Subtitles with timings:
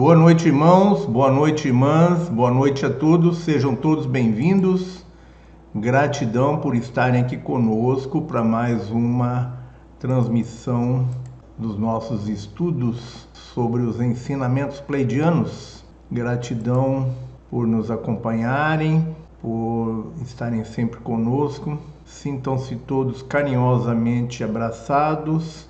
[0.00, 5.04] Boa noite, irmãos, boa noite, irmãs, boa noite a todos, sejam todos bem-vindos.
[5.74, 9.58] Gratidão por estarem aqui conosco para mais uma
[9.98, 11.06] transmissão
[11.58, 15.84] dos nossos estudos sobre os ensinamentos pleidianos.
[16.10, 17.12] Gratidão
[17.50, 19.06] por nos acompanharem,
[19.42, 21.76] por estarem sempre conosco.
[22.06, 25.68] Sintam-se todos carinhosamente abraçados,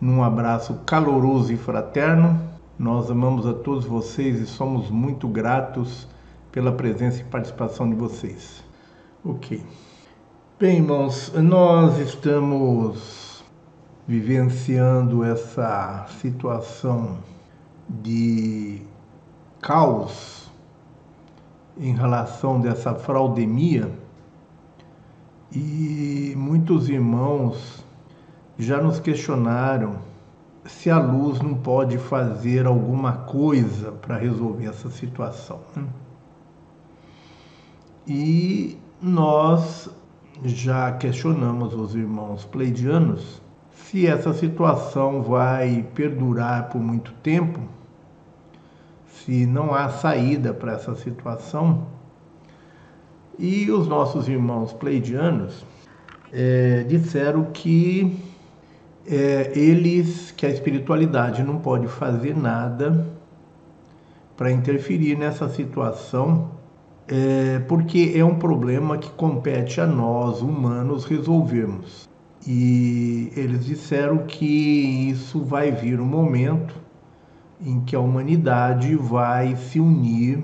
[0.00, 2.53] num abraço caloroso e fraterno.
[2.78, 6.08] Nós amamos a todos vocês e somos muito gratos
[6.50, 8.64] pela presença e participação de vocês.
[9.24, 9.64] Ok.
[10.58, 13.44] Bem, irmãos, nós estamos
[14.08, 17.18] vivenciando essa situação
[17.88, 18.82] de
[19.60, 20.50] caos
[21.78, 23.88] em relação dessa fraudemia
[25.52, 27.84] e muitos irmãos
[28.58, 30.03] já nos questionaram
[30.66, 35.60] se a luz não pode fazer alguma coisa para resolver essa situação.
[35.76, 35.84] Né?
[38.06, 39.90] E nós
[40.42, 43.42] já questionamos os irmãos pleidianos
[43.72, 47.60] se essa situação vai perdurar por muito tempo
[49.06, 51.86] se não há saída para essa situação.
[53.38, 55.64] E os nossos irmãos pleidianos
[56.32, 58.16] é, disseram que
[59.06, 63.06] é, eles, que a espiritualidade não pode fazer nada
[64.36, 66.50] para interferir nessa situação,
[67.06, 72.08] é, porque é um problema que compete a nós, humanos, resolvermos.
[72.46, 76.74] E eles disseram que isso vai vir um momento
[77.60, 80.42] em que a humanidade vai se unir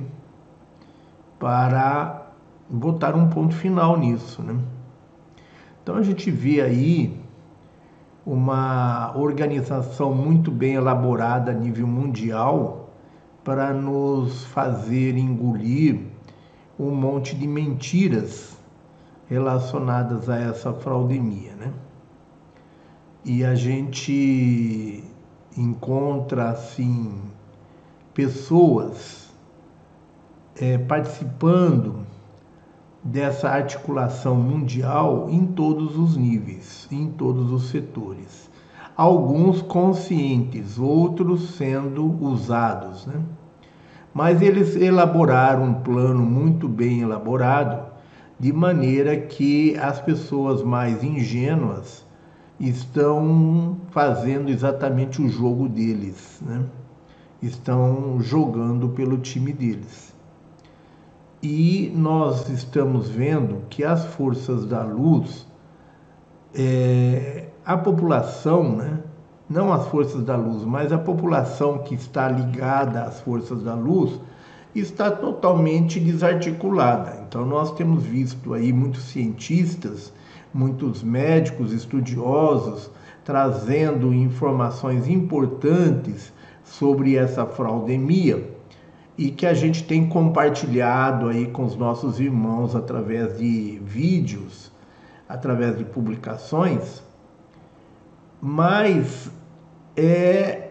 [1.39, 2.31] para
[2.69, 4.57] botar um ponto final nisso, né?
[5.83, 7.20] Então a gente vê aí
[8.25, 12.91] uma organização muito bem elaborada a nível mundial
[13.43, 16.01] para nos fazer engolir
[16.79, 18.57] um monte de mentiras
[19.27, 21.73] relacionadas a essa fraudemia, né?
[23.25, 25.05] E a gente
[25.57, 27.21] encontra assim
[28.15, 29.31] pessoas
[30.57, 32.00] é, participando
[33.03, 38.51] dessa articulação mundial em todos os níveis, em todos os setores.
[38.97, 43.21] Alguns conscientes, outros sendo usados, né?
[44.13, 47.91] Mas eles elaboraram um plano muito bem elaborado,
[48.39, 52.05] de maneira que as pessoas mais ingênuas
[52.59, 56.65] estão fazendo exatamente o jogo deles, né?
[57.43, 60.10] estão jogando pelo time deles.
[61.43, 65.47] E nós estamos vendo que as forças da luz,
[66.55, 68.99] é, a população, né?
[69.49, 74.21] não as forças da luz, mas a população que está ligada às forças da luz,
[74.75, 77.25] está totalmente desarticulada.
[77.27, 80.13] Então nós temos visto aí muitos cientistas
[80.53, 82.91] muitos médicos estudiosos
[83.25, 86.33] trazendo informações importantes
[86.65, 88.60] sobre essa fraudemia
[89.21, 94.73] e que a gente tem compartilhado aí com os nossos irmãos através de vídeos,
[95.29, 97.03] através de publicações,
[98.41, 99.31] mas
[99.95, 100.71] é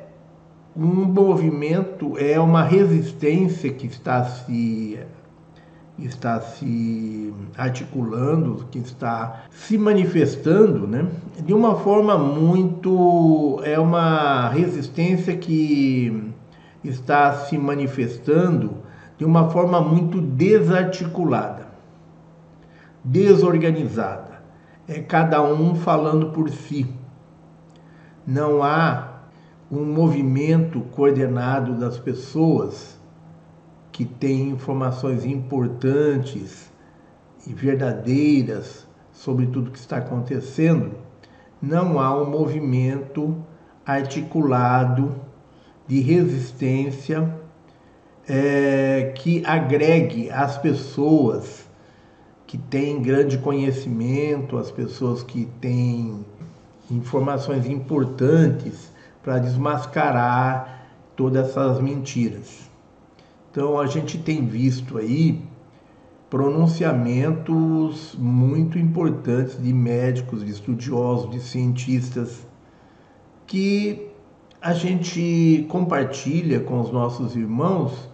[0.76, 5.00] um movimento, é uma resistência que está se
[6.00, 11.08] está se articulando, que está se manifestando, né?
[11.46, 16.29] De uma forma muito é uma resistência que
[16.84, 18.78] está se manifestando
[19.18, 21.68] de uma forma muito desarticulada,
[23.04, 24.42] desorganizada.
[24.88, 26.88] É cada um falando por si.
[28.26, 29.20] Não há
[29.72, 32.98] um movimento coordenado das pessoas
[33.92, 36.72] que tem informações importantes
[37.46, 40.92] e verdadeiras sobre tudo que está acontecendo,
[41.62, 43.36] não há um movimento
[43.86, 45.14] articulado
[45.90, 47.36] de resistência
[48.28, 51.68] é, que agregue as pessoas
[52.46, 56.24] que têm grande conhecimento, as pessoas que têm
[56.92, 58.92] informações importantes
[59.24, 62.70] para desmascarar todas essas mentiras.
[63.50, 65.42] Então a gente tem visto aí
[66.30, 72.46] pronunciamentos muito importantes de médicos, de estudiosos, de cientistas
[73.48, 74.09] que
[74.62, 78.10] a gente compartilha com os nossos irmãos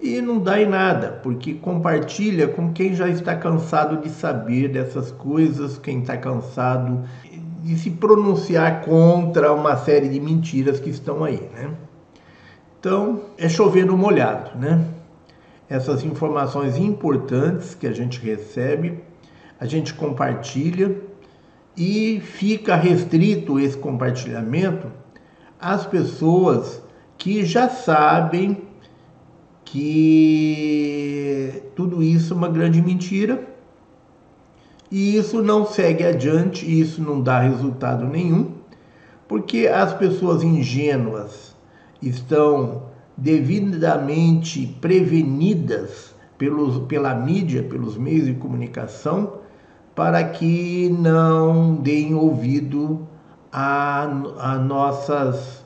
[0.00, 5.10] e não dá em nada, porque compartilha com quem já está cansado de saber dessas
[5.10, 7.02] coisas, quem está cansado
[7.62, 11.70] de se pronunciar contra uma série de mentiras que estão aí, né?
[12.78, 14.84] Então, é chover no molhado, né?
[15.68, 19.02] Essas informações importantes que a gente recebe,
[19.58, 20.94] a gente compartilha
[21.74, 24.88] e fica restrito esse compartilhamento
[25.60, 26.82] às pessoas
[27.18, 28.62] que já sabem
[29.64, 33.46] que tudo isso é uma grande mentira
[34.90, 38.52] e isso não segue adiante, isso não dá resultado nenhum,
[39.26, 41.56] porque as pessoas ingênuas
[42.00, 42.84] estão
[43.16, 49.40] devidamente prevenidas pelos, pela mídia, pelos meios de comunicação,
[49.94, 53.08] para que não deem ouvido
[53.52, 54.02] a,
[54.38, 55.64] a nossas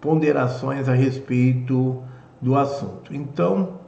[0.00, 2.02] ponderações a respeito
[2.40, 3.14] do assunto.
[3.14, 3.80] Então,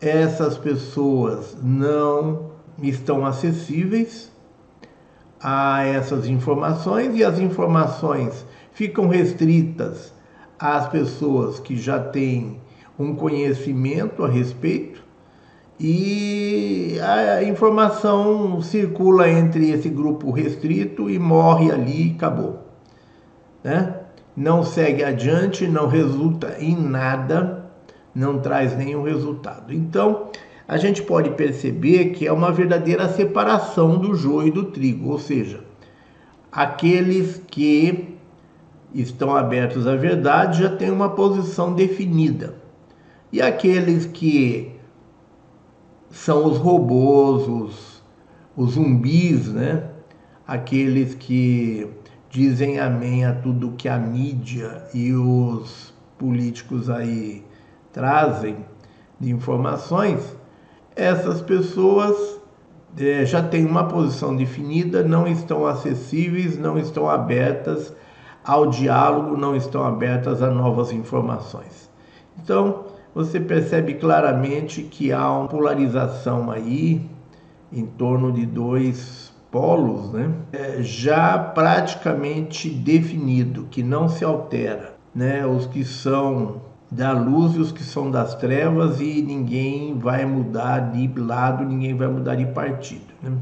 [0.00, 2.52] essas pessoas não
[2.82, 4.32] estão acessíveis
[5.40, 10.12] a essas informações e as informações ficam restritas
[10.58, 12.60] às pessoas que já têm
[12.98, 15.02] um conhecimento a respeito
[15.78, 22.61] e a informação circula entre esse grupo restrito e morre ali e acabou.
[23.62, 23.94] Né?
[24.36, 27.66] Não segue adiante, não resulta em nada,
[28.14, 29.72] não traz nenhum resultado.
[29.72, 30.30] Então,
[30.66, 35.18] a gente pode perceber que é uma verdadeira separação do joio e do trigo, ou
[35.18, 35.62] seja,
[36.50, 38.16] aqueles que
[38.94, 42.54] estão abertos à verdade já têm uma posição definida.
[43.32, 44.72] E aqueles que
[46.10, 48.02] são os robôs, os,
[48.54, 49.88] os zumbis, né?
[50.46, 51.88] Aqueles que
[52.32, 57.44] dizem amém a tudo que a mídia e os políticos aí
[57.92, 58.56] trazem
[59.20, 60.34] de informações,
[60.96, 62.40] essas pessoas
[62.96, 67.94] é, já têm uma posição definida, não estão acessíveis, não estão abertas
[68.42, 71.90] ao diálogo, não estão abertas a novas informações.
[72.42, 77.10] Então, você percebe claramente que há uma polarização aí
[77.70, 79.21] em torno de dois
[79.52, 80.32] polos, né?
[80.52, 85.46] É, já praticamente definido, que não se altera, né?
[85.46, 90.92] Os que são da luz e os que são das trevas e ninguém vai mudar
[90.92, 93.14] de lado, ninguém vai mudar de partido.
[93.22, 93.32] Né?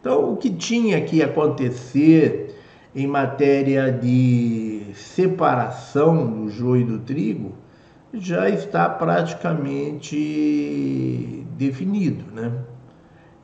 [0.00, 2.54] Então, o que tinha que acontecer
[2.94, 7.52] em matéria de separação do joio e do trigo
[8.14, 12.52] já está praticamente definido, né?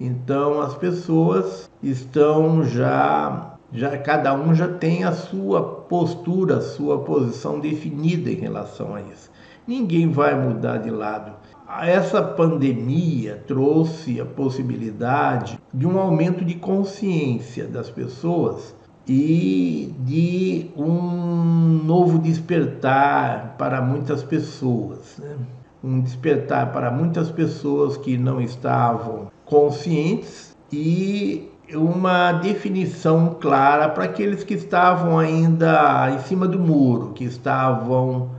[0.00, 7.00] Então as pessoas estão já, já cada um já tem a sua postura, a sua
[7.00, 9.32] posição definida em relação a isso
[9.67, 11.32] ninguém vai mudar de lado.
[11.81, 18.75] Essa pandemia trouxe a possibilidade de um aumento de consciência das pessoas
[19.08, 25.19] e de um novo despertar para muitas pessoas.
[25.19, 25.37] Né?
[25.82, 34.44] Um despertar para muitas pessoas que não estavam conscientes e uma definição clara para aqueles
[34.44, 38.30] que estavam ainda em cima do muro, que estavam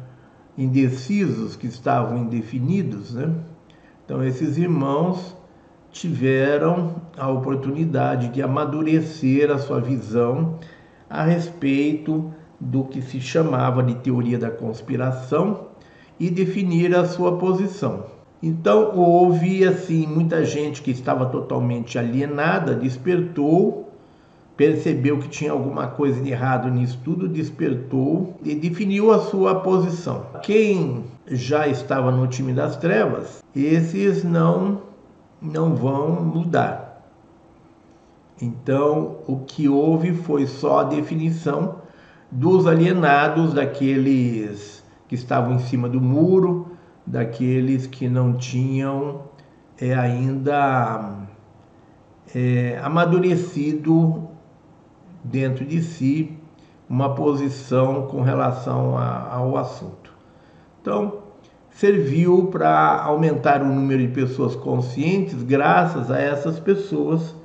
[0.57, 3.33] indecisos, que estavam indefinidos, né?
[4.05, 5.35] Então, esses irmãos
[5.91, 10.59] tiveram a oportunidade de amadurecer a sua visão
[11.09, 15.67] a respeito do que se chamava de teoria da conspiração
[16.19, 18.12] e definir a sua posição.
[18.43, 23.83] Então houve assim muita gente que estava totalmente alienada, despertou
[24.55, 30.27] percebeu que tinha alguma coisa de errado nisso tudo, despertou e definiu a sua posição.
[30.43, 34.81] Quem já estava no time das trevas, esses não
[35.41, 37.03] não vão mudar.
[38.41, 41.75] Então, o que houve foi só a definição
[42.31, 46.72] dos alienados, daqueles que estavam em cima do muro,
[47.05, 49.23] daqueles que não tinham
[49.79, 51.27] é, ainda
[52.33, 54.29] é, amadurecido
[55.23, 56.37] dentro de si
[56.89, 60.13] uma posição com relação a, ao assunto.
[60.81, 61.23] Então,
[61.69, 67.35] serviu para aumentar o número de pessoas conscientes graças a essas pessoas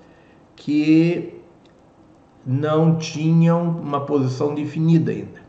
[0.54, 1.34] que
[2.44, 5.40] não tinham uma posição definida ainda.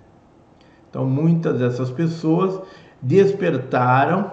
[0.89, 2.61] Então, muitas dessas pessoas
[3.01, 4.31] despertaram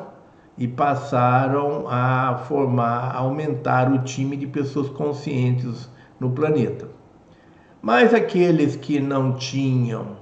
[0.59, 6.89] e passaram a formar, a aumentar o time de pessoas conscientes no planeta.
[7.83, 10.17] Mas aqueles que não tinham,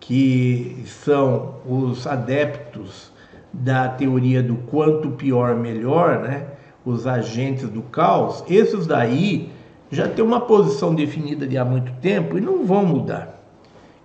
[0.00, 3.12] que são os adeptos
[3.52, 6.46] da teoria do quanto pior melhor, né?
[6.84, 9.50] Os agentes do caos, esses daí
[9.90, 13.40] já têm uma posição definida de há muito tempo e não vão mudar.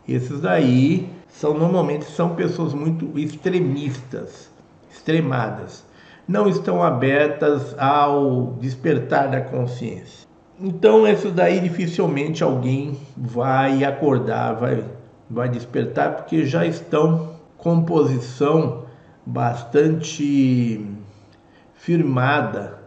[0.07, 4.49] Esses daí são normalmente são pessoas muito extremistas,
[4.91, 5.83] extremadas,
[6.27, 10.27] não estão abertas ao despertar da consciência.
[10.59, 14.83] Então, isso daí dificilmente alguém vai acordar, vai,
[15.29, 18.83] vai despertar, porque já estão com posição
[19.25, 20.85] bastante
[21.73, 22.79] firmada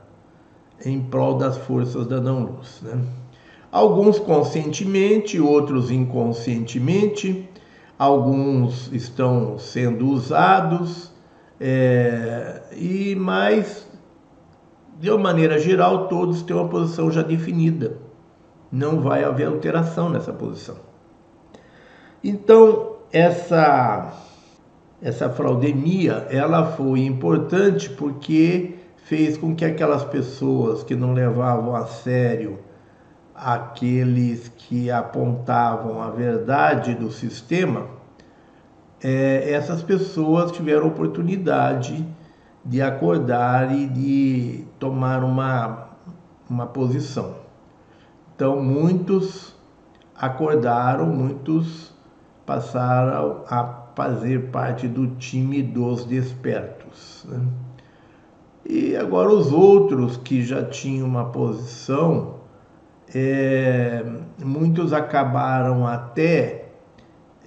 [0.85, 2.81] em prol das forças da não-luz.
[2.83, 2.99] Né?
[3.73, 7.49] Alguns conscientemente, outros inconscientemente,
[7.99, 11.13] alguns estão sendo usados,
[11.61, 13.87] é, e mais,
[14.99, 17.99] de uma maneira geral, todos têm uma posição já definida.
[18.71, 20.77] Não vai haver alteração nessa posição.
[22.23, 24.13] Então, essa
[25.01, 31.87] essa fraudemia, ela foi importante porque fez com que aquelas pessoas que não levavam a
[31.87, 32.59] sério
[33.39, 37.87] aqueles que apontavam a verdade do sistema,
[39.03, 42.07] é, essas pessoas tiveram oportunidade
[42.65, 45.89] de acordar e de tomar uma,
[46.49, 47.37] uma posição.
[48.35, 49.55] Então, muitos
[50.19, 51.95] acordaram, muitos
[52.45, 57.25] passaram a fazer parte do time dos despertos.
[57.29, 57.41] Né?
[58.69, 62.36] E agora os outros que já tinham uma posição,
[63.15, 64.05] é,
[64.45, 66.69] muitos acabaram até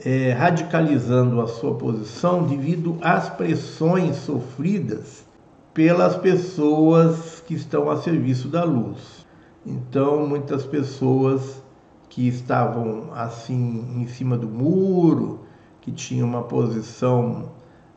[0.03, 5.25] é, radicalizando a sua posição devido às pressões sofridas
[5.73, 9.25] pelas pessoas que estão a serviço da luz.
[9.65, 11.61] Então, muitas pessoas
[12.09, 15.41] que estavam assim em cima do muro,
[15.81, 17.51] que tinham uma posição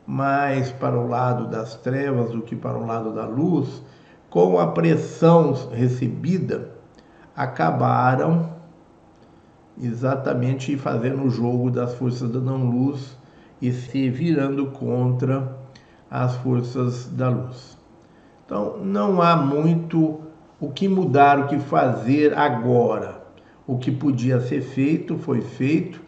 [0.05, 3.81] mais para o lado das trevas do que para o lado da luz,
[4.29, 6.72] com a pressão recebida,
[7.35, 8.53] acabaram
[9.81, 13.17] exatamente fazendo o jogo das forças da não-luz
[13.61, 15.57] e se virando contra
[16.09, 17.77] as forças da luz.
[18.45, 20.21] Então, não há muito
[20.59, 23.23] o que mudar, o que fazer agora.
[23.65, 26.03] O que podia ser feito foi feito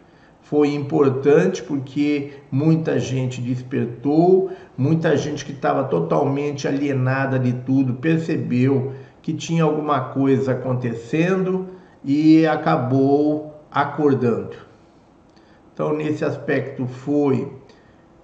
[0.48, 8.92] foi importante porque muita gente despertou, muita gente que estava totalmente alienada de tudo percebeu
[9.26, 11.66] que tinha alguma coisa acontecendo
[12.04, 14.54] e acabou acordando.
[15.74, 17.52] Então, nesse aspecto, foi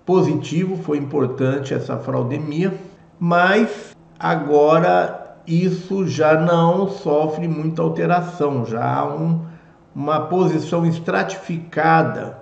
[0.07, 2.73] positivo, foi importante essa fraudemia,
[3.19, 9.45] mas agora isso já não sofre muita alteração, já há um
[9.93, 12.39] uma posição estratificada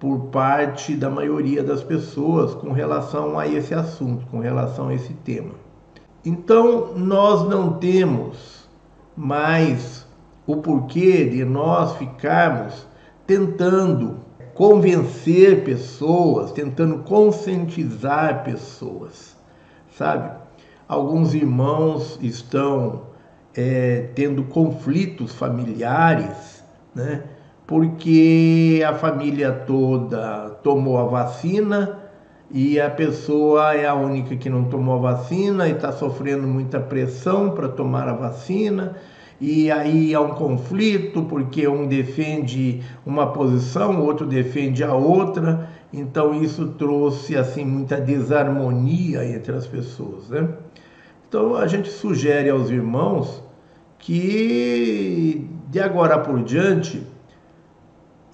[0.00, 5.14] por parte da maioria das pessoas com relação a esse assunto, com relação a esse
[5.14, 5.61] tema.
[6.24, 8.68] Então, nós não temos
[9.16, 10.06] mais
[10.46, 12.86] o porquê de nós ficarmos
[13.26, 14.20] tentando
[14.54, 19.36] convencer pessoas, tentando conscientizar pessoas,
[19.96, 20.30] sabe?
[20.86, 23.02] Alguns irmãos estão
[23.54, 26.62] é, tendo conflitos familiares
[26.94, 27.22] né?
[27.66, 32.01] Porque a família toda tomou a vacina
[32.52, 36.78] e a pessoa é a única que não tomou a vacina e está sofrendo muita
[36.78, 38.94] pressão para tomar a vacina.
[39.40, 45.70] E aí há um conflito, porque um defende uma posição, o outro defende a outra.
[45.90, 50.46] Então isso trouxe assim muita desarmonia entre as pessoas, né?
[51.26, 53.42] Então a gente sugere aos irmãos
[53.98, 57.02] que de agora por diante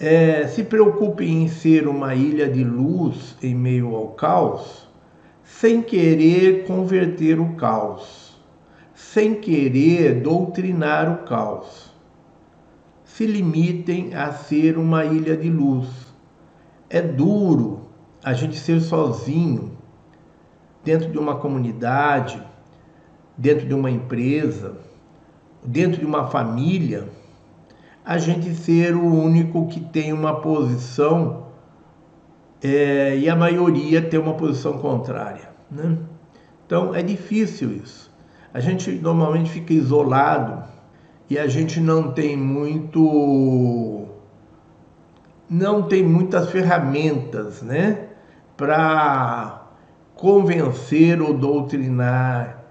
[0.01, 4.89] é, se preocupem em ser uma ilha de luz em meio ao caos,
[5.45, 8.41] sem querer converter o caos,
[8.95, 11.93] sem querer doutrinar o caos.
[13.05, 15.89] Se limitem a ser uma ilha de luz.
[16.89, 17.89] É duro
[18.23, 19.77] a gente ser sozinho
[20.85, 22.43] dentro de uma comunidade,
[23.37, 24.89] dentro de uma empresa
[25.65, 27.09] dentro de uma família,
[28.09, 31.49] a gente ser o único que tem uma posição
[32.63, 35.51] é, e a maioria tem uma posição contrária.
[35.71, 35.99] Né?
[36.65, 38.11] Então é difícil isso.
[38.55, 40.65] A gente normalmente fica isolado
[41.29, 44.07] e a gente não tem muito
[45.51, 48.09] não tem muitas ferramentas, né,
[48.57, 49.67] para
[50.15, 52.65] convencer ou doutrinar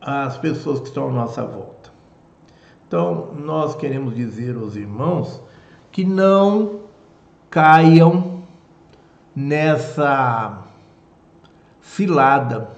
[0.00, 1.93] as pessoas que estão à nossa volta.
[2.94, 5.42] Então, nós queremos dizer aos irmãos
[5.90, 6.82] que não
[7.50, 8.44] caiam
[9.34, 10.62] nessa
[11.80, 12.68] cilada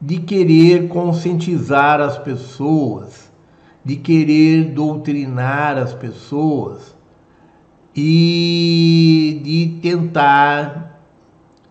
[0.00, 3.32] de querer conscientizar as pessoas,
[3.84, 6.94] de querer doutrinar as pessoas
[7.96, 11.00] e de tentar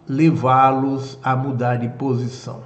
[0.06, 2.60] levá-los a mudar de posição.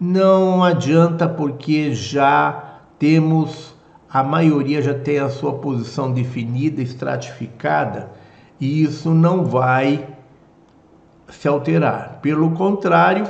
[0.00, 3.75] Não adianta porque já temos
[4.16, 8.08] a maioria já tem a sua posição definida, estratificada,
[8.58, 10.08] e isso não vai
[11.28, 12.20] se alterar.
[12.22, 13.28] Pelo contrário,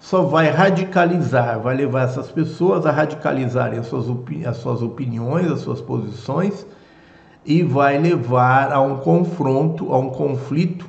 [0.00, 4.06] só vai radicalizar, vai levar essas pessoas a radicalizarem as suas,
[4.46, 6.66] as suas opiniões, as suas posições,
[7.44, 10.88] e vai levar a um confronto, a um conflito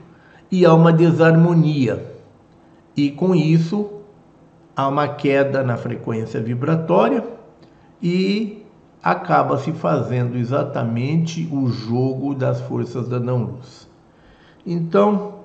[0.50, 2.02] e a uma desarmonia.
[2.96, 3.92] E com isso,
[4.74, 7.26] há uma queda na frequência vibratória
[8.02, 8.63] e
[9.04, 13.90] acaba se fazendo exatamente o jogo das forças da não-luz.
[14.66, 15.40] Então,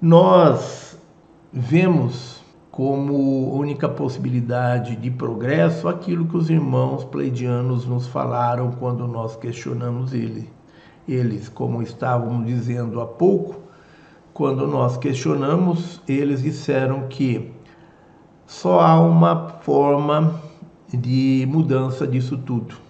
[0.00, 0.96] nós
[1.52, 2.40] vemos
[2.70, 10.14] como única possibilidade de progresso aquilo que os irmãos pleidianos nos falaram quando nós questionamos
[10.14, 10.48] ele.
[11.06, 13.60] Eles, como estávamos dizendo há pouco,
[14.32, 17.52] quando nós questionamos, eles disseram que
[18.46, 20.40] só há uma forma
[20.88, 22.81] de mudança disso tudo.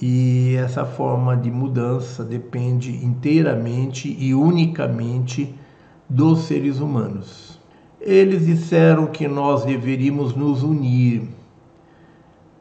[0.00, 5.54] E essa forma de mudança depende inteiramente e unicamente
[6.06, 7.58] dos seres humanos.
[7.98, 11.22] Eles disseram que nós deveríamos nos unir.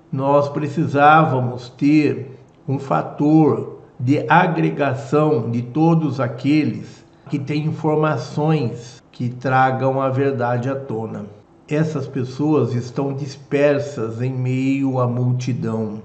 [0.10, 10.02] Nós precisávamos ter um fator de agregação de todos aqueles que têm informações que tragam
[10.02, 11.26] a verdade à tona.
[11.68, 16.02] Essas pessoas estão dispersas em meio à multidão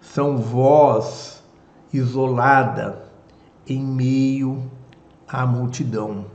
[0.00, 1.42] são voz
[1.92, 3.02] isolada
[3.66, 4.70] em meio
[5.28, 6.26] à multidão,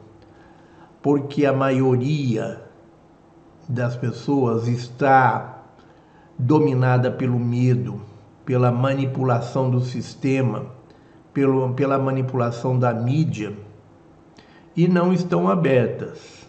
[1.01, 2.61] porque a maioria
[3.67, 5.63] das pessoas está
[6.37, 8.01] dominada pelo medo,
[8.45, 10.67] pela manipulação do sistema,
[11.33, 13.53] pelo, pela manipulação da mídia
[14.75, 16.45] e não estão abertas.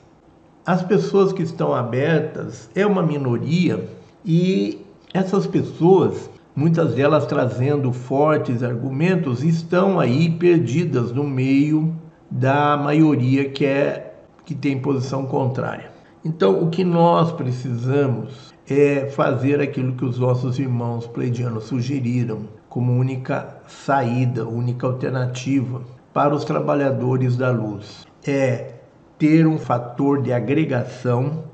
[0.64, 3.88] As pessoas que estão abertas é uma minoria
[4.24, 11.94] e essas pessoas muitas delas trazendo fortes argumentos, estão aí perdidas no meio
[12.30, 14.14] da maioria que é
[14.44, 15.90] que tem posição contrária.
[16.24, 22.92] Então, o que nós precisamos é fazer aquilo que os nossos irmãos pleidianos sugeriram como
[22.92, 28.06] única saída, única alternativa para os trabalhadores da luz.
[28.26, 28.74] É
[29.18, 31.44] ter um fator de agregação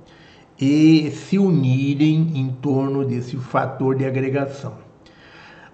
[0.61, 4.82] e se unirem em torno desse fator de agregação.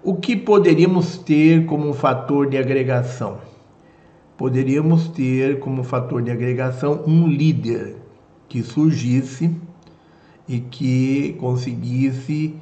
[0.01, 3.39] O que poderíamos ter como um fator de agregação?
[4.37, 7.97] Poderíamos ter como fator de agregação um líder
[8.47, 9.53] que surgisse
[10.47, 12.55] e que conseguisse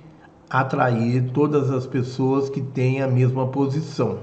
[0.50, 4.18] atrair todas as pessoas que têm a mesma posição.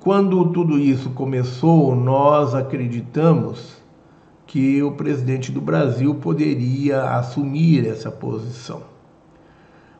[0.00, 3.80] Quando tudo isso começou, nós acreditamos
[4.44, 8.93] que o presidente do Brasil poderia assumir essa posição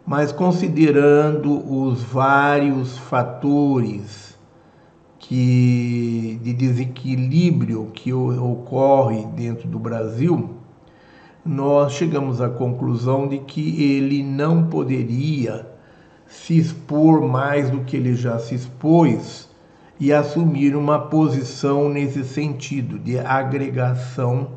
[0.07, 4.39] mas considerando os vários fatores
[5.19, 10.51] que, de desequilíbrio que ocorre dentro do Brasil,
[11.45, 15.67] nós chegamos à conclusão de que ele não poderia
[16.27, 19.49] se expor mais do que ele já se expôs
[19.99, 24.49] e assumir uma posição nesse sentido de agregação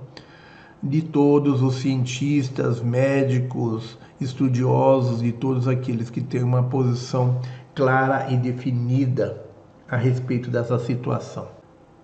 [0.81, 7.39] de todos os cientistas, médicos, estudiosos e todos aqueles que têm uma posição
[7.75, 9.45] clara e definida
[9.89, 11.47] a respeito dessa situação.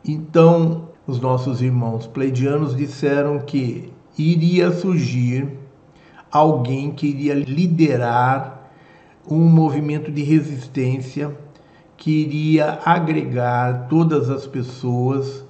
[0.06, 5.58] Então, os nossos irmãos pleidianos disseram que iria surgir
[6.32, 8.69] alguém que iria liderar
[9.30, 11.36] um movimento de resistência
[11.95, 15.45] que iria agregar todas as pessoas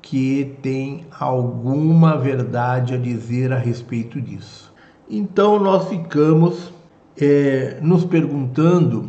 [0.00, 4.67] que têm alguma verdade a dizer a respeito disso.
[5.10, 6.70] Então nós ficamos
[7.18, 9.08] é, nos perguntando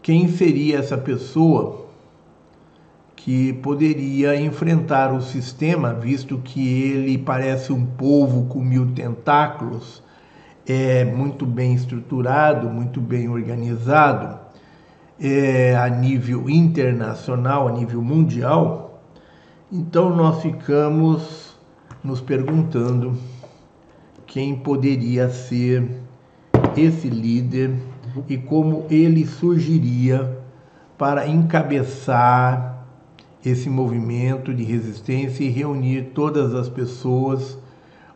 [0.00, 1.88] quem seria essa pessoa
[3.16, 10.00] que poderia enfrentar o sistema, visto que ele parece um povo com mil tentáculos,
[10.64, 14.38] é muito bem estruturado, muito bem organizado,
[15.18, 19.02] é, a nível internacional, a nível mundial.
[19.72, 21.56] Então nós ficamos
[22.04, 23.18] nos perguntando
[24.34, 25.88] quem poderia ser
[26.76, 27.72] esse líder
[28.28, 30.38] e como ele surgiria
[30.98, 32.84] para encabeçar
[33.46, 37.56] esse movimento de resistência e reunir todas as pessoas,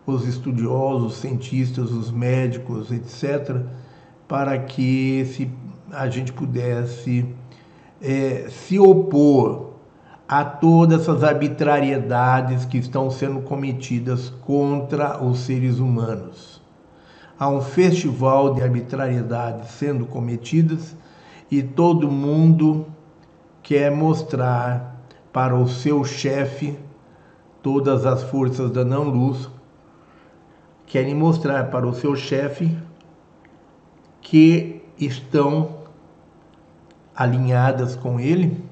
[0.05, 3.63] os estudiosos, os cientistas, os médicos, etc.,
[4.27, 5.53] para que
[5.93, 7.25] a gente pudesse
[8.03, 9.68] é, se opor
[10.29, 16.61] a todas essas arbitrariedades que estão sendo cometidas contra os seres humanos.
[17.38, 20.95] Há um festival de arbitrariedades sendo cometidas
[21.51, 22.87] e todo mundo
[23.62, 26.79] quer mostrar para o seu chefe,
[27.62, 29.49] todas as forças da não-luz
[30.85, 32.77] querem mostrar para o seu chefe
[34.21, 35.79] que estão
[37.14, 38.68] alinhadas com ele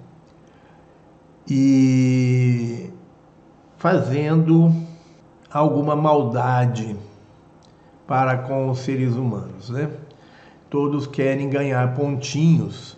[1.49, 2.91] e
[3.77, 4.73] fazendo
[5.51, 6.97] alguma maldade
[8.07, 9.91] para com os seres humanos, né?
[10.69, 12.97] Todos querem ganhar pontinhos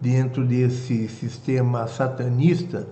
[0.00, 2.86] dentro desse sistema satanista.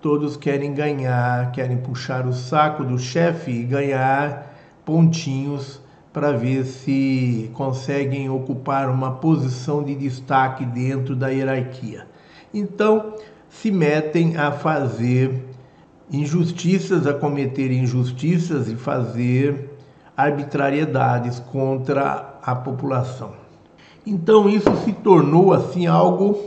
[0.00, 5.80] Todos querem ganhar, querem puxar o saco do chefe e ganhar pontinhos
[6.12, 12.06] para ver se conseguem ocupar uma posição de destaque dentro da hierarquia.
[12.52, 13.14] Então,
[13.50, 15.44] se metem a fazer
[16.10, 19.76] injustiças, a cometer injustiças e fazer
[20.16, 23.32] arbitrariedades contra a população.
[24.06, 26.38] Então isso se tornou assim algo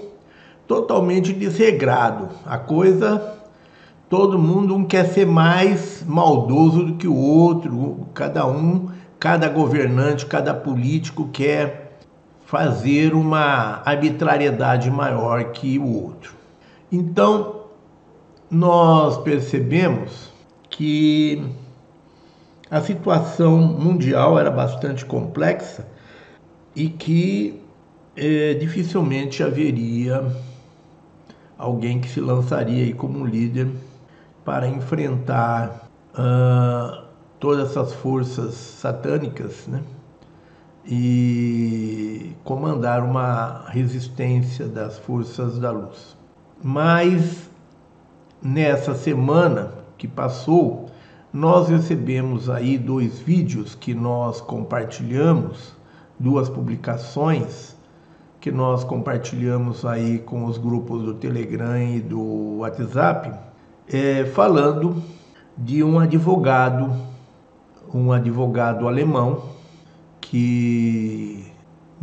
[0.68, 2.30] totalmente desregrado.
[2.46, 3.38] A coisa
[4.10, 8.90] todo mundo um quer ser mais maldoso do que o outro, cada um,
[9.20, 11.98] cada governante, cada político quer
[12.46, 16.43] fazer uma arbitrariedade maior que o outro.
[16.96, 17.64] Então,
[18.52, 20.32] nós percebemos
[20.70, 21.44] que
[22.70, 25.88] a situação mundial era bastante complexa
[26.76, 27.60] e que
[28.16, 30.24] é, dificilmente haveria
[31.58, 33.72] alguém que se lançaria aí como líder
[34.46, 37.08] para enfrentar uh,
[37.40, 39.82] todas essas forças satânicas, né?
[40.86, 46.22] E comandar uma resistência das forças da luz.
[46.64, 47.50] Mas
[48.42, 50.90] nessa semana que passou,
[51.32, 55.76] nós recebemos aí dois vídeos que nós compartilhamos,
[56.18, 57.76] duas publicações
[58.40, 63.32] que nós compartilhamos aí com os grupos do Telegram e do WhatsApp,
[63.88, 65.02] é, falando
[65.58, 66.94] de um advogado,
[67.94, 69.44] um advogado alemão
[70.20, 71.53] que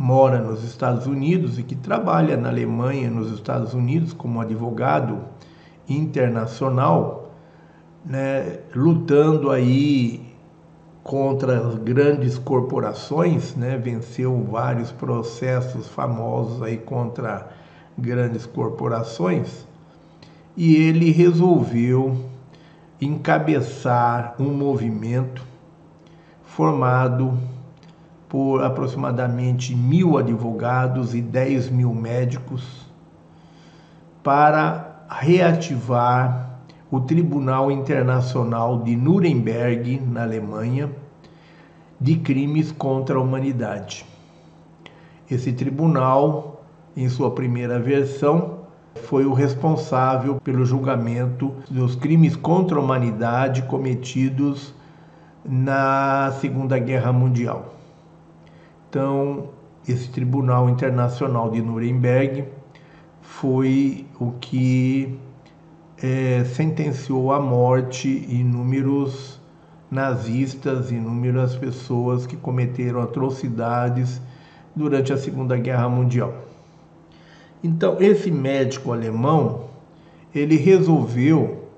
[0.01, 5.19] mora nos Estados Unidos e que trabalha na Alemanha, nos Estados Unidos, como advogado
[5.87, 7.31] internacional,
[8.03, 10.27] né, lutando aí
[11.03, 17.49] contra as grandes corporações, né, venceu vários processos famosos aí contra
[17.95, 19.67] grandes corporações,
[20.57, 22.25] e ele resolveu
[22.99, 25.45] encabeçar um movimento
[26.43, 27.37] formado
[28.31, 32.87] por aproximadamente mil advogados e 10 mil médicos
[34.23, 40.89] para reativar o Tribunal Internacional de Nuremberg, na Alemanha,
[41.99, 44.05] de crimes contra a humanidade.
[45.29, 46.63] Esse tribunal,
[46.95, 48.59] em sua primeira versão,
[49.09, 54.73] foi o responsável pelo julgamento dos crimes contra a humanidade cometidos
[55.43, 57.80] na Segunda Guerra Mundial.
[58.91, 59.45] Então,
[59.87, 62.43] esse Tribunal Internacional de Nuremberg
[63.21, 65.17] foi o que
[66.03, 69.39] é, sentenciou à morte inúmeros
[69.89, 74.21] nazistas, inúmeras pessoas que cometeram atrocidades
[74.75, 76.33] durante a Segunda Guerra Mundial.
[77.63, 79.67] Então, esse médico alemão,
[80.35, 81.69] ele resolveu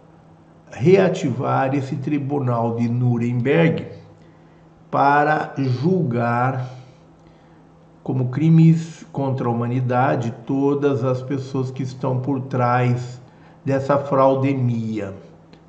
[0.71, 3.86] reativar esse tribunal de Nuremberg
[4.89, 6.82] para julgar
[8.03, 13.21] como crimes contra a humanidade todas as pessoas que estão por trás
[13.63, 15.13] dessa fraudemia,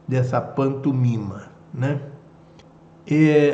[0.06, 2.00] dessa pantomima, né?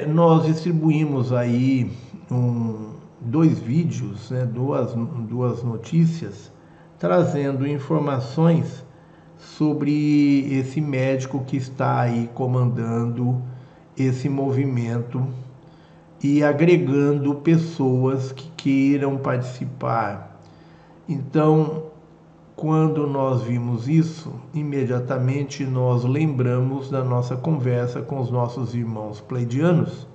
[0.09, 1.93] Nós distribuímos aí
[2.31, 4.95] um, dois vídeos, né, duas,
[5.29, 6.51] duas notícias,
[6.99, 8.85] trazendo informações
[9.37, 13.43] sobre esse médico que está aí comandando
[13.97, 15.27] esse movimento
[16.23, 20.39] e agregando pessoas que queiram participar.
[21.09, 21.85] Então,
[22.55, 30.07] quando nós vimos isso, imediatamente nós lembramos da nossa conversa com os nossos irmãos pleidianos,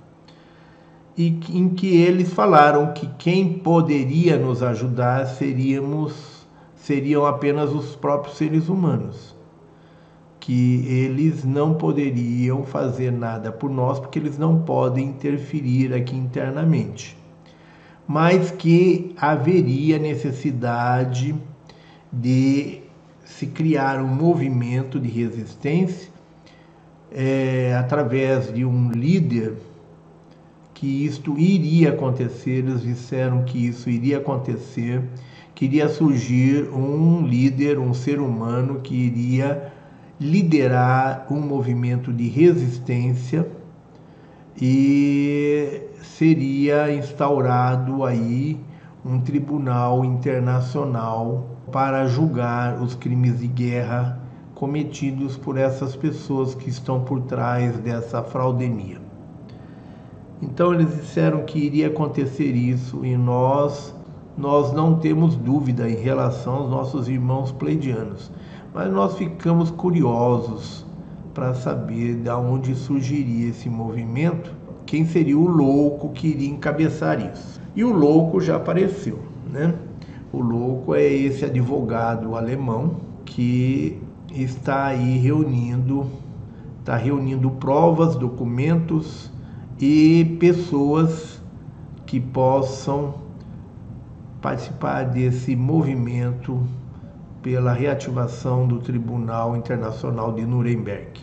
[1.16, 8.36] e em que eles falaram que quem poderia nos ajudar seríamos seriam apenas os próprios
[8.36, 9.35] seres humanos
[10.46, 17.18] que eles não poderiam fazer nada por nós porque eles não podem interferir aqui internamente,
[18.06, 21.34] mas que haveria necessidade
[22.12, 22.78] de
[23.24, 26.12] se criar um movimento de resistência
[27.10, 29.54] é, através de um líder
[30.74, 35.02] que isto iria acontecer, eles disseram que isso iria acontecer,
[35.56, 39.74] queria surgir um líder, um ser humano que iria
[40.20, 43.46] liderar um movimento de resistência
[44.60, 48.58] e seria instaurado aí
[49.04, 54.20] um tribunal internacional para julgar os crimes de guerra
[54.54, 58.98] cometidos por essas pessoas que estão por trás dessa fraudemia.
[60.40, 63.94] Então eles disseram que iria acontecer isso e nós
[64.36, 68.30] nós não temos dúvida em relação aos nossos irmãos pleidianos,
[68.76, 70.84] mas nós ficamos curiosos
[71.32, 74.52] para saber de onde surgiria esse movimento,
[74.84, 77.58] quem seria o louco que iria encabeçar isso.
[77.74, 79.18] E o louco já apareceu,
[79.50, 79.74] né?
[80.30, 83.98] O louco é esse advogado alemão que
[84.30, 86.06] está aí reunindo,
[86.80, 89.32] está reunindo provas, documentos
[89.80, 91.40] e pessoas
[92.04, 93.14] que possam
[94.42, 96.60] participar desse movimento
[97.46, 101.20] pela reativação do Tribunal Internacional de Nuremberg.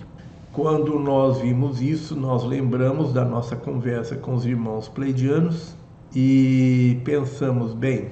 [0.54, 5.76] Quando nós vimos isso, nós lembramos da nossa conversa com os irmãos pleidianos
[6.16, 8.08] e pensamos, bem,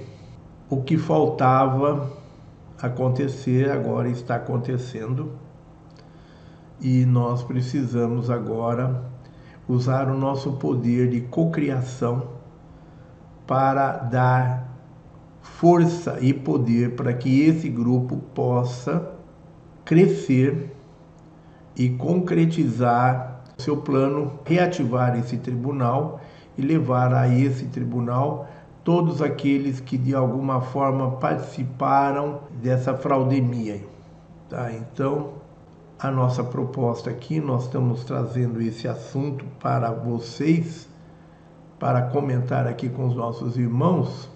[0.70, 2.12] o que faltava
[2.82, 5.32] acontecer agora está acontecendo
[6.82, 9.06] e nós precisamos agora
[9.70, 12.24] usar o nosso poder de cocriação
[13.48, 14.71] para dar
[15.42, 19.12] força e poder para que esse grupo possa
[19.84, 20.76] crescer
[21.76, 26.20] e concretizar seu plano, reativar esse tribunal
[26.58, 28.48] e levar a esse tribunal
[28.84, 33.82] todos aqueles que de alguma forma participaram dessa fraudemia.
[34.50, 34.72] Tá?
[34.74, 35.34] Então,
[36.00, 40.90] a nossa proposta aqui, nós estamos trazendo esse assunto para vocês,
[41.78, 44.31] para comentar aqui com os nossos irmãos,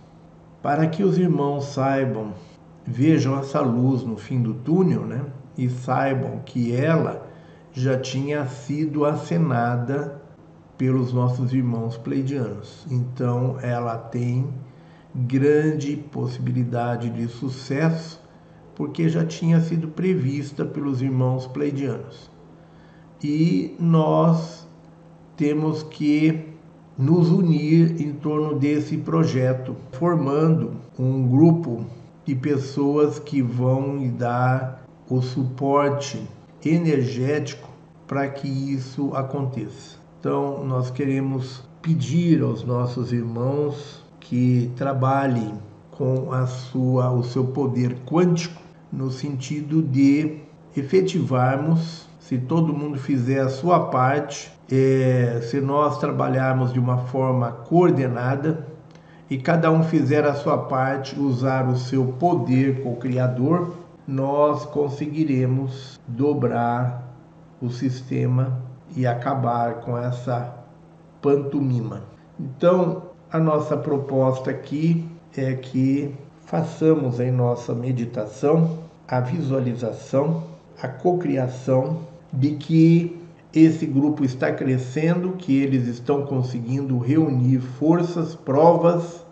[0.66, 2.34] para que os irmãos saibam,
[2.84, 5.24] vejam essa luz no fim do túnel, né?
[5.56, 7.30] E saibam que ela
[7.72, 10.20] já tinha sido acenada
[10.76, 12.84] pelos nossos irmãos pleidianos.
[12.90, 14.52] Então, ela tem
[15.14, 18.20] grande possibilidade de sucesso,
[18.74, 22.32] porque já tinha sido prevista pelos irmãos pleidianos.
[23.24, 24.68] E nós
[25.38, 26.55] temos que
[26.98, 31.86] nos unir em torno desse projeto, formando um grupo
[32.26, 36.22] de pessoas que vão dar o suporte
[36.64, 37.70] energético
[38.08, 39.98] para que isso aconteça.
[40.20, 45.54] Então, nós queremos pedir aos nossos irmãos que trabalhem
[45.92, 50.40] com a sua, o seu poder quântico no sentido de
[50.76, 57.52] efetivarmos, se todo mundo fizer a sua parte, é, se nós trabalharmos de uma forma
[57.52, 58.66] coordenada
[59.30, 63.74] e cada um fizer a sua parte, usar o seu poder co-criador,
[64.08, 67.04] nós conseguiremos dobrar
[67.62, 68.60] o sistema
[68.96, 70.54] e acabar com essa
[71.22, 72.04] pantomima.
[72.40, 76.14] Então, a nossa proposta aqui é que
[76.46, 80.44] façamos em nossa meditação a visualização,
[80.82, 82.00] a cocriação
[82.32, 83.25] de que
[83.56, 89.26] esse grupo está crescendo, que eles estão conseguindo reunir forças, provas,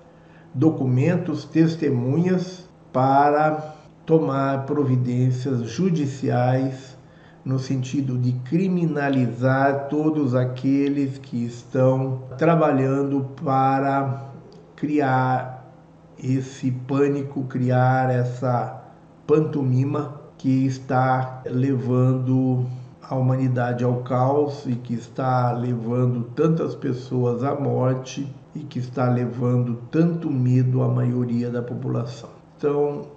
[0.54, 6.96] documentos, testemunhas para tomar providências judiciais
[7.44, 14.32] no sentido de criminalizar todos aqueles que estão trabalhando para
[14.78, 15.70] criar
[16.18, 18.82] esse pânico, criar essa
[19.28, 22.66] pantomima que está levando
[23.10, 29.10] a humanidade ao caos e que está levando tantas pessoas à morte e que está
[29.10, 32.30] levando tanto medo à maioria da população.
[32.58, 33.08] Então,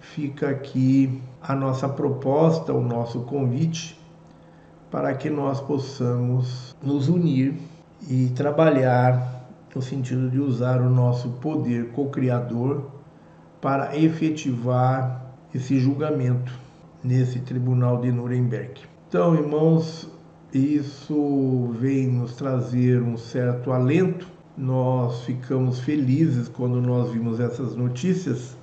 [0.00, 3.98] fica aqui a nossa proposta, o nosso convite,
[4.90, 7.54] para que nós possamos nos unir
[8.08, 12.90] e trabalhar no sentido de usar o nosso poder co-criador
[13.60, 16.52] para efetivar esse julgamento
[17.04, 18.80] nesse tribunal de Nuremberg.
[19.08, 20.08] Então, irmãos,
[20.52, 24.26] isso vem nos trazer um certo alento.
[24.56, 28.56] Nós ficamos felizes quando nós vimos essas notícias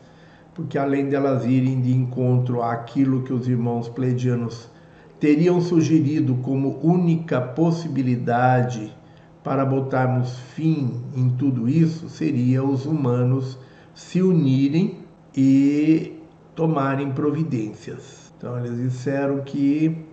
[0.55, 4.69] porque além delas irem de encontro àquilo que os irmãos pleidianos
[5.19, 8.95] teriam sugerido como única possibilidade
[9.43, 13.59] para botarmos fim em tudo isso, seria os humanos
[13.93, 14.99] se unirem
[15.35, 16.13] e
[16.55, 18.33] tomarem providências.
[18.37, 20.05] Então eles disseram que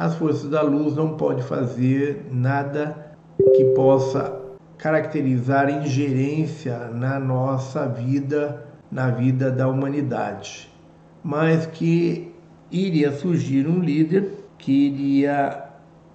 [0.00, 3.12] as forças da luz não podem fazer nada
[3.54, 4.34] que possa
[4.78, 10.72] caracterizar ingerência na nossa vida, na vida da humanidade,
[11.22, 12.34] mas que
[12.70, 15.64] iria surgir um líder que iria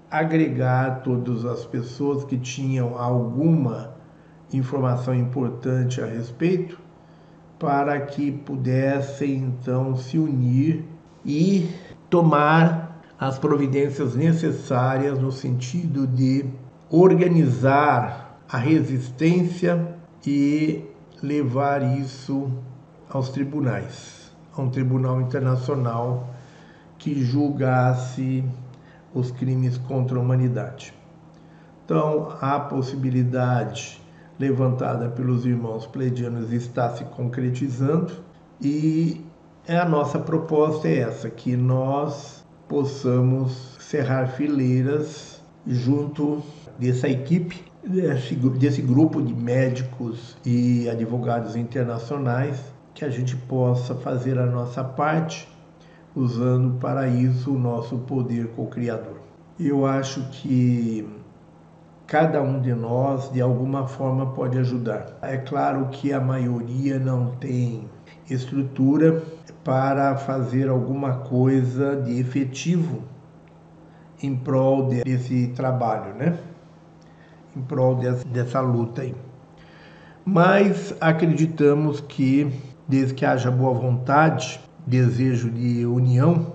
[0.10, 3.92] agregar todas as pessoas que tinham alguma
[4.52, 6.80] informação importante a respeito
[7.60, 10.84] para que pudessem então se unir
[11.24, 11.70] e
[12.10, 12.85] tomar
[13.28, 16.46] as providências necessárias no sentido de
[16.92, 20.86] organizar a resistência e
[21.24, 22.52] levar isso
[23.10, 26.30] aos tribunais, a um tribunal internacional
[27.00, 28.44] que julgasse
[29.12, 30.94] os crimes contra a humanidade.
[31.84, 34.00] Então, a possibilidade
[34.38, 38.14] levantada pelos irmãos pleidianos está se concretizando
[38.62, 39.26] e
[39.68, 42.35] a nossa proposta é essa, que nós
[42.76, 46.44] possamos cerrar fileiras junto
[46.78, 52.62] dessa equipe, desse, desse grupo de médicos e advogados internacionais,
[52.94, 55.48] que a gente possa fazer a nossa parte,
[56.14, 59.22] usando para isso o nosso poder co-criador.
[59.58, 61.08] Eu acho que
[62.06, 65.18] cada um de nós de alguma forma pode ajudar.
[65.22, 67.90] É claro que a maioria não tem
[68.30, 69.24] estrutura
[69.66, 73.02] para fazer alguma coisa de efetivo
[74.22, 76.38] em prol desse trabalho, né?
[77.58, 79.16] Em prol dessa, luta aí.
[80.24, 82.54] Mas acreditamos que,
[82.88, 86.54] desde que haja boa vontade, desejo de união,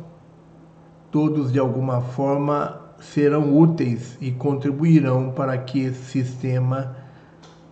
[1.11, 6.95] todos de alguma forma serão úteis e contribuirão para que esse sistema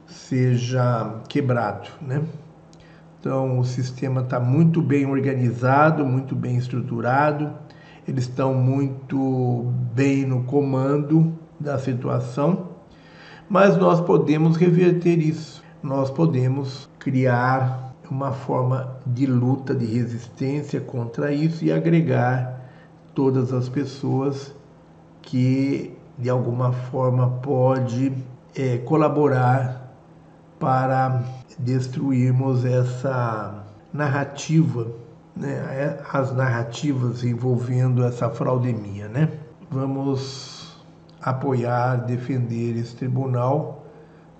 [0.08, 2.24] seja quebrado, né?
[3.20, 7.52] Então, o sistema está muito bem organizado, muito bem estruturado,
[8.06, 12.68] eles estão muito bem no comando da situação,
[13.48, 21.32] mas nós podemos reverter isso, nós podemos criar uma forma de luta, de resistência contra
[21.32, 22.70] isso e agregar
[23.14, 24.54] todas as pessoas
[25.20, 28.12] que de alguma forma pode
[28.56, 29.92] é, colaborar
[30.58, 31.22] para
[31.58, 34.86] destruirmos essa narrativa,
[35.34, 39.28] né, as narrativas envolvendo essa fraudemia, né?
[39.70, 40.76] Vamos
[41.20, 43.84] apoiar, defender esse tribunal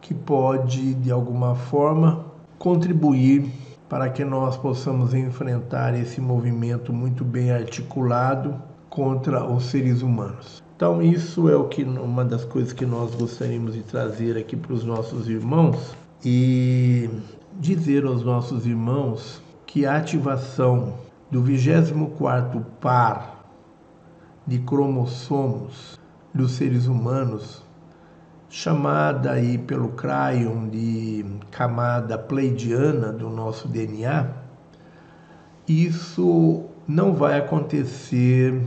[0.00, 2.24] que pode de alguma forma
[2.59, 3.50] contribuir
[3.88, 8.54] para que nós possamos enfrentar esse movimento muito bem articulado
[8.88, 10.62] contra os seres humanos.
[10.76, 14.72] Então, isso é o que uma das coisas que nós gostaríamos de trazer aqui para
[14.72, 17.09] os nossos irmãos e
[17.59, 20.94] dizer aos nossos irmãos que a ativação
[21.31, 23.44] do 24º par
[24.46, 25.98] de cromossomos
[26.35, 27.62] dos seres humanos,
[28.48, 34.28] chamada aí pelo Cryon de camada pleidiana do nosso DNA,
[35.68, 38.59] isso não vai acontecer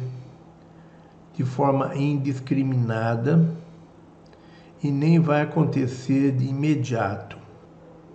[1.33, 3.43] de forma indiscriminada
[4.83, 7.40] e nem vai acontecer de imediato.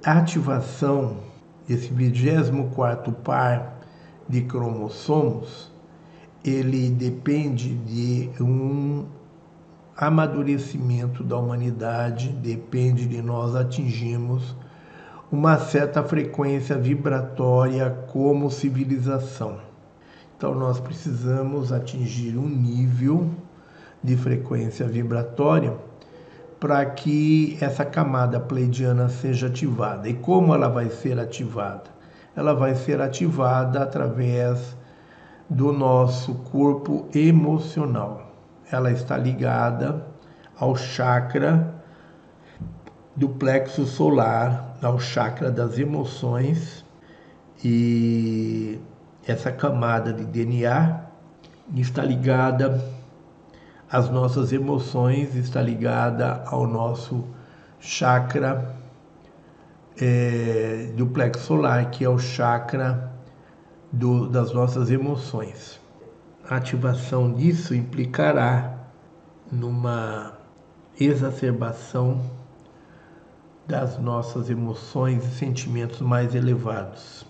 [0.06, 1.16] Ativação
[1.66, 3.80] desse 24º par
[4.28, 5.72] de cromossomos,
[6.44, 9.04] ele depende de um
[9.96, 14.54] amadurecimento da humanidade, depende de nós atingirmos
[15.32, 19.58] uma certa frequência vibratória como civilização.
[20.36, 23.28] Então, nós precisamos atingir um nível
[24.04, 25.76] de frequência vibratória
[26.58, 30.08] para que essa camada pleidiana seja ativada.
[30.08, 31.84] E como ela vai ser ativada?
[32.34, 34.76] Ela vai ser ativada através
[35.48, 38.32] do nosso corpo emocional.
[38.70, 40.06] Ela está ligada
[40.58, 41.74] ao chakra
[43.14, 46.84] do plexo solar, ao chakra das emoções
[47.64, 48.78] e
[49.26, 51.00] essa camada de DNA
[51.74, 52.80] está ligada
[53.90, 57.24] às nossas emoções, está ligada ao nosso
[57.78, 58.74] chakra
[60.00, 63.12] é, do plexo solar, que é o chakra
[63.92, 65.80] do, das nossas emoções.
[66.48, 68.78] A ativação disso implicará
[69.50, 70.32] numa
[70.98, 72.20] exacerbação
[73.66, 77.26] das nossas emoções e sentimentos mais elevados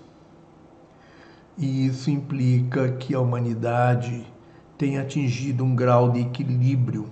[1.59, 4.27] e isso implica que a humanidade
[4.77, 7.09] tem atingido um grau de equilíbrio,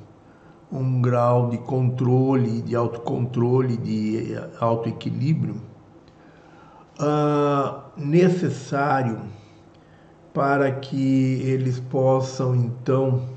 [0.70, 5.56] um grau de controle, de autocontrole, de autoequilíbrio
[6.98, 9.20] uh, necessário
[10.32, 13.28] para que eles possam então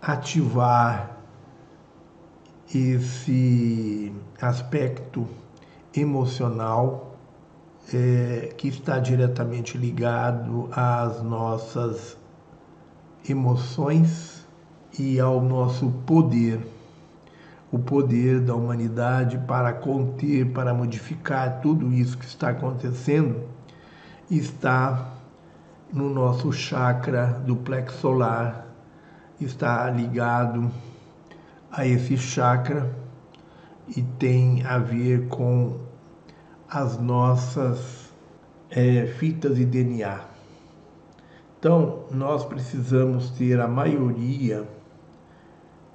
[0.00, 1.16] ativar
[2.74, 5.26] esse aspecto
[5.94, 7.16] emocional
[7.92, 12.18] é, que está diretamente ligado às nossas
[13.28, 14.46] emoções
[14.98, 16.60] e ao nosso poder,
[17.70, 23.42] o poder da humanidade para conter, para modificar tudo isso que está acontecendo,
[24.30, 25.12] está
[25.92, 28.66] no nosso chakra do plexo solar,
[29.40, 30.70] está ligado
[31.70, 32.90] a esse chakra
[33.94, 35.78] e tem a ver com
[36.68, 38.12] as nossas
[38.70, 40.35] é, fitas de DNA.
[41.58, 44.68] Então, nós precisamos ter a maioria,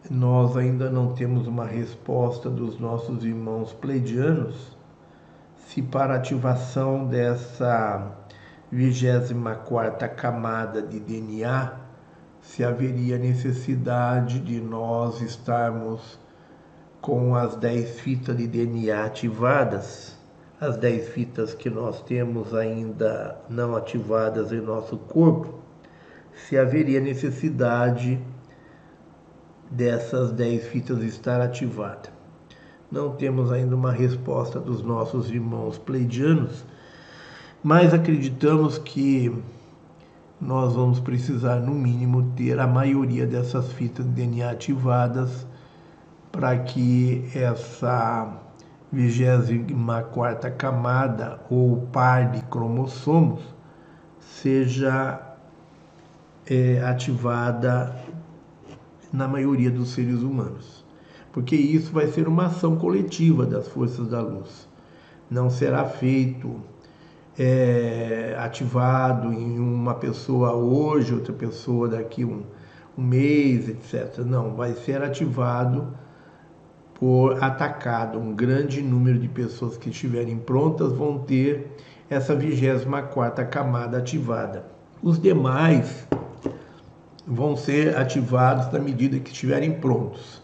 [0.10, 4.76] nós ainda não temos uma resposta dos nossos irmãos pleidianos,
[5.68, 8.12] se para ativação dessa
[8.72, 11.74] 24 camada de DNA,
[12.42, 16.20] se haveria necessidade de nós estarmos
[17.00, 20.11] com as 10 fitas de DNA ativadas,
[20.62, 25.56] as 10 fitas que nós temos ainda não ativadas em nosso corpo,
[26.36, 28.22] se haveria necessidade
[29.72, 32.12] dessas 10 fitas estar ativadas.
[32.92, 36.64] Não temos ainda uma resposta dos nossos irmãos pleidianos,
[37.64, 39.34] mas acreditamos que
[40.40, 45.48] nós vamos precisar, no mínimo, ter a maioria dessas fitas de DNA ativadas
[46.32, 48.41] para que essa
[48.92, 53.42] 24 camada ou par de cromossomos
[54.20, 55.20] seja
[56.46, 57.96] é, ativada
[59.12, 60.86] na maioria dos seres humanos.
[61.32, 64.68] Porque isso vai ser uma ação coletiva das forças da luz.
[65.30, 66.60] Não será feito
[67.40, 72.44] é, ativado em uma pessoa hoje, outra pessoa daqui um,
[72.98, 74.20] um mês, etc.
[74.26, 75.94] Não, vai ser ativado
[77.02, 78.20] por atacado.
[78.20, 81.76] Um grande número de pessoas que estiverem prontas vão ter
[82.08, 84.68] essa 24 camada ativada.
[85.02, 86.08] Os demais
[87.26, 90.44] vão ser ativados na medida que estiverem prontos.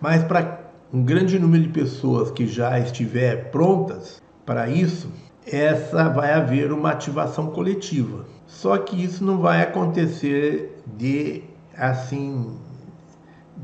[0.00, 0.60] Mas para
[0.92, 5.10] um grande número de pessoas que já estiver prontas para isso,
[5.44, 8.24] essa vai haver uma ativação coletiva.
[8.46, 11.42] Só que isso não vai acontecer de
[11.76, 12.56] assim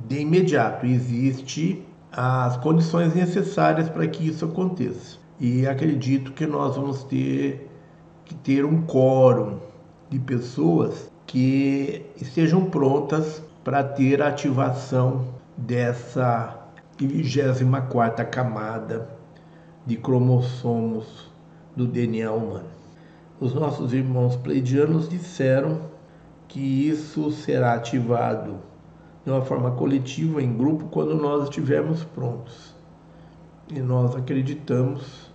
[0.09, 0.85] de imediato.
[0.85, 5.18] Existe as condições necessárias para que isso aconteça.
[5.40, 7.68] E acredito que nós vamos ter
[8.24, 9.58] que ter um quórum
[10.08, 15.24] de pessoas que estejam prontas para ter a ativação
[15.56, 16.56] dessa
[16.98, 19.08] 24 camada
[19.84, 21.32] de cromossomos
[21.74, 22.68] do DNA humano.
[23.40, 25.80] Os nossos irmãos pleidianos disseram
[26.46, 28.60] que isso será ativado
[29.25, 32.75] de uma forma coletiva, em grupo, quando nós estivermos prontos.
[33.68, 35.31] E nós acreditamos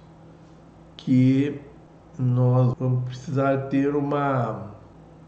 [0.96, 1.60] que
[2.18, 4.76] nós vamos precisar ter uma,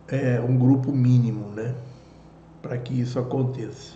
[0.08, 1.74] é, um grupo mínimo, né?
[2.62, 3.96] Para que isso aconteça.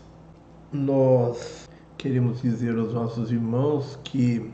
[0.71, 4.51] Nós queremos dizer aos nossos irmãos que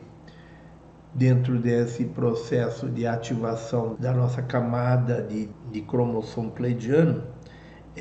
[1.14, 7.24] dentro desse processo de ativação da nossa camada de, de cromossomo pleidiano,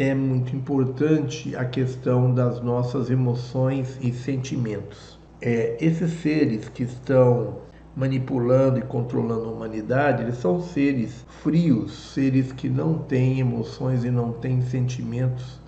[0.02, 5.18] é muito importante a questão das nossas emoções e sentimentos.
[5.42, 7.58] É, esses seres que estão
[7.94, 14.10] manipulando e controlando a humanidade, eles são seres frios, seres que não têm emoções e
[14.10, 15.60] não têm sentimentos,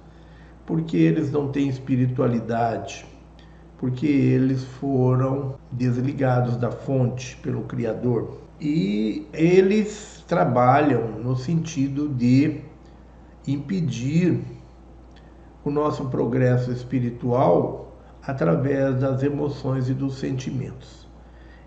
[0.64, 3.04] porque eles não têm espiritualidade,
[3.76, 8.38] porque eles foram desligados da fonte pelo Criador.
[8.58, 12.71] E eles trabalham no sentido de
[13.46, 14.40] impedir
[15.64, 21.08] o nosso progresso espiritual através das emoções e dos sentimentos.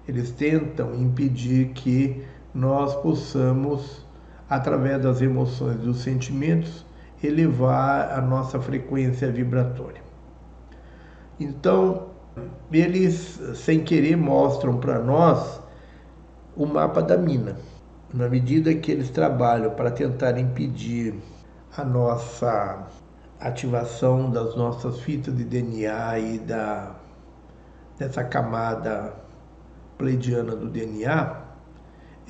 [0.08, 2.24] Eles tentam impedir que
[2.54, 4.06] nós possamos,
[4.50, 6.86] através das emoções e dos sentimentos,
[7.24, 10.02] elevar a nossa frequência vibratória.
[11.40, 12.08] Então,
[12.72, 15.62] eles, sem querer, mostram para nós
[16.56, 17.58] o mapa da mina.
[18.14, 21.16] Na medida que eles trabalham para tentar impedir
[21.78, 22.88] a nossa
[23.40, 26.96] ativação das nossas fitas de DNA e da,
[27.98, 29.14] dessa camada
[29.98, 31.44] pleidiana do DNA,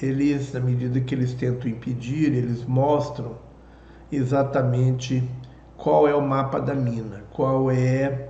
[0.01, 3.37] eles, na medida que eles tentam impedir, eles mostram
[4.11, 5.27] exatamente
[5.77, 8.29] qual é o mapa da mina, qual é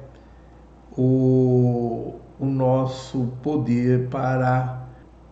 [0.97, 4.85] o, o nosso poder para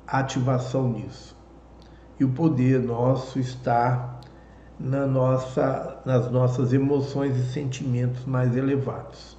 [0.08, 1.38] ativação disso.
[2.18, 4.12] E o poder nosso está
[4.80, 9.38] na nossa, nas nossas emoções e sentimentos mais elevados.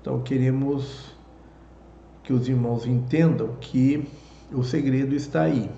[0.00, 1.14] Então queremos
[2.22, 4.08] que os irmãos entendam que
[4.52, 5.70] o segredo está aí,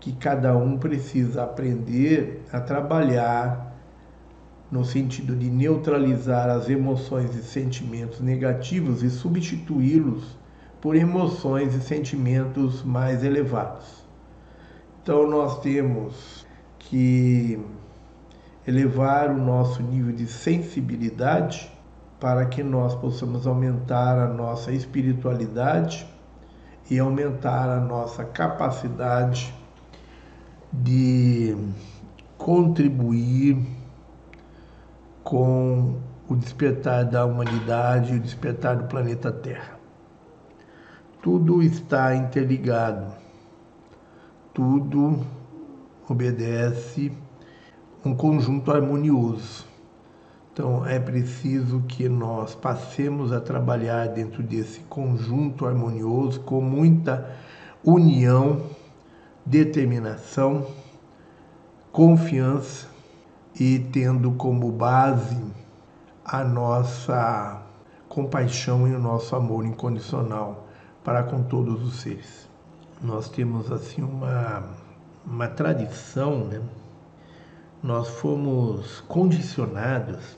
[0.00, 3.74] que cada um precisa aprender a trabalhar
[4.70, 10.36] no sentido de neutralizar as emoções e sentimentos negativos e substituí-los
[10.80, 14.04] por emoções e sentimentos mais elevados.
[15.02, 16.45] Então nós temos
[16.88, 17.60] que
[18.66, 21.70] elevar o nosso nível de sensibilidade
[22.18, 26.06] para que nós possamos aumentar a nossa espiritualidade
[26.90, 29.52] e aumentar a nossa capacidade
[30.72, 31.56] de
[32.38, 33.66] contribuir
[35.22, 39.76] com o despertar da humanidade e o despertar do planeta Terra.
[41.22, 43.12] Tudo está interligado,
[44.54, 45.24] tudo
[46.08, 47.12] obedece
[48.04, 49.66] um conjunto harmonioso.
[50.52, 57.36] Então é preciso que nós passemos a trabalhar dentro desse conjunto harmonioso com muita
[57.84, 58.62] união,
[59.44, 60.66] determinação,
[61.92, 62.88] confiança
[63.58, 65.40] e tendo como base
[66.24, 67.62] a nossa
[68.08, 70.66] compaixão e o nosso amor incondicional
[71.04, 72.48] para com todos os seres.
[73.02, 74.64] Nós temos assim uma,
[75.26, 76.62] uma tradição, né?
[77.82, 80.36] nós fomos condicionados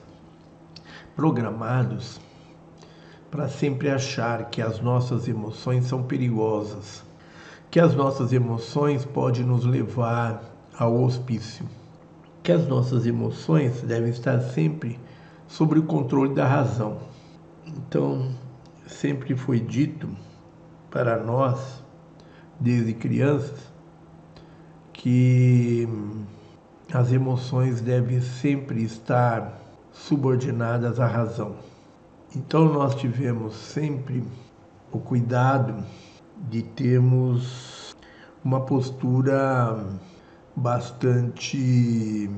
[1.15, 2.21] programados
[3.31, 7.05] para sempre achar que as nossas emoções são perigosas,
[7.71, 10.43] que as nossas emoções podem nos levar
[10.79, 11.67] ao hospício,
[12.43, 14.99] que as nossas emoções devem estar sempre
[15.47, 16.99] sob o controle da razão.
[17.67, 18.31] Então,
[18.87, 20.09] sempre foi dito
[20.91, 21.83] para nós,
[22.59, 23.68] desde crianças,
[24.99, 25.89] que
[26.93, 29.61] as emoções devem sempre estar
[29.93, 31.55] subordinadas à razão.
[32.35, 34.25] Então nós tivemos sempre
[34.91, 35.85] o cuidado
[36.51, 37.95] de termos
[38.45, 39.87] uma postura
[40.57, 42.29] bastante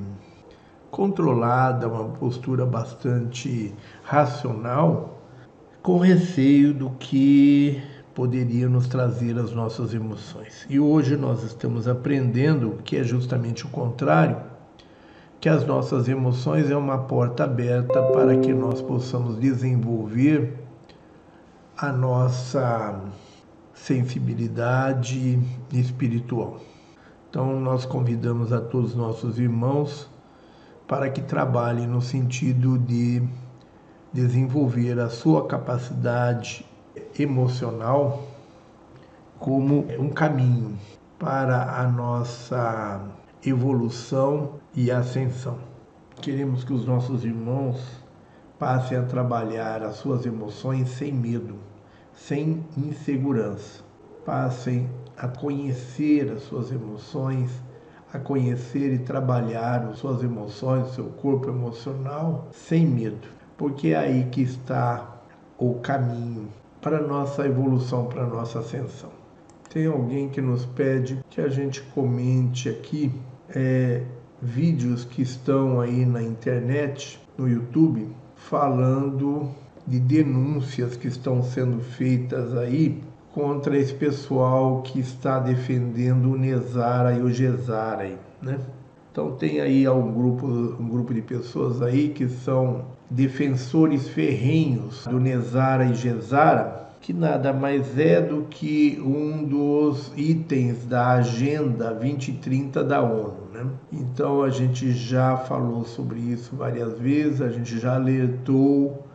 [0.91, 5.19] controlada, uma postura bastante racional,
[5.81, 7.81] com receio do que
[8.21, 10.67] poderia nos trazer as nossas emoções.
[10.69, 14.37] E hoje nós estamos aprendendo que é justamente o contrário
[15.39, 20.53] que as nossas emoções é uma porta aberta para que nós possamos desenvolver
[21.75, 23.01] a nossa
[23.73, 25.39] sensibilidade
[25.73, 26.59] espiritual.
[27.27, 30.07] Então, nós convidamos a todos os nossos irmãos
[30.87, 33.23] para que trabalhem no sentido de
[34.13, 36.69] desenvolver a sua capacidade
[37.17, 38.23] emocional
[39.39, 40.77] como um caminho
[41.17, 43.01] para a nossa
[43.43, 45.57] evolução e ascensão.
[46.21, 47.79] Queremos que os nossos irmãos
[48.59, 51.55] passem a trabalhar as suas emoções sem medo,
[52.13, 53.83] sem insegurança.
[54.23, 54.87] Passem
[55.17, 57.49] a conhecer as suas emoções,
[58.13, 63.27] a conhecer e trabalhar as suas emoções, seu corpo emocional sem medo,
[63.57, 65.21] porque é aí que está
[65.57, 66.49] o caminho
[66.81, 69.11] para nossa evolução, para nossa ascensão.
[69.69, 73.11] Tem alguém que nos pede que a gente comente aqui
[73.49, 74.03] é,
[74.41, 79.49] vídeos que estão aí na internet, no YouTube, falando
[79.87, 83.01] de denúncias que estão sendo feitas aí
[83.33, 88.11] contra esse pessoal que está defendendo o Nezara e o Gesara,
[88.41, 88.59] né?
[89.11, 95.19] Então tem aí um grupo, um grupo de pessoas aí que são defensores ferrenhos do
[95.19, 102.81] Nezara e Gesara, que nada mais é do que um dos itens da Agenda 2030
[102.83, 103.49] da ONU.
[103.53, 103.65] Né?
[103.91, 109.05] Então a gente já falou sobre isso várias vezes, a gente já alertou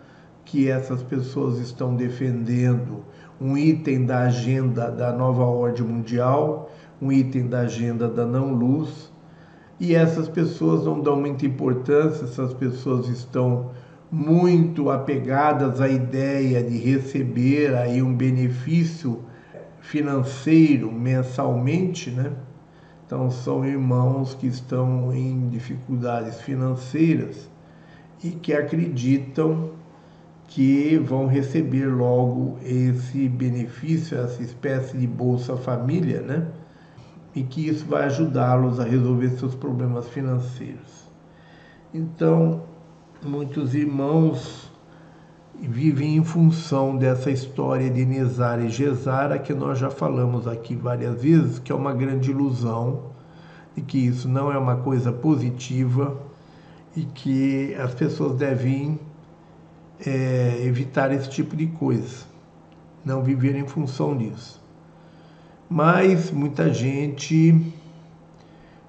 [0.44, 3.02] que essas pessoas estão defendendo
[3.40, 6.70] um item da agenda da nova ordem mundial,
[7.00, 9.10] um item da agenda da não-luz,
[9.80, 13.70] e essas pessoas não dão muita importância, essas pessoas estão
[14.10, 19.24] muito apegadas à ideia de receber aí um benefício
[19.80, 22.32] financeiro mensalmente, né?
[23.04, 27.48] Então são irmãos que estão em dificuldades financeiras
[28.22, 29.70] e que acreditam
[30.48, 36.46] que vão receber logo esse benefício, essa espécie de Bolsa Família, né?
[37.34, 41.06] E que isso vai ajudá-los a resolver seus problemas financeiros.
[41.92, 42.62] Então,
[43.22, 44.70] muitos irmãos
[45.60, 51.22] vivem em função dessa história de Nezara e Gesara, que nós já falamos aqui várias
[51.22, 53.10] vezes, que é uma grande ilusão
[53.74, 56.16] de que isso não é uma coisa positiva
[56.94, 58.98] e que as pessoas devem
[60.04, 62.24] é, evitar esse tipo de coisa,
[63.04, 64.62] não viver em função disso.
[65.68, 67.72] Mas muita gente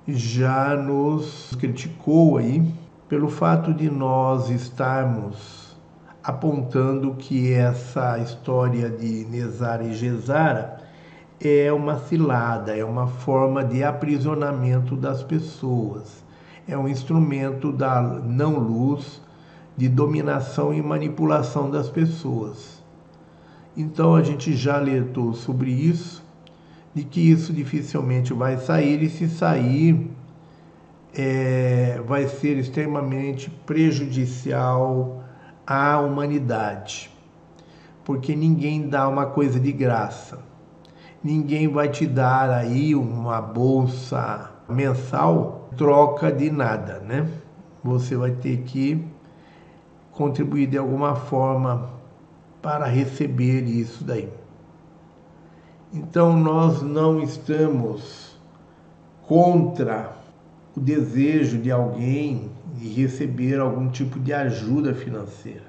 [0.07, 2.63] já nos criticou aí
[3.09, 5.77] pelo fato de nós estarmos
[6.21, 10.81] apontando que essa história de Nezara e Gesara
[11.39, 16.21] é uma cilada, é uma forma de aprisionamento das pessoas,
[16.67, 19.21] é um instrumento da não-luz
[19.77, 22.83] de dominação e manipulação das pessoas.
[23.77, 26.25] Então a gente já alertou sobre isso,
[26.93, 30.11] de que isso dificilmente vai sair, e se sair,
[31.15, 35.23] é, vai ser extremamente prejudicial
[35.65, 37.09] à humanidade,
[38.03, 40.47] porque ninguém dá uma coisa de graça
[41.23, 47.29] ninguém vai te dar aí uma bolsa mensal troca de nada, né?
[47.83, 49.05] Você vai ter que
[50.11, 51.89] contribuir de alguma forma
[52.61, 54.29] para receber isso daí.
[55.93, 58.37] Então nós não estamos
[59.27, 60.16] contra
[60.77, 65.65] o desejo de alguém de receber algum tipo de ajuda financeira.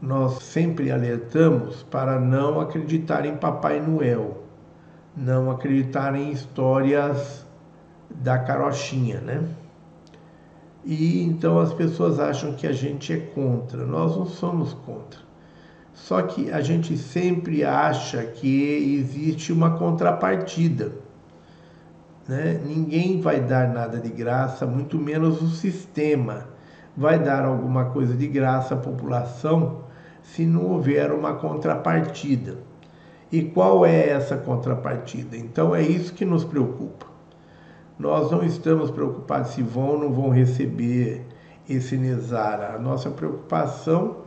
[0.00, 4.44] Nós sempre alertamos para não acreditar em Papai Noel
[5.16, 7.46] não acreditar em histórias
[8.10, 9.44] da carochinha, né?
[10.84, 13.86] E então as pessoas acham que a gente é contra.
[13.86, 15.20] Nós não somos contra.
[15.92, 21.03] Só que a gente sempre acha que existe uma contrapartida.
[22.28, 22.60] Né?
[22.64, 26.54] Ninguém vai dar nada de graça, muito menos o sistema
[26.96, 29.84] vai dar alguma coisa de graça à população
[30.22, 32.58] se não houver uma contrapartida.
[33.30, 35.36] E qual é essa contrapartida?
[35.36, 37.06] Então é isso que nos preocupa.
[37.98, 41.26] Nós não estamos preocupados se vão ou não vão receber
[41.68, 42.74] esse Nesara.
[42.74, 44.18] A nossa preocupação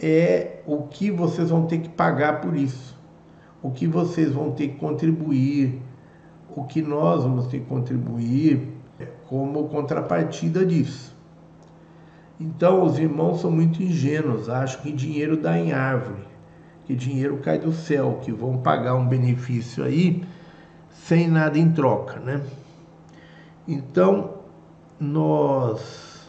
[0.00, 2.98] é o que vocês vão ter que pagar por isso,
[3.62, 5.80] o que vocês vão ter que contribuir,
[6.54, 8.68] o que nós vamos ter que contribuir
[9.28, 11.14] como contrapartida disso.
[12.38, 16.32] Então, os irmãos são muito ingênuos, acham que dinheiro dá em árvore
[16.84, 20.24] que dinheiro cai do céu, que vão pagar um benefício aí
[20.90, 22.42] sem nada em troca, né?
[23.66, 24.34] Então,
[24.98, 26.28] nós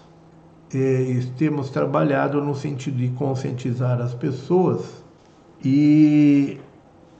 [0.73, 5.03] é, temos trabalhado no sentido de conscientizar as pessoas
[5.63, 6.59] e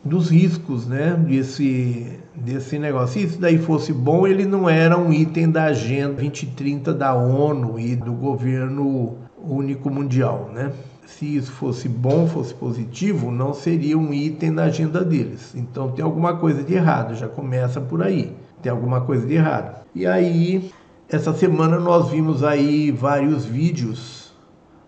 [0.04, 3.20] dos riscos, né, desse, desse negócio.
[3.22, 7.80] Se isso daí fosse bom, ele não era um item da Agenda 2030 da ONU
[7.80, 10.72] e do governo único mundial, né?
[11.06, 15.54] se isso fosse bom, fosse positivo, não seria um item na agenda deles.
[15.56, 18.36] Então tem alguma coisa de errado, já começa por aí.
[18.62, 19.84] Tem alguma coisa de errado.
[19.94, 20.72] E aí,
[21.10, 24.34] essa semana nós vimos aí vários vídeos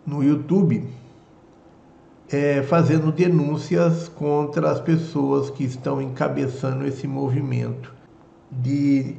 [0.05, 0.87] no YouTube
[2.31, 7.93] é, fazendo denúncias contra as pessoas que estão encabeçando esse movimento
[8.51, 9.15] de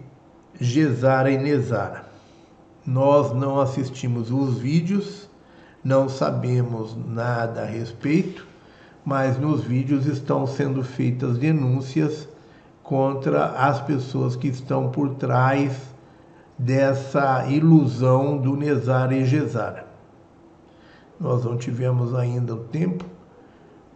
[0.60, 2.06] Gesara e Nezara.
[2.86, 5.26] Nós não assistimos os vídeos
[5.86, 8.44] não sabemos nada a respeito,
[9.04, 12.28] mas nos vídeos estão sendo feitas denúncias
[12.82, 15.80] contra as pessoas que estão por trás
[16.58, 19.86] dessa ilusão do Nezar e Gesara.
[21.18, 23.04] Nós não tivemos ainda o tempo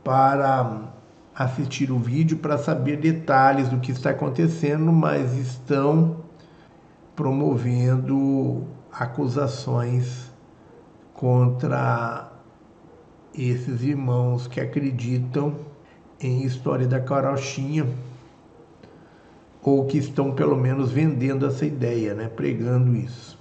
[0.02, 0.90] para
[1.34, 6.16] assistir o vídeo para saber detalhes do que está acontecendo, mas estão
[7.16, 10.30] promovendo acusações
[11.14, 12.30] contra
[13.34, 15.54] esses irmãos que acreditam
[16.20, 17.86] em história da carochinha
[19.62, 23.39] ou que estão pelo menos vendendo essa ideia, né, pregando isso.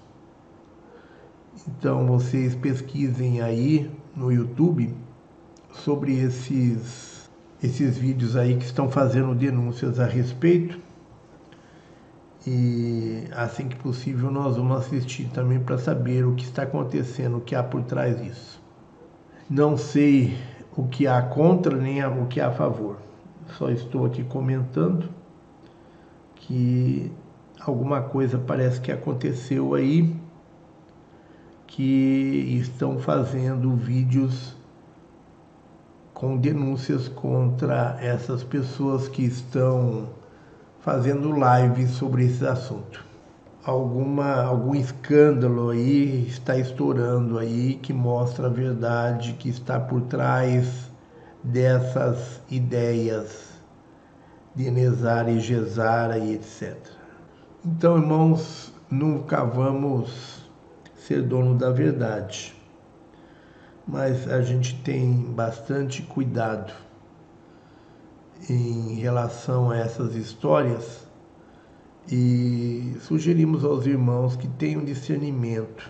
[1.67, 4.93] Então vocês pesquisem aí no YouTube
[5.71, 7.29] sobre esses
[7.61, 10.79] esses vídeos aí que estão fazendo denúncias a respeito
[12.47, 17.41] e assim que possível nós vamos assistir também para saber o que está acontecendo, o
[17.41, 18.61] que há por trás disso.
[19.49, 20.37] Não sei
[20.75, 22.97] o que há contra nem o que há a favor.
[23.57, 25.09] Só estou aqui comentando
[26.35, 27.11] que
[27.59, 30.15] alguma coisa parece que aconteceu aí
[31.69, 34.55] que estão fazendo vídeos
[36.13, 40.09] com denúncias contra essas pessoas que estão
[40.81, 43.05] fazendo live sobre esse assunto.
[43.63, 50.89] Alguma, algum escândalo aí está estourando aí que mostra a verdade que está por trás
[51.43, 53.53] dessas ideias
[54.55, 56.75] de Nesara e Gesara e etc.
[57.63, 60.38] Então, irmãos, nunca vamos
[61.09, 62.53] ser dono da verdade,
[63.87, 66.71] mas a gente tem bastante cuidado
[68.47, 71.07] em relação a essas histórias
[72.11, 75.89] e sugerimos aos irmãos que tenham discernimento,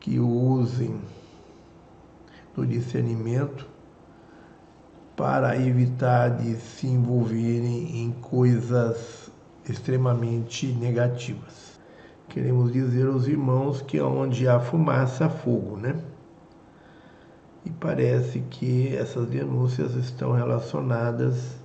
[0.00, 1.00] que usem
[2.56, 3.68] do discernimento
[5.14, 9.30] para evitar de se envolverem em coisas
[9.68, 11.61] extremamente negativas.
[12.32, 16.02] Queremos dizer aos irmãos que onde há fumaça, há fogo, né?
[17.62, 21.56] E parece que essas denúncias estão relacionadas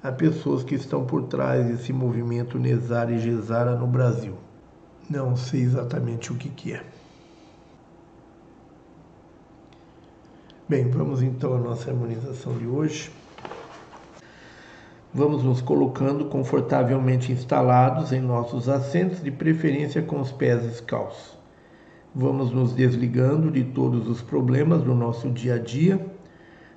[0.00, 4.34] a pessoas que estão por trás desse movimento Nesara e Gesara no Brasil.
[5.10, 6.84] Não sei exatamente o que, que é.
[10.68, 13.10] Bem, vamos então à nossa harmonização de hoje.
[15.16, 21.38] Vamos nos colocando confortavelmente instalados em nossos assentos, de preferência com os pés descalços.
[22.14, 26.06] Vamos nos desligando de todos os problemas do nosso dia a dia,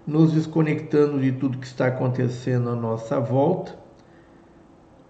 [0.07, 3.77] nos desconectando de tudo que está acontecendo à nossa volta.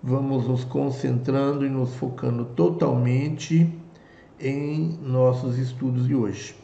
[0.02, 3.72] Vamos nos concentrando e nos focando totalmente
[4.40, 6.56] em nossos estudos de hoje.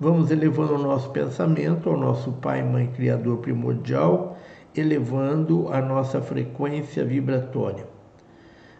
[0.00, 4.37] Vamos elevando o nosso pensamento ao nosso Pai, Mãe, Criador primordial,
[4.74, 7.86] elevando a nossa frequência vibratória.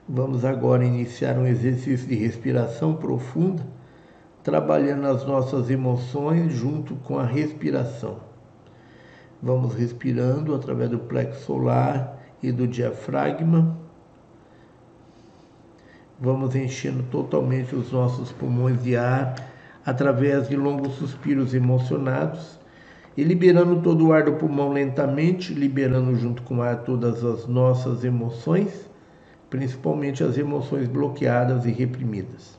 [0.09, 3.63] Vamos agora iniciar um exercício de respiração profunda,
[4.43, 8.17] trabalhando as nossas emoções junto com a respiração.
[9.43, 13.77] Vamos respirando através do plexo solar e do diafragma.
[16.19, 19.35] Vamos enchendo totalmente os nossos pulmões de ar
[19.85, 22.58] através de longos suspiros emocionados
[23.19, 27.49] e liberando todo o ar do pulmão lentamente, liberando junto com o ar todas as
[27.49, 28.89] nossas emoções,
[29.51, 32.57] principalmente as emoções bloqueadas e reprimidas.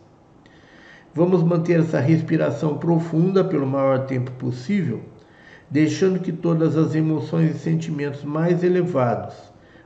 [1.15, 4.99] Vamos manter essa respiração profunda pelo maior tempo possível,
[5.69, 9.37] deixando que todas as emoções e sentimentos mais elevados,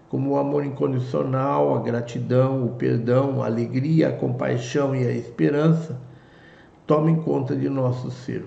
[0.09, 6.01] como o amor incondicional, a gratidão, o perdão, a alegria, a compaixão e a esperança,
[6.87, 8.43] tomem conta de nosso ser.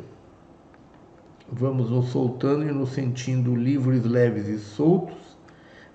[1.50, 5.36] Vamos nos soltando e nos sentindo livres, leves e soltos.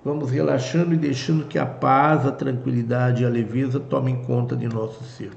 [0.03, 4.67] Vamos relaxando e deixando que a paz, a tranquilidade e a leveza tomem conta de
[4.67, 5.31] nosso ser.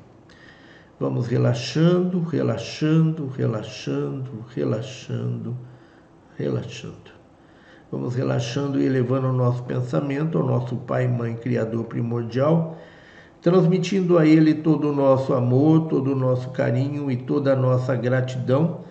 [1.00, 5.56] Vamos relaxando, relaxando, relaxando, relaxando,
[6.38, 7.12] relaxando.
[7.90, 12.78] Vamos relaxando e elevando o nosso pensamento ao nosso Pai, Mãe, Criador primordial
[13.42, 17.94] transmitindo a Ele todo o nosso amor, todo o nosso carinho e toda a nossa
[17.94, 18.83] gratidão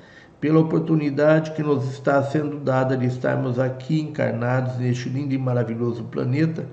[0.44, 6.04] pela oportunidade que nos está sendo dada de estarmos aqui encarnados neste lindo e maravilhoso
[6.04, 6.68] planeta,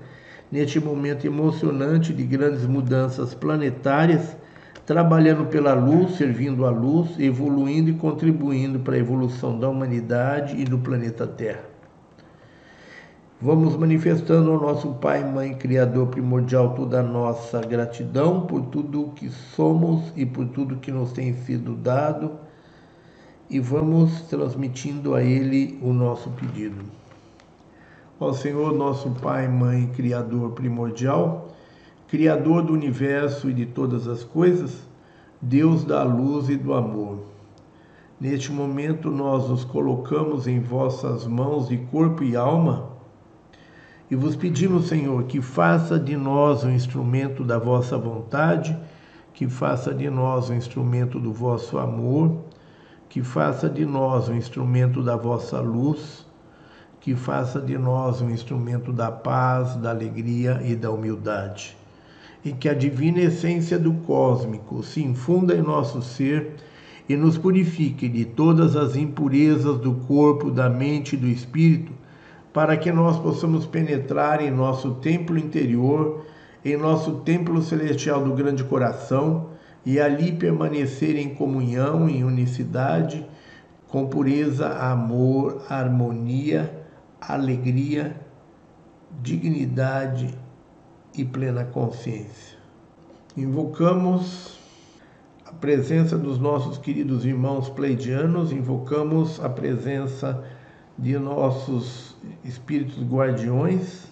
[0.51, 4.35] neste momento emocionante de grandes mudanças planetárias,
[4.85, 10.65] trabalhando pela luz, servindo à luz, evoluindo e contribuindo para a evolução da humanidade e
[10.65, 11.63] do planeta Terra.
[13.41, 19.29] Vamos manifestando ao nosso Pai, Mãe, Criador primordial, toda a nossa gratidão por tudo que
[19.29, 22.50] somos e por tudo que nos tem sido dado,
[23.51, 26.83] e vamos transmitindo a Ele o nosso pedido.
[28.19, 31.49] Ó Senhor, nosso Pai, Mãe, Criador primordial,
[32.07, 34.87] Criador do universo e de todas as coisas,
[35.39, 37.19] Deus da luz e do amor.
[38.19, 42.91] Neste momento, nós nos colocamos em vossas mãos de corpo e alma
[44.11, 48.77] e vos pedimos, Senhor, que faça de nós um instrumento da vossa vontade,
[49.33, 52.43] que faça de nós um instrumento do vosso amor,
[53.11, 56.25] que faça de nós um instrumento da vossa luz,
[57.01, 61.75] que faça de nós um instrumento da paz, da alegria e da humildade.
[62.41, 66.55] E que a divina essência do cósmico se infunda em nosso ser
[67.09, 71.91] e nos purifique de todas as impurezas do corpo, da mente e do espírito
[72.53, 76.25] para que nós possamos penetrar em nosso templo interior,
[76.63, 79.50] em nosso templo celestial do grande coração
[79.85, 83.25] e ali permanecer em comunhão, em unicidade,
[83.87, 86.85] com pureza, amor, harmonia,
[87.19, 88.15] alegria,
[89.21, 90.33] dignidade
[91.17, 92.57] e plena consciência.
[93.35, 94.59] Invocamos
[95.45, 100.43] a presença dos nossos queridos irmãos pleidianos, invocamos a presença
[100.97, 104.10] de nossos espíritos guardiões,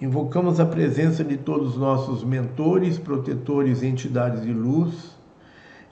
[0.00, 5.16] invocamos a presença de todos os nossos mentores, protetores, entidades de luz,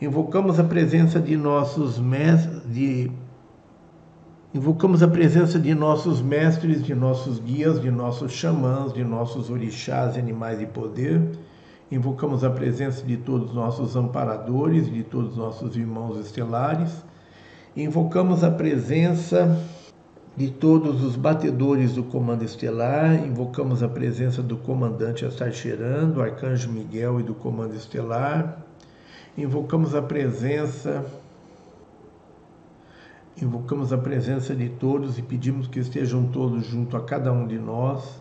[0.00, 3.10] invocamos a presença de nossos mestres, de
[4.56, 10.16] Invocamos a presença de nossos mestres, de nossos guias, de nossos xamãs, de nossos orixás,
[10.16, 11.20] animais de poder.
[11.92, 17.04] Invocamos a presença de todos os nossos amparadores, de todos os nossos irmãos estelares.
[17.76, 19.62] Invocamos a presença
[20.36, 26.70] de todos os batedores do comando estelar, invocamos a presença do comandante Astarcheran, do arcanjo
[26.70, 28.58] Miguel e do comando estelar.
[29.36, 31.04] Invocamos a presença
[33.40, 37.58] Invocamos a presença de todos e pedimos que estejam todos junto a cada um de
[37.58, 38.18] nós,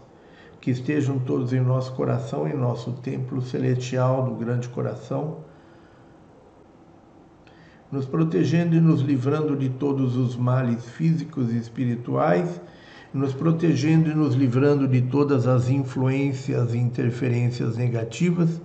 [0.59, 5.38] que estejam todos em nosso coração, em nosso templo celestial do grande coração,
[7.92, 12.62] nos protegendo e nos livrando de todos os males físicos e espirituais,
[13.14, 18.60] nos protegendo e nos livrando de todas as influências e interferências negativas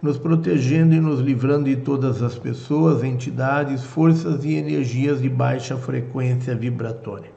[0.00, 5.76] nos protegendo e nos livrando de todas as pessoas, entidades, forças e energias de baixa
[5.76, 7.32] frequência vibratória.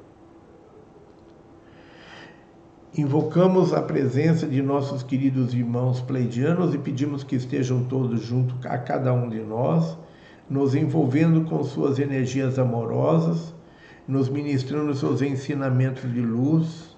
[2.95, 8.77] Invocamos a presença de nossos queridos irmãos pleidianos e pedimos que estejam todos junto a
[8.77, 9.97] cada um de nós,
[10.51, 13.55] nos envolvendo com suas energias amorosas,
[14.05, 16.97] nos ministrando seus ensinamentos de luz,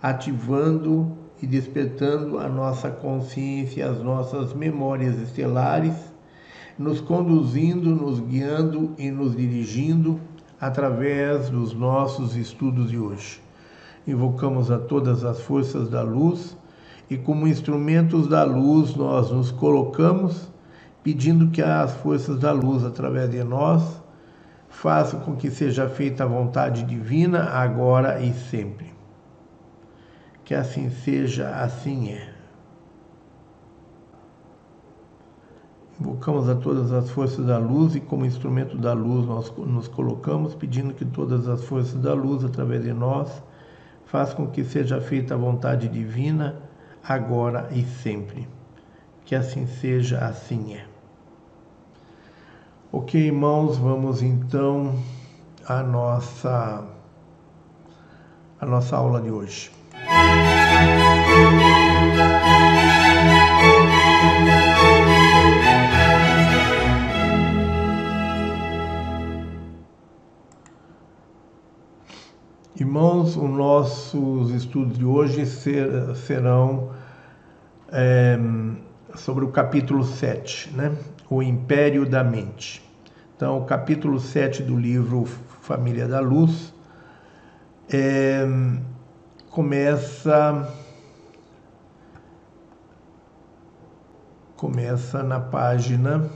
[0.00, 5.92] ativando e despertando a nossa consciência, as nossas memórias estelares,
[6.78, 10.18] nos conduzindo, nos guiando e nos dirigindo
[10.58, 13.38] através dos nossos estudos de hoje.
[14.06, 16.56] Invocamos a todas as forças da luz
[17.10, 20.53] e, como instrumentos da luz, nós nos colocamos
[21.04, 24.02] pedindo que as forças da luz, através de nós,
[24.70, 28.92] façam com que seja feita a vontade divina agora e sempre.
[30.44, 32.32] Que assim seja, assim é.
[36.00, 40.54] Invocamos a todas as forças da luz e, como instrumento da luz, nós nos colocamos,
[40.54, 43.42] pedindo que todas as forças da luz, através de nós,
[44.06, 46.62] façam com que seja feita a vontade divina,
[47.06, 48.48] agora e sempre.
[49.24, 50.93] Que assim seja, assim é.
[52.96, 54.94] Ok, irmãos, vamos então
[55.66, 56.84] à nossa,
[58.60, 59.72] à nossa aula de hoje.
[72.76, 76.92] Irmãos, os nossos estudos de hoje ser, serão
[77.88, 78.38] é,
[79.16, 80.96] sobre o capítulo 7, né?
[81.28, 82.83] o Império da Mente.
[83.36, 85.24] Então, o capítulo 7 do livro
[85.60, 86.72] Família da Luz
[87.92, 88.46] é,
[89.50, 90.72] começa
[94.56, 96.30] começa na página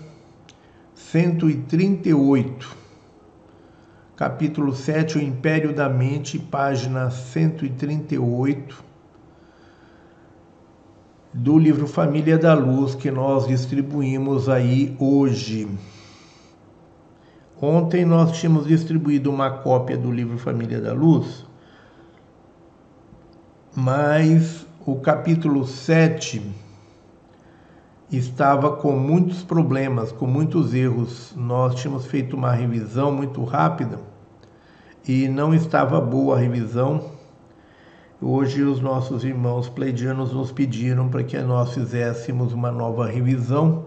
[0.92, 2.76] 138.
[4.16, 8.84] Capítulo 7, o Império da Mente, página 138
[11.32, 15.68] do livro Família da Luz que nós distribuímos aí hoje.
[17.60, 21.48] Ontem nós tínhamos distribuído uma cópia do livro Família da Luz
[23.80, 26.42] mas o capítulo 7
[28.10, 31.32] estava com muitos problemas, com muitos erros.
[31.36, 34.00] Nós tínhamos feito uma revisão muito rápida
[35.06, 37.12] e não estava boa a revisão.
[38.20, 43.86] Hoje os nossos irmãos pleidianos nos pediram para que nós fizéssemos uma nova revisão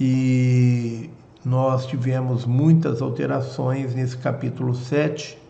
[0.00, 1.08] e
[1.44, 5.42] nós tivemos muitas alterações nesse capítulo 7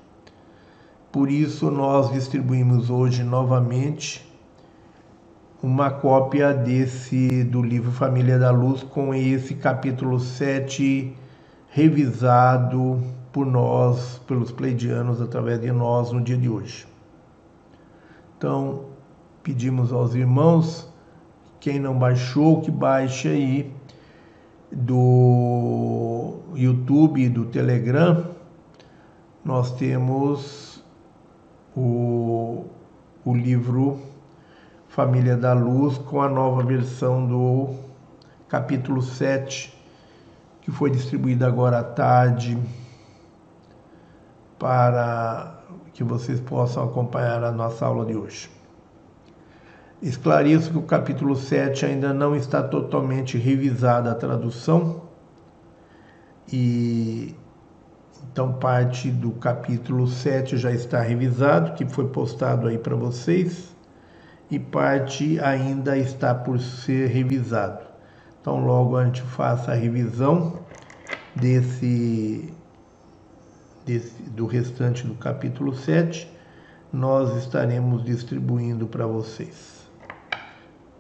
[1.13, 4.27] por isso, nós distribuímos hoje novamente
[5.63, 11.15] uma cópia desse do livro Família da Luz com esse capítulo 7
[11.69, 16.87] revisado por nós, pelos pleidianos, através de nós no dia de hoje.
[18.39, 18.87] Então,
[19.43, 20.91] pedimos aos irmãos,
[21.61, 23.71] quem não baixou, que baixe aí
[24.73, 28.25] do YouTube e do Telegram.
[29.45, 30.83] Nós temos
[31.77, 32.65] o,
[33.25, 34.01] o livro
[34.89, 37.75] Família da Luz com a nova versão do
[38.49, 39.75] capítulo 7,
[40.61, 42.59] que foi distribuída agora à tarde
[44.59, 45.59] para
[45.93, 48.62] que vocês possam acompanhar a nossa aula de hoje.
[50.03, 55.03] Esclareço que o capítulo 7 ainda não está totalmente revisada a tradução
[56.53, 57.35] e
[58.33, 63.77] então, parte do capítulo 7 já está revisado, que foi postado aí para vocês,
[64.51, 67.85] e parte ainda está por ser revisado.
[68.41, 70.61] Então, logo a gente faça a revisão
[71.37, 72.55] desse
[73.85, 76.31] desse, do restante do capítulo 7,
[76.91, 79.82] nós estaremos distribuindo para vocês.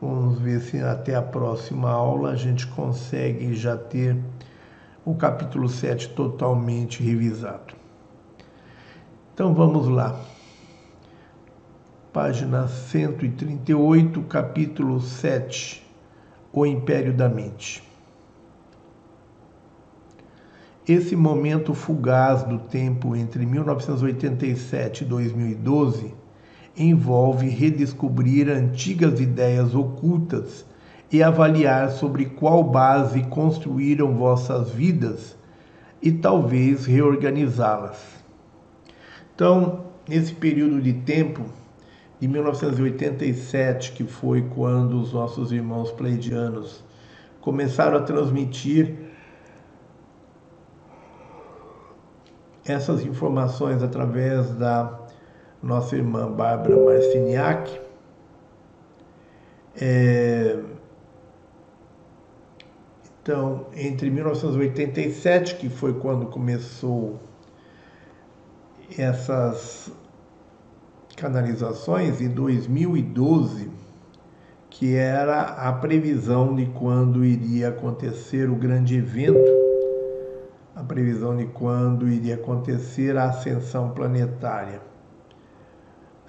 [0.02, 4.16] Vamos ver se até a próxima aula a gente consegue já ter
[5.04, 7.74] o capítulo 7 totalmente revisado.
[9.32, 10.20] Então vamos lá.
[12.12, 15.86] Página 138, capítulo 7
[16.52, 17.88] O Império da Mente.
[20.84, 26.21] Esse momento fugaz do tempo entre 1987 e 2012
[26.76, 30.64] envolve redescobrir antigas ideias ocultas
[31.10, 35.36] e avaliar sobre qual base construíram vossas vidas
[36.00, 37.98] e talvez reorganizá-las.
[39.34, 41.44] Então, nesse período de tempo,
[42.18, 46.82] de 1987, que foi quando os nossos irmãos pleidianos
[47.40, 48.94] começaram a transmitir
[52.64, 55.01] essas informações através da
[55.62, 57.80] nossa irmã Bárbara Marciniak.
[59.80, 60.58] É...
[63.22, 67.20] Então, entre 1987, que foi quando começou
[68.98, 69.92] essas
[71.16, 73.70] canalizações, e 2012,
[74.68, 79.62] que era a previsão de quando iria acontecer o grande evento
[80.74, 84.80] a previsão de quando iria acontecer a ascensão planetária.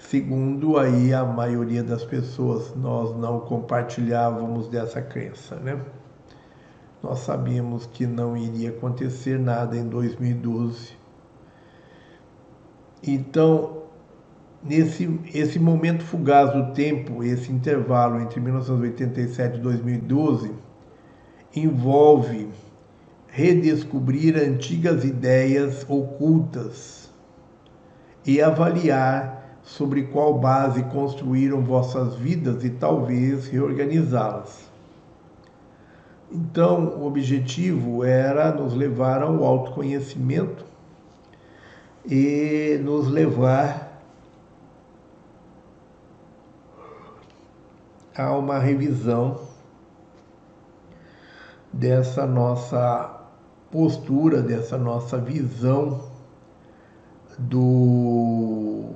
[0.10, 5.80] Segundo aí a maioria das pessoas, nós não compartilhávamos dessa crença, né?
[7.02, 10.92] Nós sabíamos que não iria acontecer nada em 2012.
[13.02, 13.84] Então,
[14.62, 20.52] nesse esse momento fugaz do tempo, esse intervalo entre 1987 e 2012,
[21.56, 22.50] envolve
[23.28, 27.12] redescobrir antigas ideias ocultas
[28.26, 34.70] e avaliar sobre qual base construíram vossas vidas e talvez reorganizá-las.
[36.32, 40.66] Então, o objetivo era nos levar ao autoconhecimento
[42.06, 44.02] e nos levar
[48.16, 49.40] a uma revisão
[51.72, 53.22] dessa nossa
[53.72, 56.12] postura, dessa nossa visão
[57.40, 58.92] do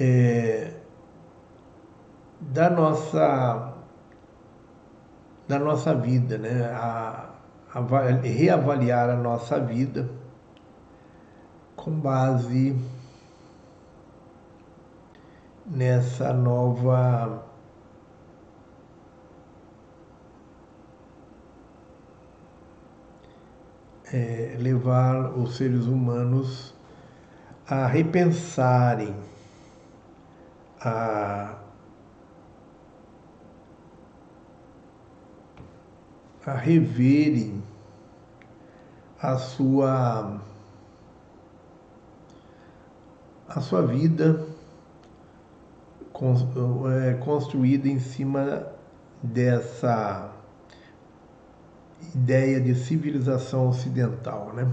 [0.00, 0.72] é,
[2.40, 3.74] da nossa
[5.48, 6.64] da nossa vida, né?
[6.72, 7.30] A,
[7.72, 7.80] a,
[8.22, 10.08] reavaliar a nossa vida
[11.76, 12.76] com base
[15.66, 17.44] nessa nova
[24.12, 26.74] é, levar os seres humanos
[27.68, 29.14] a repensarem,
[30.86, 31.58] a,
[36.46, 37.60] a reverem
[39.20, 40.40] a sua
[43.48, 44.46] a sua vida
[47.00, 48.66] é, construída em cima
[49.22, 50.30] dessa
[52.14, 54.70] ideia de civilização ocidental, né?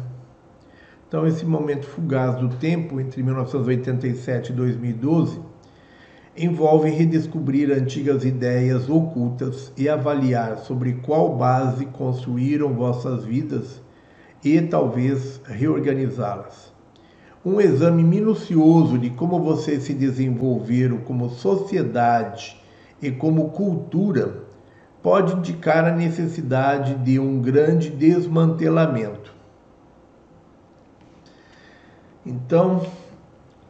[1.08, 5.53] Então, esse momento fugaz do tempo entre 1987 e 2012
[6.36, 13.82] envolve redescobrir antigas ideias ocultas e avaliar sobre qual base construíram vossas vidas
[14.44, 16.74] e talvez reorganizá-las.
[17.46, 22.60] Um exame minucioso de como vocês se desenvolveram como sociedade
[23.02, 24.44] e como cultura
[25.04, 29.34] pode indicar a necessidade de um grande desmantelamento.
[32.26, 32.86] Então,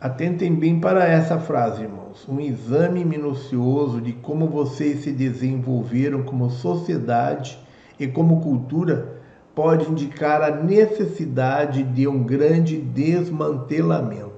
[0.03, 2.27] atentem bem para essa frase, irmãos.
[2.27, 7.57] Um exame minucioso de como vocês se desenvolveram como sociedade
[7.97, 9.21] e como cultura
[9.55, 14.33] pode indicar a necessidade de um grande desmantelamento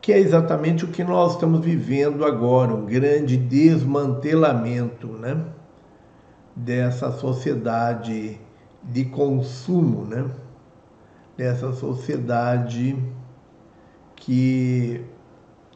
[0.00, 5.44] que é exatamente o que nós estamos vivendo agora, um grande desmantelamento né,
[6.56, 8.40] dessa sociedade
[8.82, 10.24] de consumo, né,
[11.36, 12.96] dessa sociedade
[14.28, 15.00] que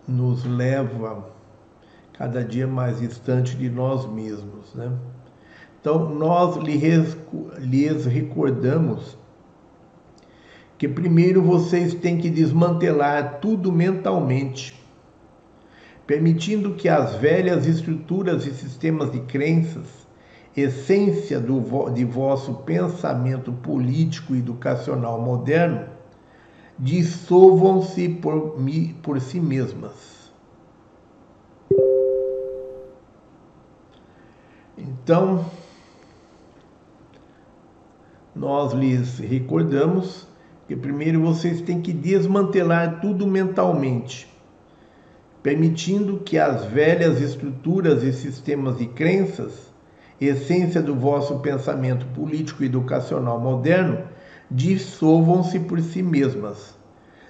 [0.07, 1.27] nos leva
[2.13, 4.75] cada dia mais distante de nós mesmos.
[4.75, 4.93] Né?
[5.81, 9.17] Então, nós lhes recordamos
[10.77, 14.79] que primeiro vocês têm que desmantelar tudo mentalmente,
[16.07, 20.03] permitindo que as velhas estruturas e sistemas de crenças
[20.55, 25.87] essência do, de vosso pensamento político e educacional moderno,
[26.79, 28.57] dissolvam-se por,
[29.03, 30.31] por si mesmas.
[34.77, 35.45] Então,
[38.35, 40.27] nós lhes recordamos
[40.67, 44.33] que primeiro vocês têm que desmantelar tudo mentalmente,
[45.43, 49.73] permitindo que as velhas estruturas e sistemas de crenças
[50.27, 54.05] essência do vosso pensamento político e educacional moderno,
[54.55, 56.75] dissolvam-se por si mesmas.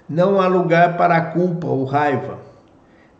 [0.07, 2.39] Não há lugar para culpa ou raiva.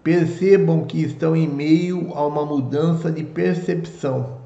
[0.03, 4.43] Percebam que estão em meio a uma mudança de percepção.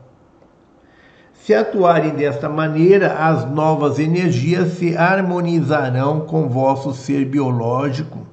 [1.34, 8.28] Se atuarem desta maneira, as novas energias se harmonizarão com vosso ser biológico.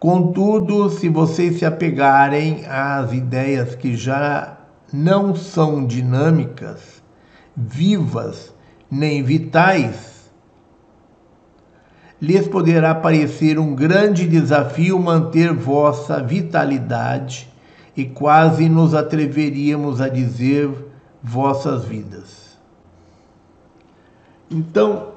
[0.00, 4.56] Contudo, se vocês se apegarem às ideias que já
[4.92, 7.02] não são dinâmicas,
[7.56, 8.52] vivas
[8.90, 10.11] nem vitais,
[12.22, 17.52] lhes poderá parecer um grande desafio manter vossa vitalidade
[17.96, 20.70] e quase nos atreveríamos a dizer
[21.20, 22.56] vossas vidas.
[24.48, 25.14] Então,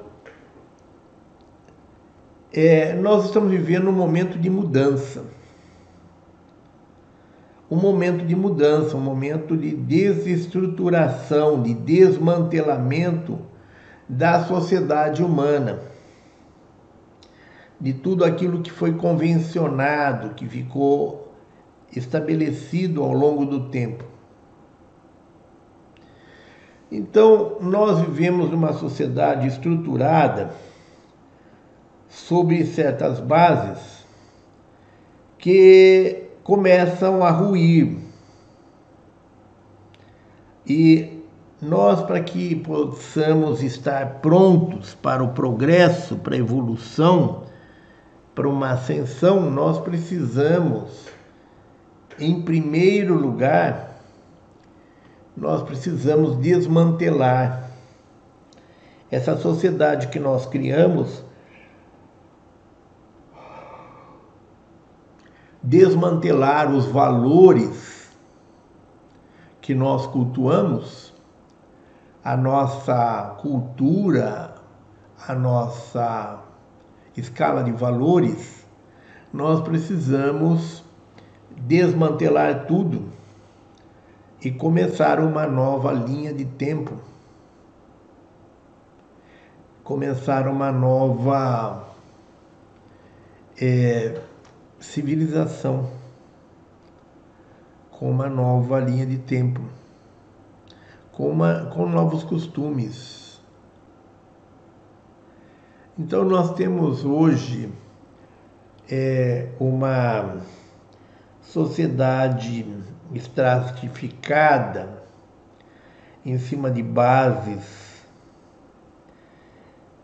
[2.52, 5.24] é, nós estamos vivendo um momento de mudança
[7.70, 13.40] um momento de mudança, um momento de desestruturação, de desmantelamento
[14.08, 15.82] da sociedade humana,
[17.80, 21.34] de tudo aquilo que foi convencionado, que ficou
[21.96, 24.04] estabelecido ao longo do tempo.
[26.92, 30.52] Então, nós vivemos numa sociedade estruturada
[32.08, 34.06] sobre certas bases
[35.38, 37.98] que começam a ruir.
[40.66, 41.22] E
[41.62, 47.45] nós, para que possamos estar prontos para o progresso, para a evolução,
[48.36, 51.08] para uma ascensão, nós precisamos,
[52.20, 54.02] em primeiro lugar,
[55.36, 57.72] nós precisamos desmantelar
[59.10, 61.24] essa sociedade que nós criamos
[65.66, 68.16] desmantelar os valores
[69.60, 71.12] que nós cultuamos,
[72.24, 74.54] a nossa cultura,
[75.28, 76.45] a nossa
[77.16, 78.66] escala de valores,
[79.34, 80.84] nós precisamos
[81.56, 83.10] desmantelar tudo
[84.42, 87.00] e começar uma nova linha de tempo.
[89.84, 91.88] Começar uma nova
[93.60, 94.20] é,
[94.80, 95.90] civilização
[97.92, 99.62] com uma nova linha de tempo,
[101.12, 103.25] com, uma, com novos costumes.
[105.98, 107.72] Então nós temos hoje
[108.92, 110.42] é, uma
[111.42, 112.66] sociedade
[113.14, 115.04] estratificada
[116.26, 118.04] em cima de bases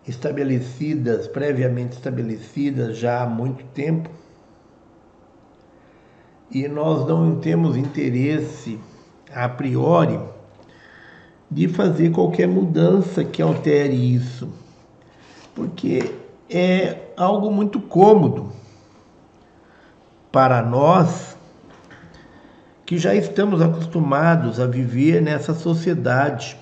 [0.08, 4.10] estabelecidas, previamente estabelecidas já há muito tempo,
[6.50, 8.80] e nós não temos interesse
[9.34, 10.20] a priori
[11.50, 14.61] de fazer qualquer mudança que altere isso,
[15.56, 16.14] porque
[16.50, 18.52] é algo muito cômodo
[20.32, 21.36] para nós
[22.86, 26.58] que já estamos acostumados a viver nessa sociedade,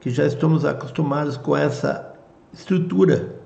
[0.00, 2.14] que já estamos acostumados com essa
[2.54, 3.36] estrutura.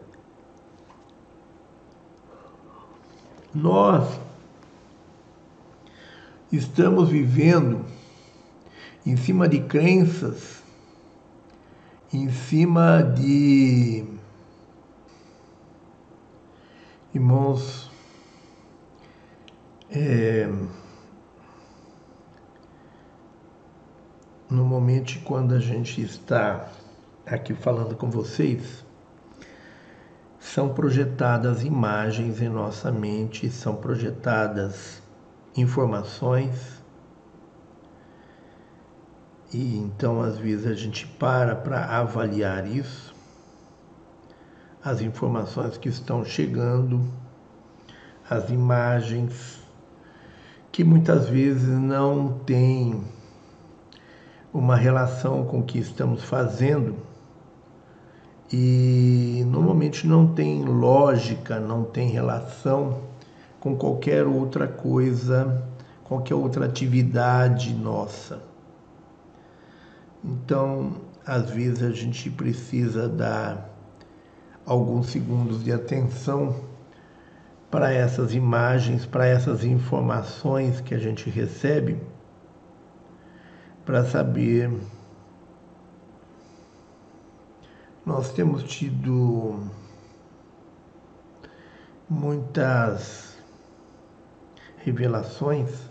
[3.53, 4.21] Nós
[6.53, 7.85] estamos vivendo
[9.05, 10.60] em cima de crenças,
[12.13, 14.05] em cima de
[17.15, 17.91] irmãos,
[19.89, 20.49] é,
[24.49, 26.69] no momento quando a gente está
[27.25, 28.85] aqui falando com vocês,
[30.39, 35.01] são projetadas imagens em nossa mente, são projetadas
[35.57, 36.80] informações.
[39.53, 43.15] E então, às vezes, a gente para para avaliar isso,
[44.83, 47.03] as informações que estão chegando,
[48.29, 49.61] as imagens,
[50.71, 53.03] que muitas vezes não têm
[54.53, 56.97] uma relação com o que estamos fazendo
[58.53, 62.99] e normalmente não tem lógica, não tem relação
[63.61, 65.63] com qualquer outra coisa,
[66.05, 68.50] qualquer outra atividade nossa.
[70.23, 73.71] Então, às vezes a gente precisa dar
[74.67, 76.69] alguns segundos de atenção
[77.71, 81.99] para essas imagens, para essas informações que a gente recebe,
[83.85, 84.71] para saber.
[88.05, 89.61] Nós temos tido
[92.09, 93.39] muitas
[94.79, 95.90] revelações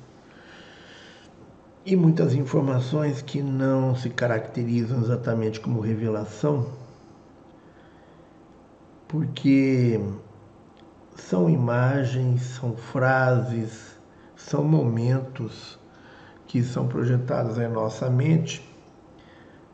[1.89, 6.67] e muitas informações que não se caracterizam exatamente como revelação,
[9.07, 9.99] porque
[11.15, 13.97] são imagens, são frases,
[14.35, 15.79] são momentos
[16.45, 18.63] que são projetados em nossa mente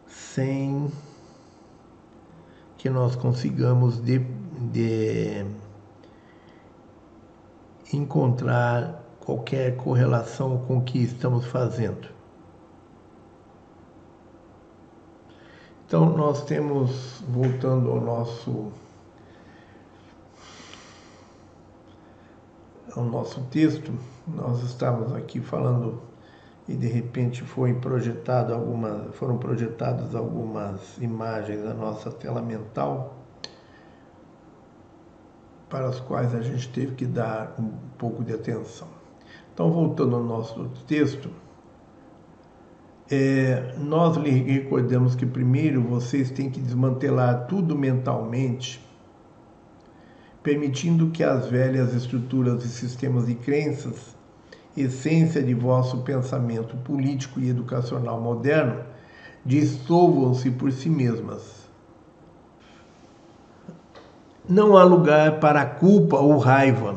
[0.08, 0.90] sem
[2.78, 4.20] que nós consigamos de,
[4.72, 5.46] de
[7.92, 12.08] encontrar qualquer correlação com o que estamos fazendo.
[15.88, 18.72] Então, nós temos, voltando ao nosso,
[22.96, 23.92] ao nosso texto,
[24.28, 26.02] nós estávamos aqui falando
[26.68, 33.16] e de repente foi projetado algumas, foram projetadas algumas imagens da nossa tela mental
[35.70, 38.95] para as quais a gente teve que dar um pouco de atenção.
[39.56, 41.30] Então, voltando ao nosso texto,
[43.10, 48.86] é, nós lhe recordamos que primeiro vocês têm que desmantelar tudo mentalmente,
[50.44, 54.14] permitindo que as velhas estruturas e sistemas de crenças,
[54.76, 58.84] essência de vosso pensamento político e educacional moderno,
[59.46, 61.66] dissolvam-se por si mesmas
[64.48, 66.96] não há lugar para culpa ou raiva.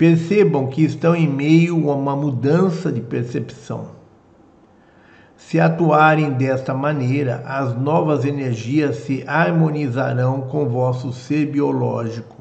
[0.00, 3.88] Percebam que estão em meio a uma mudança de percepção.
[5.36, 12.36] Se atuarem desta maneira, as novas energias se harmonizarão com vosso ser biológico.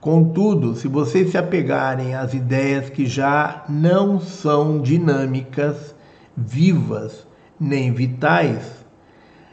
[0.00, 5.94] Contudo, se vocês se apegarem às ideias que já não são dinâmicas,
[6.36, 7.24] vivas
[7.60, 8.84] nem vitais,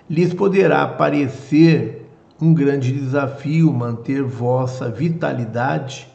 [0.10, 2.10] lhes poderá parecer
[2.41, 6.15] um grande desafio manter vossa vitalidade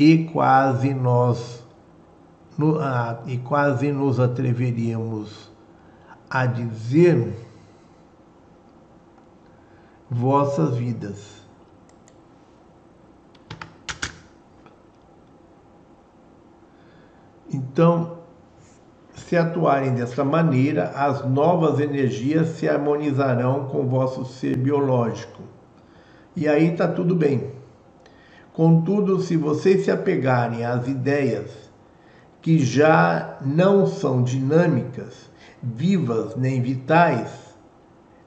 [0.00, 1.62] e quase nós
[2.56, 2.78] no,
[3.26, 5.52] e quase nos atreveríamos
[6.30, 7.36] a dizer
[10.10, 11.44] vossas vidas.
[17.52, 18.20] Então,
[19.14, 25.42] se atuarem desta maneira, as novas energias se harmonizarão com o vosso ser biológico.
[26.34, 27.59] E aí está tudo bem.
[28.52, 31.70] Contudo, se vocês se apegarem às ideias
[32.42, 35.30] que já não são dinâmicas,
[35.62, 37.54] vivas nem vitais,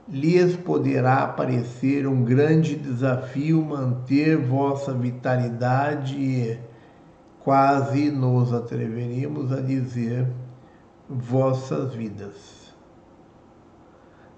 [0.08, 6.60] lhes poderá parecer um grande desafio manter vossa vitalidade e
[7.40, 10.28] quase nos atreveríamos a dizer
[11.10, 12.63] vossas vidas.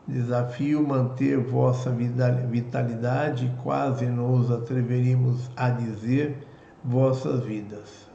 [0.08, 6.48] Desafio manter vossa vitalidade, quase nos atreveríamos a dizer
[6.84, 8.08] vossas vidas.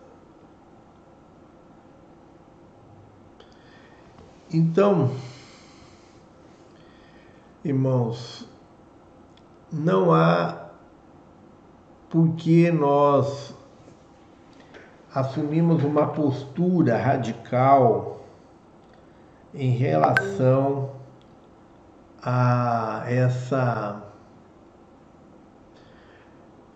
[4.52, 5.10] Então,
[7.64, 8.48] irmãos,
[9.72, 10.70] não há
[12.08, 13.54] por que nós
[15.12, 18.24] assumimos uma postura radical
[19.52, 20.99] em relação
[22.22, 24.02] a essa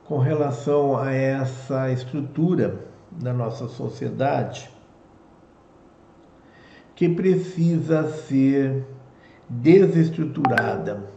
[0.04, 4.70] com relação a essa estrutura da nossa sociedade
[6.94, 8.86] que precisa ser
[9.48, 11.12] desestruturada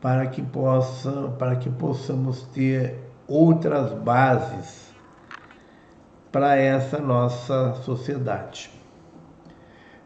[0.00, 2.98] para que possa para que possamos ter
[3.28, 4.90] outras bases
[6.32, 8.79] para essa nossa sociedade.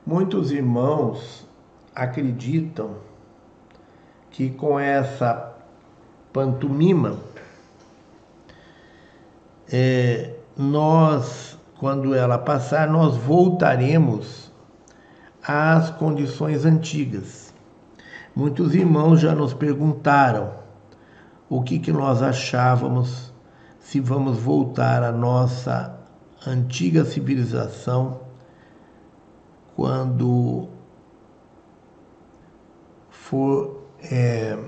[0.07, 1.49] Muitos irmãos
[1.95, 2.97] acreditam
[4.31, 5.55] que com essa
[6.31, 7.17] pantomima,
[9.73, 14.53] é, nós, quando ela passar, nós voltaremos
[15.43, 17.55] às condições antigas.
[18.37, 20.53] Muitos irmãos já nos perguntaram
[21.49, 23.33] o que, que nós achávamos
[23.81, 25.99] se vamos voltar à nossa
[26.47, 28.24] antiga civilização
[29.77, 30.69] quando
[33.11, 34.59] for é,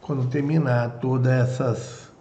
[0.00, 2.12] quando terminar todas essas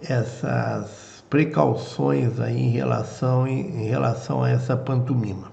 [0.00, 5.52] essas precauções aí em relação, em relação a essa pantomima.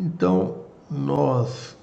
[0.00, 1.76] Então, nós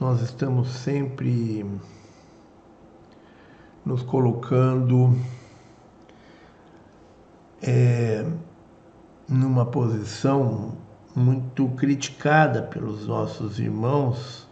[0.00, 1.64] nós estamos sempre
[3.84, 5.16] nos colocando
[7.62, 8.26] é,
[9.28, 10.72] numa posição
[11.14, 14.48] muito criticada pelos nossos irmãos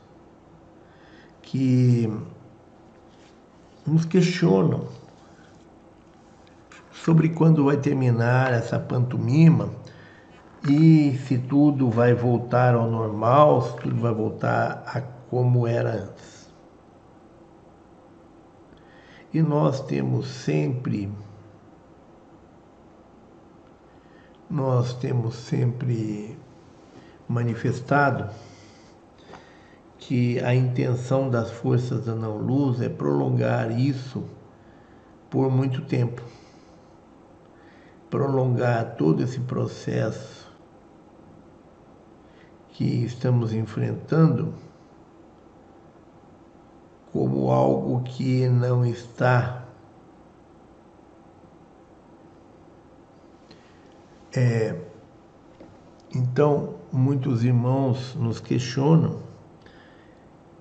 [1.42, 2.08] que
[3.86, 4.86] nos questionam
[6.92, 9.70] sobre quando vai terminar essa pantomima
[10.68, 15.00] e se tudo vai voltar ao normal, se tudo vai voltar a
[15.30, 16.50] como era antes.
[19.32, 21.10] E nós temos sempre
[24.50, 26.36] nós temos sempre
[27.28, 28.28] manifestado
[29.96, 34.24] que a intenção das forças da não-luz é prolongar isso
[35.30, 36.20] por muito tempo.
[38.10, 40.50] Prolongar todo esse processo
[42.70, 44.52] que estamos enfrentando
[47.12, 49.59] como algo que não está
[54.34, 54.76] é,
[56.14, 59.18] então muitos irmãos nos questionam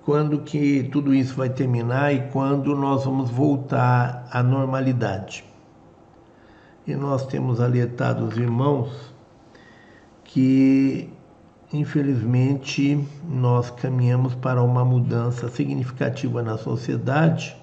[0.04, 5.44] quando que tudo isso vai terminar e quando nós vamos voltar à normalidade.
[6.86, 9.14] E nós temos alertado os irmãos
[10.24, 11.12] que
[11.72, 17.56] infelizmente, nós caminhamos para uma mudança significativa na sociedade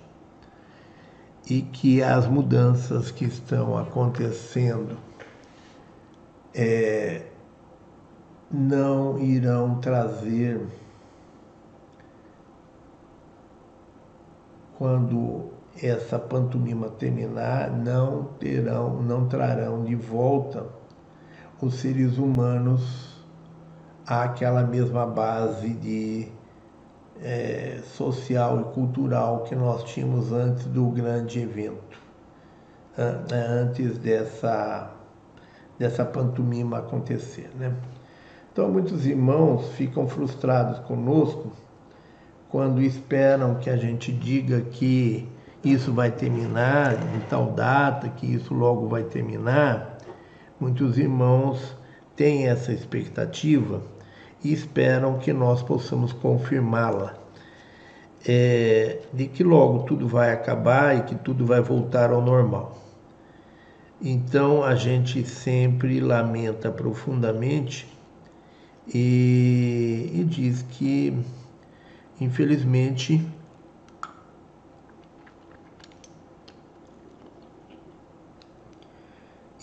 [1.50, 4.98] e que as mudanças que estão acontecendo
[6.58, 7.22] é,
[8.52, 10.60] não irão trazer
[14.78, 15.52] quando
[15.82, 20.66] essa pantomima terminar, não terão, não trarão de volta
[21.62, 23.24] os seres humanos
[24.06, 26.28] àquela mesma base de
[27.22, 32.00] é, social e cultural que nós tínhamos antes do grande evento,
[32.98, 34.92] antes dessa,
[35.78, 37.50] dessa pantomima acontecer.
[37.56, 37.74] Né?
[38.52, 41.52] Então, muitos irmãos ficam frustrados conosco
[42.50, 45.30] quando esperam que a gente diga que
[45.64, 49.98] isso vai terminar em tal data, que isso logo vai terminar.
[50.60, 51.76] Muitos irmãos
[52.16, 53.82] têm essa expectativa
[54.44, 57.16] e esperam que nós possamos confirmá-la.
[58.28, 62.87] É, de que logo tudo vai acabar e que tudo vai voltar ao normal.
[64.00, 67.88] Então a gente sempre lamenta profundamente
[68.94, 71.18] e, e diz que,
[72.22, 73.26] infelizmente,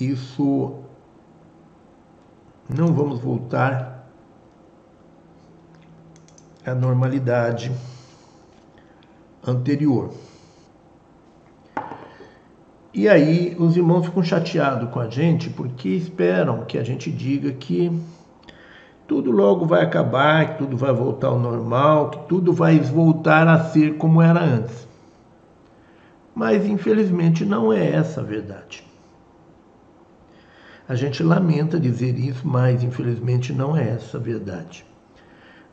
[0.00, 0.82] isso
[2.68, 4.10] não vamos voltar
[6.66, 7.70] a normalidade
[9.46, 10.23] anterior.
[12.94, 17.50] E aí os irmãos ficam chateados com a gente porque esperam que a gente diga
[17.52, 17.90] que
[19.06, 23.64] tudo logo vai acabar, que tudo vai voltar ao normal, que tudo vai voltar a
[23.64, 24.86] ser como era antes.
[26.34, 28.84] Mas infelizmente não é essa a verdade.
[30.88, 34.86] A gente lamenta dizer isso, mas infelizmente não é essa a verdade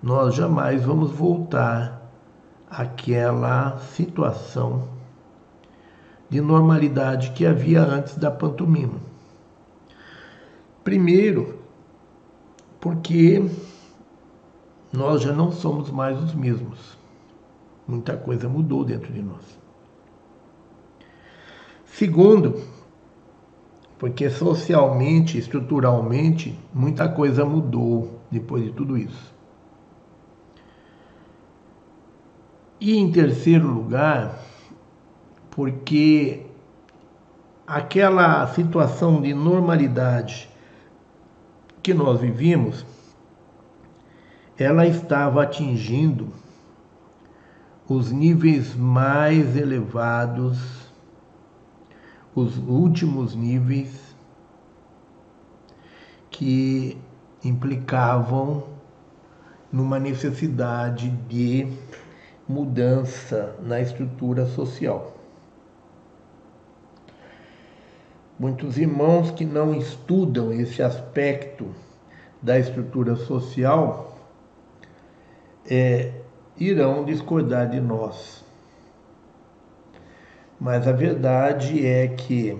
[0.02, 2.02] nós jamais vamos voltar
[2.68, 4.91] àquela situação
[6.32, 9.02] de normalidade que havia antes da pantomima.
[10.82, 11.60] Primeiro,
[12.80, 13.46] porque
[14.94, 16.98] nós já não somos mais os mesmos.
[17.86, 19.44] Muita coisa mudou dentro de nós.
[21.86, 22.62] Segundo,
[24.00, 29.36] porque socialmente, estruturalmente, muita coisa mudou depois de tudo isso.
[32.80, 34.51] E em terceiro lugar,
[35.52, 36.46] porque
[37.68, 40.50] aquela situação de normalidade
[41.84, 42.86] que nós vivíamos,
[44.58, 46.30] ela estava atingindo
[47.88, 50.90] os níveis mais elevados,
[52.34, 54.16] os últimos níveis
[56.30, 56.98] que
[57.44, 58.64] implicavam
[59.70, 61.68] numa necessidade de
[62.48, 65.21] mudança na estrutura social.
[68.42, 71.70] Muitos irmãos que não estudam esse aspecto
[72.42, 74.18] da estrutura social
[75.64, 76.12] é,
[76.58, 78.44] irão discordar de nós.
[80.60, 82.60] Mas a verdade é que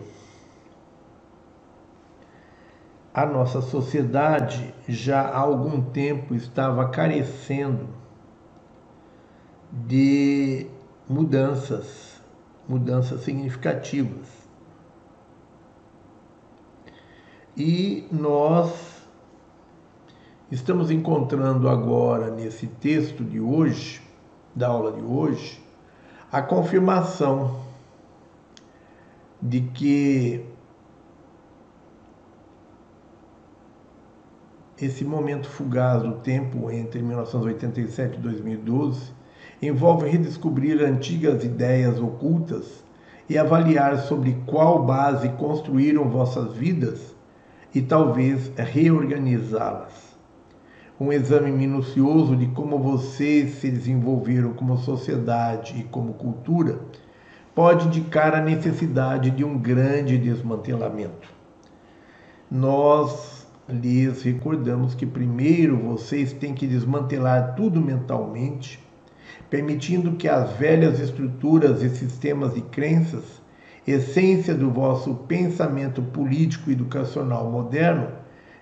[3.12, 7.90] a nossa sociedade já há algum tempo estava carecendo
[9.72, 10.68] de
[11.10, 12.22] mudanças,
[12.70, 14.41] mudanças significativas.
[17.56, 18.72] E nós
[20.50, 24.02] estamos encontrando agora nesse texto de hoje,
[24.56, 25.62] da aula de hoje,
[26.32, 27.60] a confirmação
[29.42, 30.46] de que
[34.80, 39.12] esse momento fugaz do tempo entre 1987 e 2012
[39.62, 42.82] envolve redescobrir antigas ideias ocultas
[43.30, 47.11] e avaliar sobre qual base construíram vossas vidas
[47.74, 50.12] e talvez reorganizá-las.
[51.00, 56.80] Um exame minucioso de como vocês se desenvolveram como sociedade e como cultura
[57.56, 61.28] pode indicar a necessidade de um grande desmantelamento.
[62.50, 68.80] Nós lhes recordamos que primeiro vocês têm que desmantelar tudo mentalmente,
[69.50, 73.41] permitindo que as velhas estruturas e sistemas de crenças,
[73.86, 78.10] essência do vosso pensamento político educacional moderno,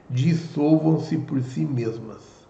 [0.09, 2.47] dissolvam-se por si mesmas.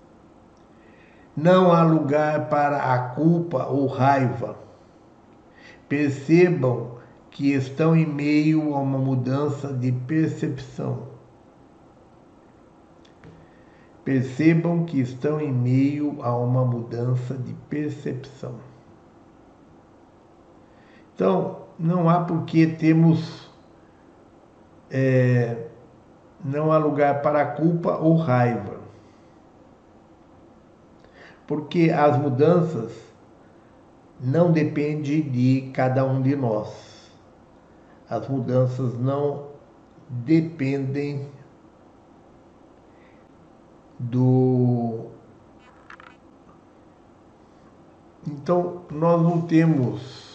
[1.35, 4.57] Não há lugar para a culpa ou raiva.
[5.87, 6.97] Percebam
[7.31, 11.09] que estão em meio a uma mudança de percepção
[14.09, 18.55] percebam que estão em meio a uma mudança de percepção.
[21.13, 23.49] Então, não há por que temos.
[24.91, 25.67] É,
[26.43, 28.79] não há lugar para culpa ou raiva.
[31.47, 32.91] Porque as mudanças
[34.19, 37.11] não dependem de cada um de nós.
[38.09, 39.47] As mudanças não
[40.09, 41.29] dependem
[43.97, 45.07] do.
[48.27, 50.28] Então, nós não temos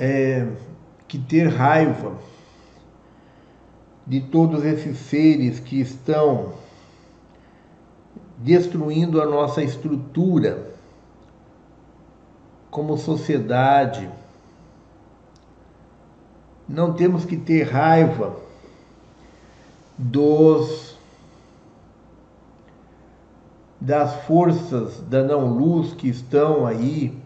[0.00, 0.48] é,
[1.06, 2.16] que ter raiva
[4.06, 6.54] de todos esses seres que estão
[8.38, 10.72] destruindo a nossa estrutura
[12.70, 14.10] como sociedade.
[16.68, 18.36] Não temos que ter raiva
[19.96, 20.92] dos
[23.80, 27.21] das forças da não-luz que estão aí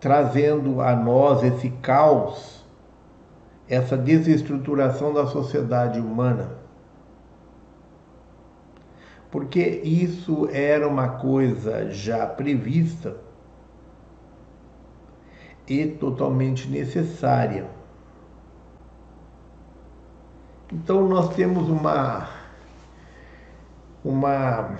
[0.00, 2.64] trazendo a nós esse caos,
[3.68, 6.58] essa desestruturação da sociedade humana.
[9.30, 13.16] Porque isso era uma coisa já prevista
[15.68, 17.68] e totalmente necessária.
[20.72, 22.28] Então nós temos uma
[24.02, 24.76] uma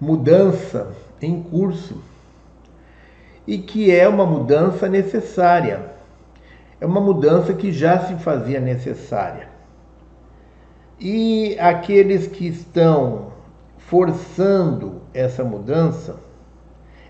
[0.00, 2.00] mudança em curso
[3.46, 5.92] e que é uma mudança necessária.
[6.80, 9.48] É uma mudança que já se fazia necessária.
[10.98, 13.32] E aqueles que estão
[13.78, 16.16] forçando essa mudança,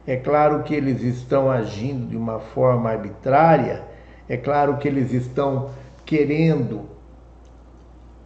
[0.06, 3.82] é claro que eles estão agindo de uma forma arbitrária,
[4.28, 5.70] é claro que eles estão
[6.04, 6.88] querendo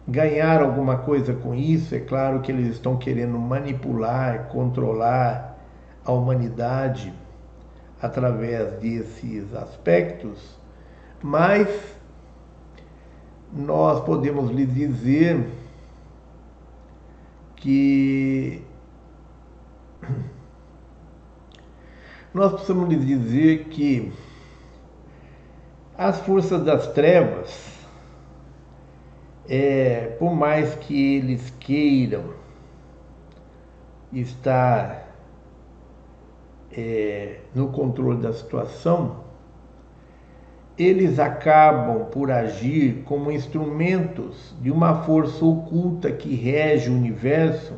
[0.07, 1.93] ganhar alguma coisa com isso.
[1.93, 5.57] É claro que eles estão querendo manipular, controlar
[6.03, 7.13] a humanidade
[8.01, 10.57] através desses aspectos,
[11.21, 11.67] mas
[13.51, 15.49] nós podemos lhe dizer
[17.55, 18.63] que
[22.33, 24.13] nós precisamos lhe dizer que
[25.97, 27.79] as forças das trevas
[29.49, 32.35] é, por mais que eles queiram
[34.13, 35.08] estar
[36.71, 39.17] é, no controle da situação,
[40.77, 47.73] eles acabam por agir como instrumentos de uma força oculta que rege o universo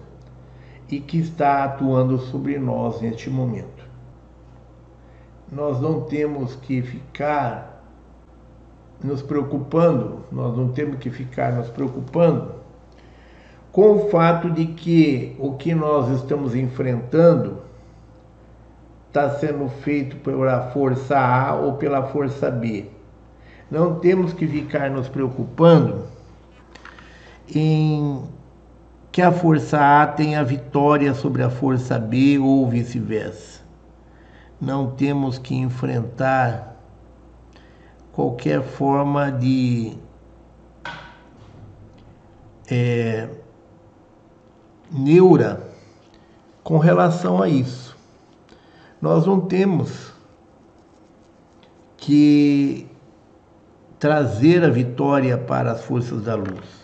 [0.87, 3.89] e que está atuando sobre nós neste momento.
[5.51, 7.83] Nós não temos que ficar
[9.03, 12.61] nos preocupando, nós não temos que ficar nos preocupando
[13.71, 17.70] com o fato de que o que nós estamos enfrentando
[19.11, 22.85] está sendo feito pela força A ou pela força B.
[23.69, 26.07] Não temos que ficar nos preocupando
[27.53, 28.23] em
[29.11, 33.59] que a força A tenha vitória sobre a força B ou vice-versa.
[34.61, 36.77] não temos que enfrentar
[38.13, 39.97] qualquer forma de
[42.69, 43.27] é,
[44.89, 45.61] neura
[46.63, 47.90] com relação a isso.
[49.01, 50.13] Nós não temos
[51.97, 52.87] que
[53.97, 56.81] trazer a vitória para as forças da luz.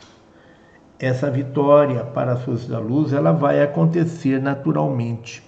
[0.99, 5.43] Essa vitória para as forças da luz, ela vai acontecer naturalmente.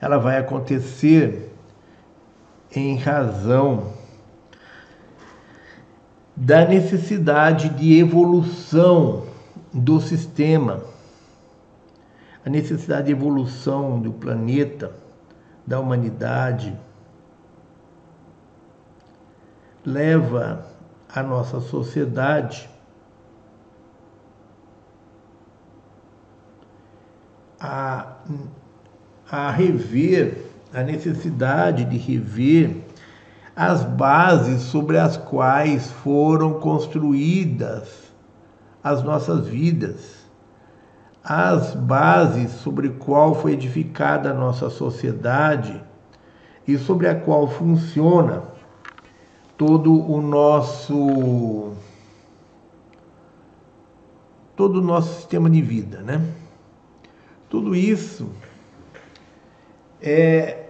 [0.00, 1.52] Ela vai acontecer
[2.74, 3.92] em razão
[6.36, 9.24] da necessidade de evolução
[9.72, 10.82] do sistema,
[12.44, 15.03] a necessidade de evolução do planeta,
[15.66, 16.78] da humanidade,
[19.84, 20.66] leva
[21.08, 22.68] a nossa sociedade
[27.60, 28.16] a,
[29.30, 32.84] a rever, a necessidade de rever
[33.56, 38.12] as bases sobre as quais foram construídas
[38.82, 40.23] as nossas vidas,
[41.24, 45.82] as bases sobre qual foi edificada a nossa sociedade
[46.68, 48.42] e sobre a qual funciona
[49.56, 51.72] todo o nosso
[54.54, 56.20] todo o nosso sistema de vida, né?
[57.48, 58.30] Tudo isso
[60.02, 60.60] é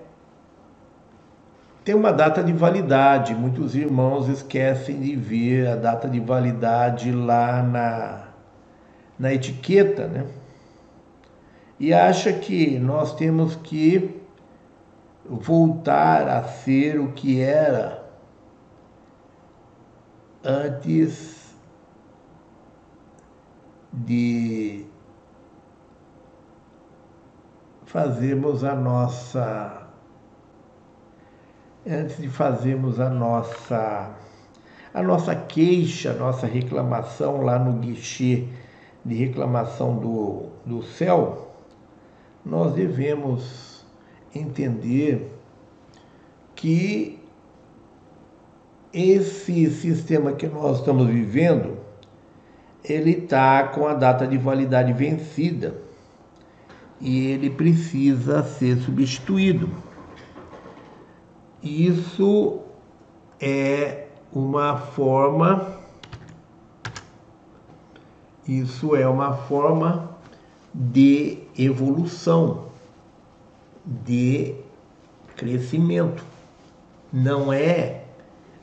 [1.85, 3.35] tem uma data de validade.
[3.35, 8.29] Muitos irmãos esquecem de ver a data de validade lá na,
[9.19, 10.25] na etiqueta, né?
[11.79, 14.21] E acha que nós temos que
[15.25, 18.05] voltar a ser o que era
[20.45, 21.55] antes
[23.93, 24.87] de
[27.87, 29.87] fazermos a nossa
[31.87, 34.15] antes de fazermos a nossa
[34.93, 38.47] a nossa queixa, a nossa reclamação lá no guichê
[39.05, 41.54] de reclamação do, do céu,
[42.45, 43.85] nós devemos
[44.35, 45.33] entender
[46.55, 47.19] que
[48.93, 51.79] esse sistema que nós estamos vivendo,
[52.85, 55.75] ele está com a data de validade vencida
[57.01, 59.69] e ele precisa ser substituído.
[61.63, 62.61] Isso
[63.41, 65.83] é uma forma
[68.47, 70.19] isso é uma forma
[70.75, 72.65] de evolução,
[73.85, 74.55] de
[75.37, 76.25] crescimento.
[77.13, 78.03] Não é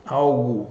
[0.04, 0.70] algo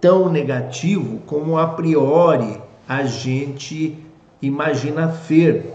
[0.00, 3.98] tão negativo como a priori a gente
[4.40, 5.72] imagina ser.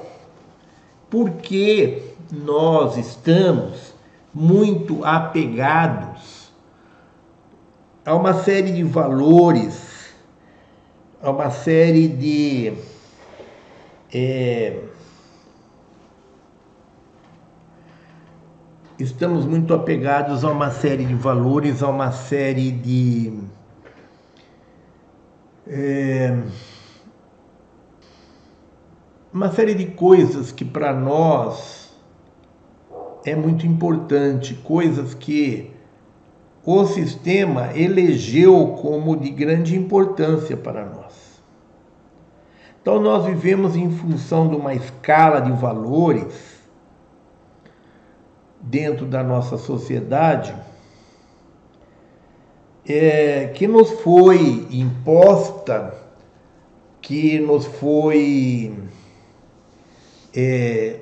[1.10, 3.94] Porque nós estamos
[4.34, 6.52] muito apegados
[8.06, 10.14] a uma série de valores,
[11.22, 12.74] a uma série de
[14.14, 14.80] é,
[19.00, 23.34] estamos muito apegados a uma série de valores, a uma série de
[25.68, 26.36] é,
[29.32, 31.94] uma série de coisas que para nós
[33.24, 35.72] é muito importante, coisas que
[36.66, 41.42] o sistema elegeu como de grande importância para nós.
[42.82, 46.57] Então, nós vivemos em função de uma escala de valores
[48.70, 50.56] dentro da nossa sociedade
[52.88, 55.94] é, que nos foi imposta,
[57.02, 58.74] que nos foi
[60.36, 61.00] é,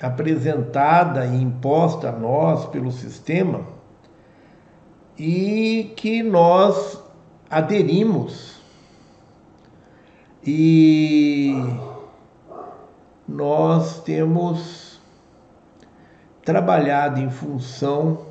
[0.00, 3.66] apresentada e imposta a nós pelo sistema
[5.18, 7.02] e que nós
[7.50, 8.58] aderimos.
[10.44, 11.54] E
[13.28, 15.00] nós temos
[16.42, 18.26] trabalhado em função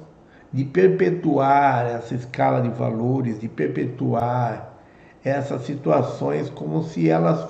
[0.51, 4.73] de perpetuar essa escala de valores, de perpetuar
[5.23, 7.47] essas situações como se elas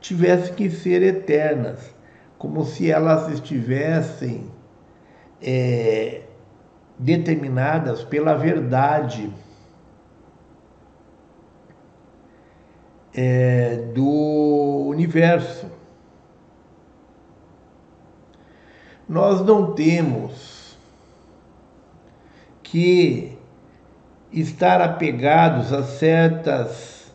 [0.00, 1.92] tivessem que ser eternas
[2.42, 4.50] como se elas estivessem
[5.40, 6.22] é,
[6.98, 9.32] determinadas pela verdade
[13.14, 15.70] é, do universo.
[19.08, 20.76] Nós não temos
[22.62, 23.36] que
[24.32, 27.12] estar apegados a certas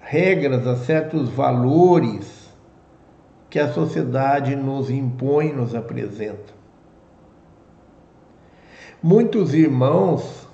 [0.00, 2.42] regras, a certos valores
[3.50, 6.52] que a sociedade nos impõe, nos apresenta.
[9.02, 10.46] Muitos irmãos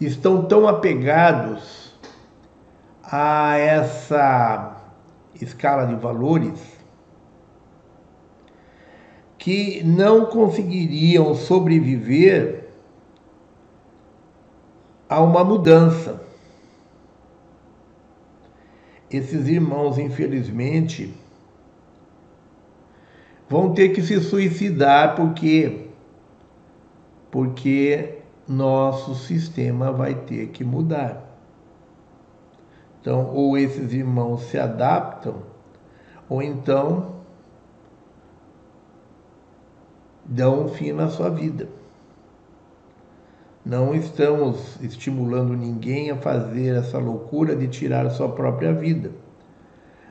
[0.00, 1.92] estão tão apegados
[3.02, 4.76] a essa
[5.40, 6.71] escala de valores
[9.42, 12.68] que não conseguiriam sobreviver
[15.08, 16.22] a uma mudança.
[19.10, 21.12] Esses irmãos, infelizmente,
[23.50, 25.88] vão ter que se suicidar porque
[27.28, 31.20] porque nosso sistema vai ter que mudar.
[33.00, 35.42] Então, ou esses irmãos se adaptam,
[36.28, 37.21] ou então
[40.24, 41.68] dão um fim na sua vida.
[43.64, 49.12] Não estamos estimulando ninguém a fazer essa loucura de tirar sua própria vida.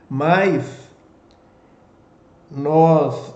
[0.08, 0.90] Mas
[2.50, 3.34] nós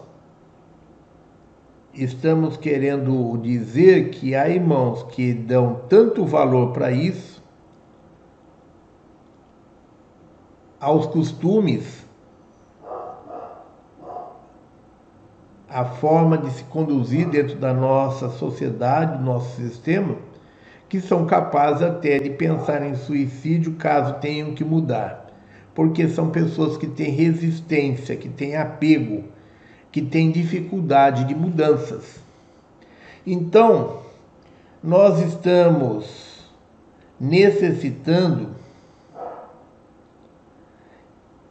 [1.92, 7.42] estamos querendo dizer que há irmãos que dão tanto valor para isso,
[10.80, 12.05] aos costumes,
[15.76, 20.16] a forma de se conduzir dentro da nossa sociedade, do nosso sistema,
[20.88, 25.30] que são capazes até de pensar em suicídio caso tenham que mudar,
[25.74, 29.24] porque são pessoas que têm resistência, que têm apego
[29.92, 32.20] que tem dificuldade de mudanças.
[33.26, 33.98] Então,
[34.82, 36.42] nós estamos
[37.20, 38.56] necessitando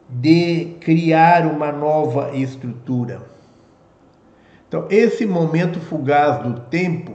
[0.08, 3.35] de criar uma nova estrutura.
[4.68, 7.14] Então, esse momento fugaz do tempo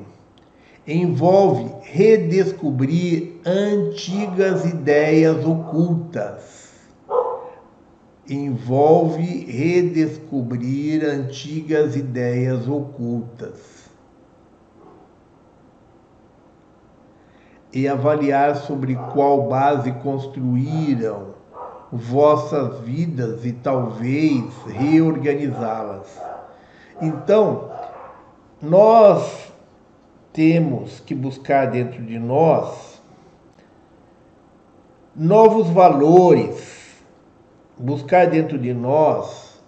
[0.88, 6.62] envolve redescobrir antigas ideias ocultas
[8.34, 13.90] envolve redescobrir antigas ideias ocultas
[17.74, 21.36] e avaliar sobre qual base construíram
[21.92, 26.20] vossas vidas e talvez reorganizá-las.
[27.02, 27.72] Então,
[28.62, 29.52] nós
[30.32, 33.02] temos que buscar dentro de nós
[35.16, 36.82] novos valores
[37.82, 39.60] buscar dentro de nós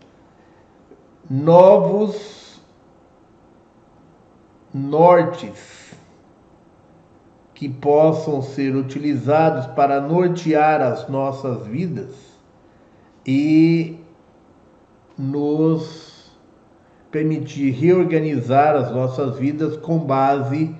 [1.29, 2.61] novos
[4.73, 5.93] nortes
[7.53, 12.13] que possam ser utilizados para nortear as nossas vidas
[13.25, 13.99] e
[15.17, 16.12] nos
[17.13, 20.75] permitir reorganizar as nossas vidas com base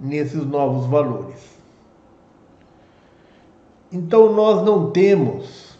[0.00, 1.38] nesses novos valores.
[3.92, 5.78] Então nós não temos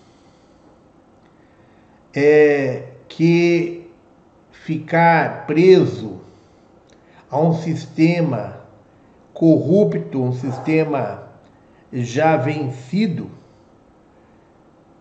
[2.15, 3.91] é, que
[4.53, 6.21] ficar preso
[7.29, 8.61] a um sistema
[9.35, 11.25] corrupto, um sistema
[11.93, 13.29] já vencido,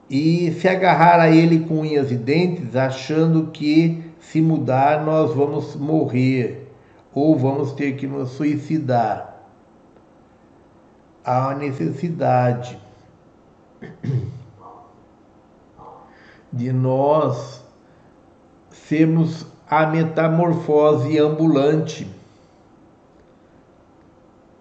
[0.10, 5.76] e se agarrar a ele com unhas e dentes, achando que se mudar nós vamos
[5.76, 6.72] morrer
[7.14, 9.36] ou vamos ter que nos suicidar.
[11.24, 12.80] Há necessidade
[16.52, 17.64] de nós
[18.70, 22.08] sermos a metamorfose ambulante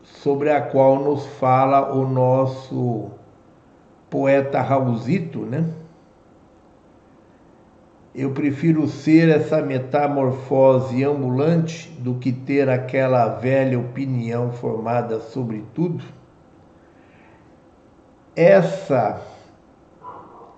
[0.03, 3.11] sobre a qual nos fala o nosso
[4.09, 5.84] poeta Raulzito, né?
[8.15, 16.05] Eu prefiro ser essa metamorfose ambulante do que ter aquela velha opinião formada sobre tudo.
[18.37, 19.21] Essa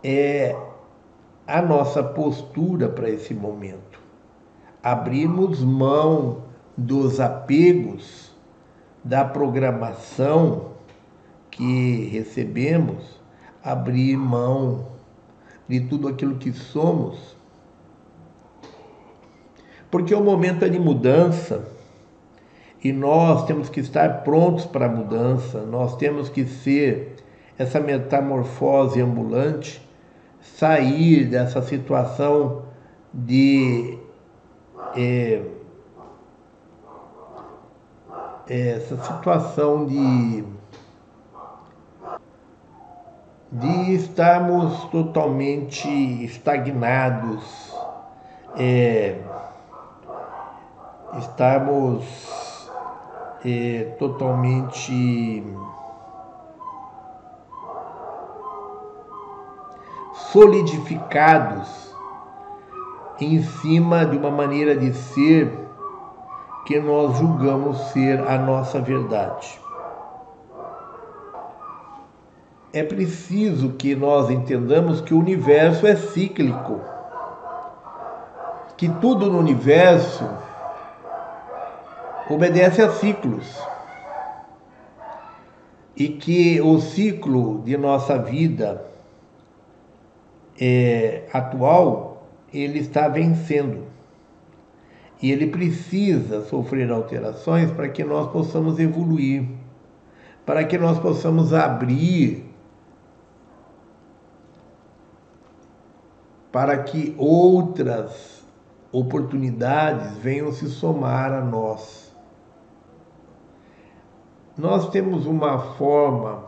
[0.04, 0.54] é
[1.46, 4.00] a nossa postura para esse momento.
[4.82, 6.42] Abrirmos mão
[6.76, 8.34] dos apegos,
[9.02, 10.72] da programação
[11.50, 13.20] que recebemos,
[13.64, 14.88] abrir mão
[15.68, 17.35] de tudo aquilo que somos.
[19.90, 21.64] Porque o momento é de mudança.
[22.82, 27.16] E nós temos que estar prontos para a mudança, nós temos que ser
[27.58, 29.82] essa metamorfose ambulante
[30.40, 32.62] sair dessa situação
[33.12, 33.98] de
[34.94, 35.42] é,
[38.48, 40.44] essa situação de
[43.50, 45.88] de estarmos totalmente
[46.24, 47.72] estagnados,
[48.56, 49.16] é,
[51.14, 52.04] estarmos
[53.44, 55.42] é, totalmente
[60.32, 61.94] solidificados
[63.20, 65.50] em cima de uma maneira de ser
[66.66, 69.60] que nós julgamos ser a nossa verdade.
[72.72, 76.80] É preciso que nós entendamos que o universo é cíclico,
[78.76, 80.28] que tudo no universo
[82.28, 83.58] obedece a ciclos
[85.96, 88.84] e que o ciclo de nossa vida
[90.60, 93.84] é, atual ele está vencendo
[95.22, 99.48] e ele precisa sofrer alterações para que nós possamos evoluir,
[100.44, 102.46] para que nós possamos abrir
[106.56, 108.42] para que outras
[108.90, 112.05] oportunidades venham se somar a nós.
[114.58, 116.44] Nós temos uma forma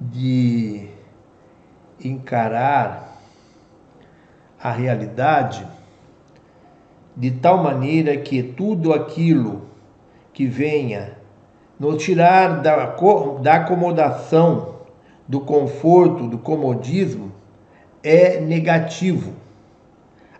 [0.00, 0.88] de
[2.04, 3.20] encarar
[4.62, 5.66] a realidade
[7.16, 9.62] de tal maneira que tudo aquilo
[10.32, 11.18] que venha
[11.80, 12.94] nos tirar da,
[13.42, 14.76] da acomodação,
[15.26, 17.32] do conforto, do comodismo,
[18.04, 19.32] é negativo.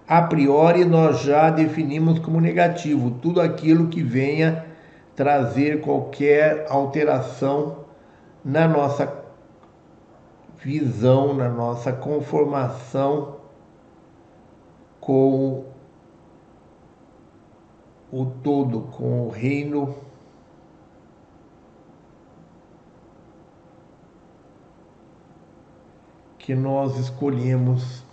[0.07, 4.71] A priori, nós já definimos como negativo tudo aquilo que venha
[5.15, 7.85] trazer qualquer alteração
[8.45, 9.23] na nossa
[10.59, 13.41] visão, na nossa conformação
[15.01, 15.65] com
[18.13, 19.95] o todo, com o reino
[26.39, 28.05] que nós escolhemos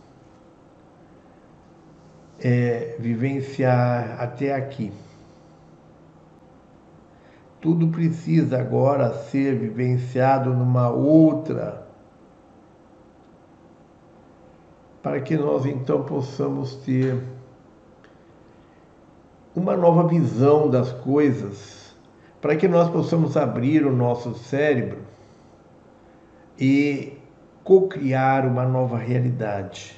[2.39, 4.93] é, vivenciar até aqui.
[7.61, 11.85] Tudo precisa agora ser vivenciado numa outra,
[15.03, 17.21] para que nós então possamos ter
[19.53, 21.93] uma nova visão das coisas,
[22.39, 24.99] para que nós possamos abrir o nosso cérebro
[26.57, 27.17] e
[27.63, 29.97] co-criar uma nova realidade.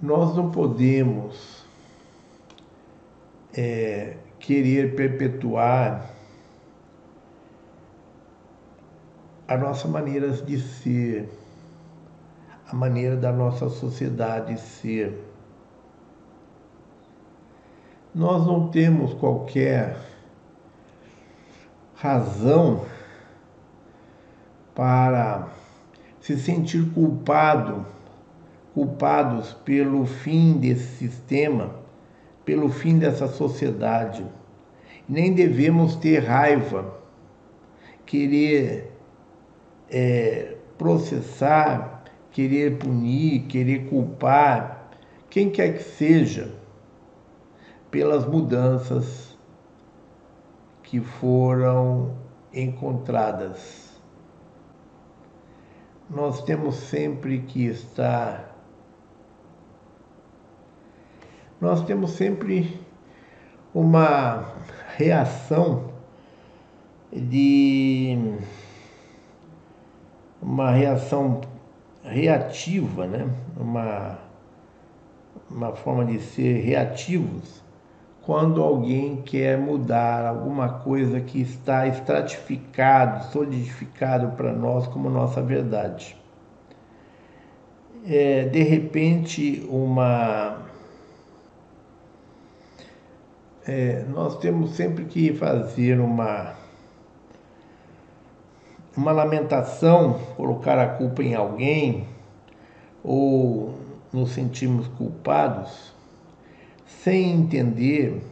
[0.00, 1.64] Nós não podemos
[3.56, 6.10] é, querer perpetuar
[9.46, 11.28] a nossa maneira de ser,
[12.70, 15.24] a maneira da nossa sociedade ser.
[18.14, 19.96] Nós não temos qualquer
[21.94, 22.84] razão
[24.74, 25.48] para
[26.20, 27.86] se sentir culpado,
[28.74, 31.77] culpados pelo fim desse sistema
[32.48, 34.24] pelo fim dessa sociedade.
[35.06, 36.98] Nem devemos ter raiva,
[38.06, 38.90] querer
[39.90, 44.88] é, processar, querer punir, querer culpar,
[45.28, 46.54] quem quer que seja,
[47.90, 49.36] pelas mudanças
[50.82, 52.16] que foram
[52.50, 54.00] encontradas.
[56.08, 58.57] Nós temos sempre que estar
[61.60, 62.80] nós temos sempre
[63.74, 64.54] uma
[64.96, 65.92] reação
[67.12, 68.36] de
[70.40, 71.40] uma reação
[72.02, 73.28] reativa, né?
[73.56, 74.18] uma,
[75.50, 77.62] uma forma de ser reativos
[78.22, 86.14] quando alguém quer mudar alguma coisa que está estratificado, solidificado para nós como nossa verdade.
[88.06, 90.67] É, de repente, uma
[93.68, 96.54] é, nós temos sempre que fazer uma,
[98.96, 102.08] uma lamentação, colocar a culpa em alguém,
[103.04, 103.78] ou
[104.10, 105.92] nos sentimos culpados,
[106.86, 108.22] sem entender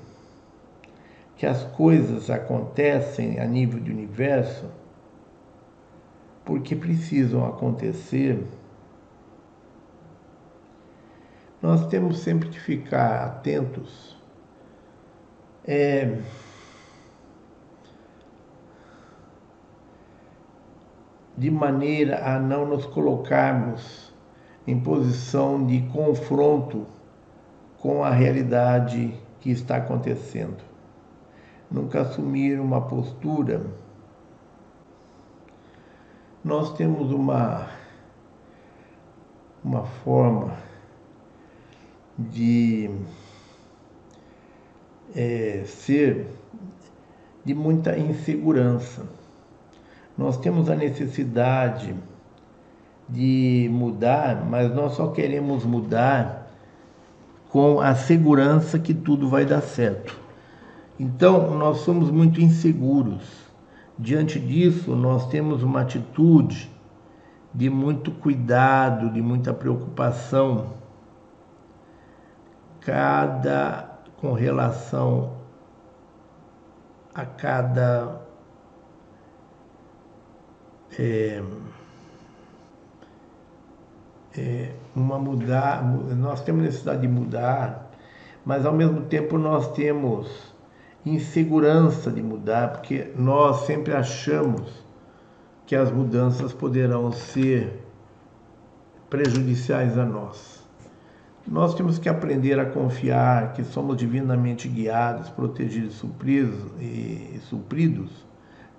[1.37, 4.65] que as coisas acontecem a nível de universo
[6.47, 8.43] porque precisam acontecer.
[11.61, 14.16] Nós temos sempre que ficar atentos
[15.67, 16.19] é,
[21.37, 24.15] de maneira a não nos colocarmos
[24.67, 26.87] em posição de confronto
[27.79, 30.65] com a realidade que está acontecendo.
[31.71, 33.67] Nunca assumir uma postura.
[36.45, 37.69] Nós temos uma
[39.65, 40.57] uma forma
[42.17, 42.89] de
[45.17, 46.27] é, ser
[47.43, 49.03] de muita insegurança.
[50.17, 51.95] Nós temos a necessidade
[53.09, 56.51] de mudar, mas nós só queremos mudar
[57.49, 60.19] com a segurança que tudo vai dar certo.
[60.99, 63.47] Então, nós somos muito inseguros.
[63.99, 66.71] Diante disso, nós temos uma atitude
[67.55, 70.75] de muito cuidado, de muita preocupação,
[72.81, 73.86] cada
[74.21, 75.37] com relação
[77.15, 78.21] a cada
[80.99, 81.43] é,
[84.37, 87.91] é, uma mudar, nós temos necessidade de mudar,
[88.45, 90.55] mas ao mesmo tempo nós temos
[91.05, 94.85] insegurança de mudar, porque nós sempre achamos
[95.67, 97.83] que as mudanças poderão ser
[99.09, 100.56] prejudiciais a nós.
[101.47, 106.03] Nós temos que aprender a confiar que somos divinamente guiados, protegidos
[106.81, 108.11] e supridos.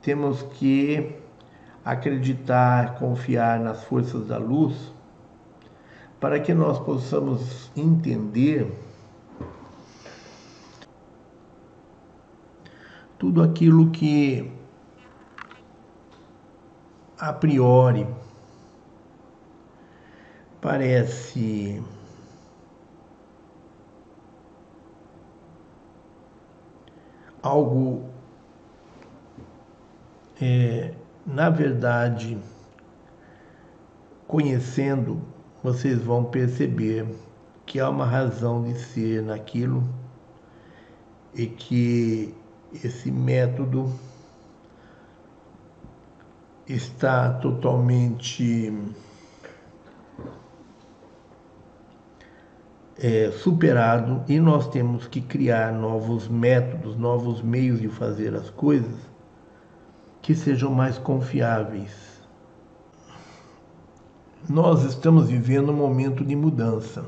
[0.02, 1.16] Temos que
[1.86, 4.94] acreditar, confiar nas forças da luz,
[6.20, 8.70] para que nós possamos entender
[13.18, 14.52] tudo aquilo que
[17.18, 18.06] a priori
[20.60, 21.82] parece
[27.42, 28.10] algo,
[30.42, 30.94] é,
[31.26, 32.38] na verdade,
[34.28, 35.22] conhecendo,
[35.64, 37.08] vocês vão perceber
[37.66, 39.84] que há uma razão de ser naquilo
[41.34, 42.34] e que
[42.84, 43.92] esse método
[46.68, 48.74] está totalmente
[53.00, 58.96] é, superado e nós temos que criar novos métodos, novos meios de fazer as coisas
[60.22, 62.22] que sejam mais confiáveis.
[64.50, 67.06] Nós estamos vivendo um momento de mudança.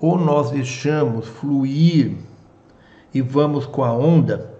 [0.00, 2.16] Ou nós deixamos fluir
[3.12, 4.54] e vamos com a onda,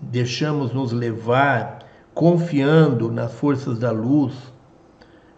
[0.00, 1.80] deixamos nos levar
[2.14, 4.34] confiando nas forças da luz,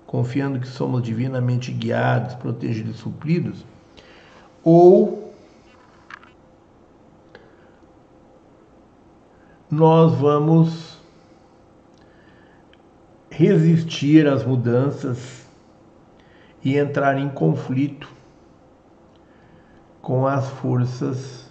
[0.06, 3.64] confiando que somos divinamente guiados, protegidos e supridos,
[4.62, 5.34] ou
[9.70, 10.98] nós vamos
[13.30, 15.46] resistir às mudanças
[16.64, 18.08] e entrar em conflito
[20.00, 21.50] com as forças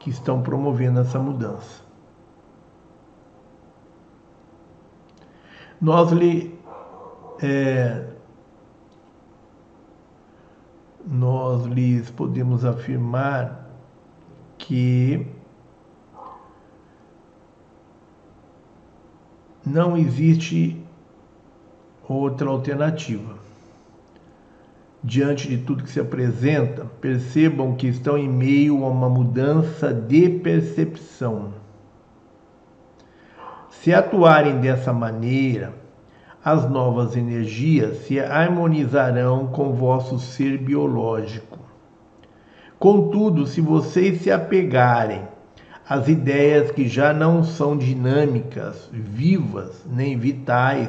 [0.00, 1.86] que estão promovendo essa mudança.
[5.80, 6.55] nós lhe
[7.40, 8.04] é,
[11.06, 13.70] nós lhes podemos afirmar
[14.58, 15.26] que
[19.64, 20.82] não existe
[22.08, 23.36] outra alternativa.
[25.02, 30.28] Diante de tudo que se apresenta, percebam que estão em meio a uma mudança de
[30.28, 31.54] percepção
[33.86, 35.72] se atuarem dessa maneira,
[36.46, 41.58] as novas energias se harmonizarão com vosso ser biológico.
[42.78, 45.22] Contudo, se vocês se apegarem
[45.88, 50.88] às ideias que já não são dinâmicas, vivas nem vitais,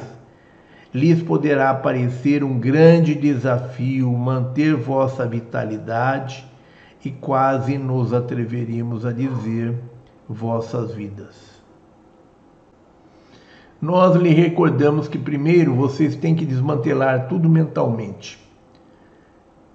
[0.93, 6.45] lhes poderá parecer um grande desafio manter vossa vitalidade
[7.03, 9.73] e quase nos atreveríamos a dizer
[10.29, 11.56] vossas vidas.
[13.81, 18.39] Nós lhe recordamos que primeiro vocês têm que desmantelar tudo mentalmente,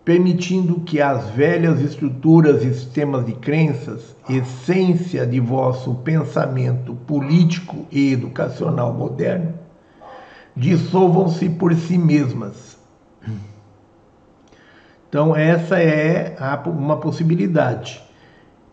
[0.04, 8.12] permitindo que as velhas estruturas e sistemas de crenças, essência de vosso pensamento político e
[8.12, 9.54] educacional moderno,
[10.56, 12.76] dissolvam-se por si mesmas.
[15.08, 18.02] Então, essa é uma possibilidade.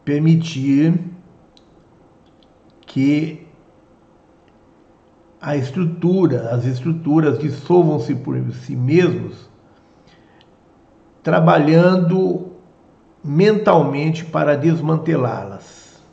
[0.03, 0.99] Permitir
[2.87, 3.48] que
[5.41, 9.49] a estrutura, as estruturas dissolvam-se por si mesmos,
[11.23, 12.51] trabalhando
[13.23, 16.03] mentalmente para desmantelá-las.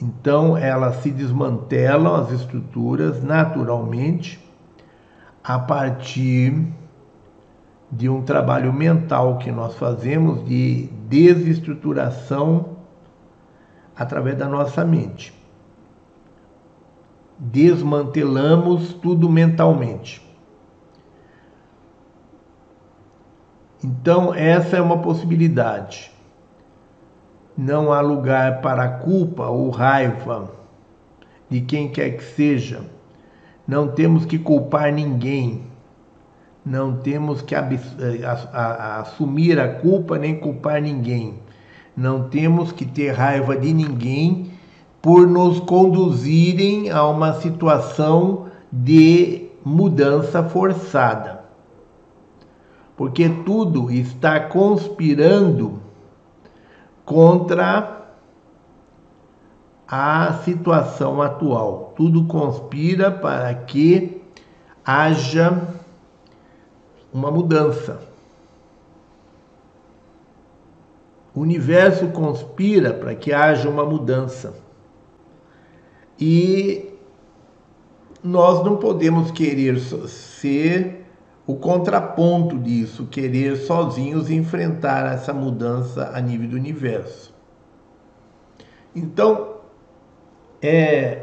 [0.00, 4.40] Então, elas se desmantelam, as estruturas, naturalmente,
[5.44, 6.66] a partir
[7.90, 12.78] de um trabalho mental que nós fazemos de desestruturação
[13.94, 15.41] através da nossa mente
[17.42, 20.22] desmantelamos tudo mentalmente.
[23.82, 26.12] Então, essa é uma possibilidade.
[27.58, 30.52] Não há lugar para culpa ou raiva
[31.50, 32.84] de quem quer que seja.
[33.66, 35.62] não temos que culpar ninguém,
[36.64, 37.60] não temos que eh,
[39.00, 41.38] assumir a culpa nem culpar ninguém,
[41.96, 44.51] não temos que ter raiva de ninguém
[45.02, 51.42] por nos conduzirem a uma situação de mudança forçada.
[52.96, 55.82] Porque tudo está conspirando
[57.04, 58.00] contra
[59.88, 61.92] a situação atual.
[61.96, 64.22] Tudo conspira para que
[64.84, 65.68] haja
[67.12, 68.00] uma mudança.
[71.34, 74.61] O universo conspira para que haja uma mudança.
[76.24, 76.88] E
[78.22, 81.04] nós não podemos querer ser
[81.44, 87.34] o contraponto disso, querer sozinhos enfrentar essa mudança a nível do universo.
[88.94, 89.56] Então,
[90.62, 91.22] é,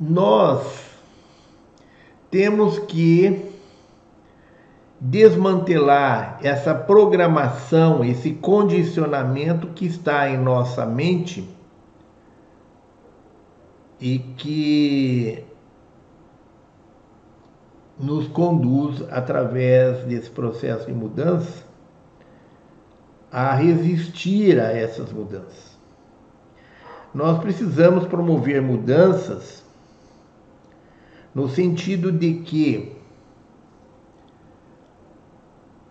[0.00, 0.86] nós
[2.30, 3.44] temos que
[4.98, 11.54] desmantelar essa programação, esse condicionamento que está em nossa mente
[14.00, 15.44] e que
[17.98, 21.64] nos conduz através desse processo de mudança
[23.32, 25.76] a resistir a essas mudanças.
[27.14, 29.64] Nós precisamos promover mudanças
[31.34, 32.96] no sentido de que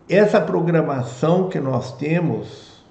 [0.07, 2.83] essa programação que nós temos,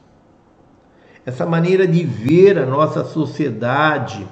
[1.24, 4.26] essa maneira de ver a nossa sociedade,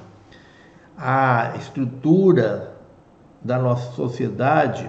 [1.04, 2.76] a estrutura
[3.42, 4.88] da nossa sociedade,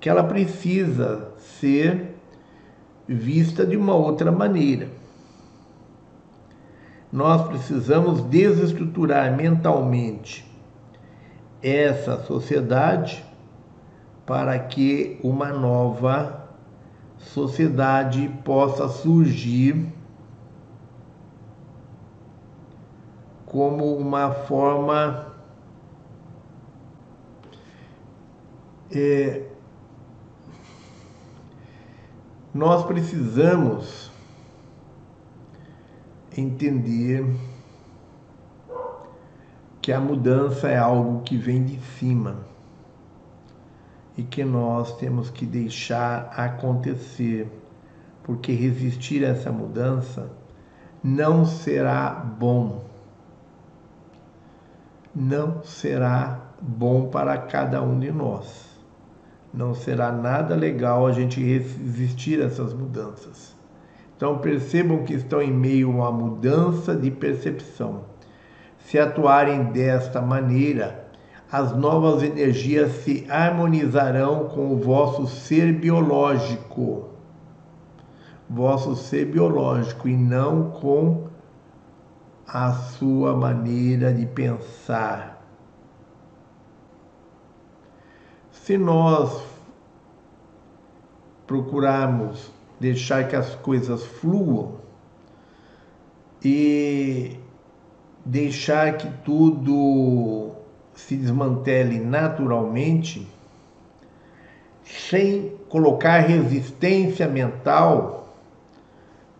[0.00, 2.16] que ela precisa ser
[3.06, 4.88] vista de uma outra maneira.
[7.12, 10.44] Nós precisamos desestruturar mentalmente
[11.62, 13.24] essa sociedade
[14.26, 16.48] para que uma nova
[17.16, 19.99] sociedade possa surgir
[23.50, 25.26] como uma forma
[28.92, 29.44] é,
[32.54, 34.08] nós precisamos
[36.36, 37.26] entender
[39.82, 42.46] que a mudança é algo que vem de cima
[44.16, 47.50] e que nós temos que deixar acontecer,
[48.22, 50.30] porque resistir a essa mudança
[51.02, 52.89] não será bom
[55.14, 58.70] não será bom para cada um de nós.
[59.52, 63.56] Não será nada legal a gente resistir a essas mudanças.
[64.16, 68.04] Então percebam que estão em meio a mudança de percepção.
[68.78, 71.08] Se atuarem desta maneira,
[71.50, 77.08] as novas energias se harmonizarão com o vosso ser biológico,
[78.48, 81.29] vosso ser biológico, e não com
[82.52, 85.40] a sua maneira de pensar.
[88.50, 89.42] Se nós
[91.46, 92.50] procurarmos
[92.80, 94.76] deixar que as coisas fluam
[96.44, 97.38] e
[98.24, 100.50] deixar que tudo
[100.94, 103.28] se desmantele naturalmente,
[104.82, 108.34] sem colocar resistência mental,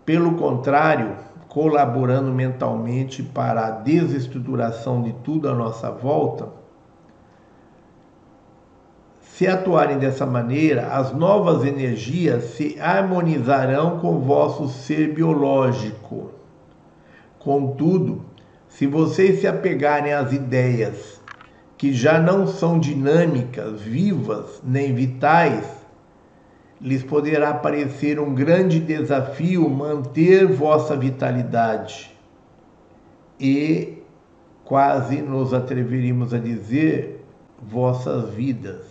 [0.05, 1.17] pelo contrário,
[1.51, 6.49] colaborando mentalmente para a desestruturação de tudo à nossa volta,
[9.21, 16.31] se atuarem dessa maneira, as novas energias se harmonizarão com o vosso ser biológico.
[17.39, 18.23] Contudo,
[18.69, 21.21] se vocês se apegarem às ideias
[21.77, 25.80] que já não são dinâmicas, vivas nem vitais,
[26.81, 32.11] lhes poderá parecer um grande desafio manter vossa vitalidade.
[33.39, 33.99] E
[34.65, 37.25] quase nos atreveríamos a dizer
[37.63, 38.89] vossas vidas.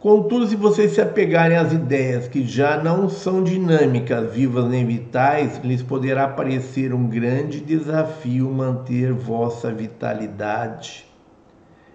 [0.00, 5.58] Contudo, se vocês se apegarem às ideias que já não são dinâmicas, vivas nem vitais,
[5.64, 11.07] lhes poderá parecer um grande desafio manter vossa vitalidade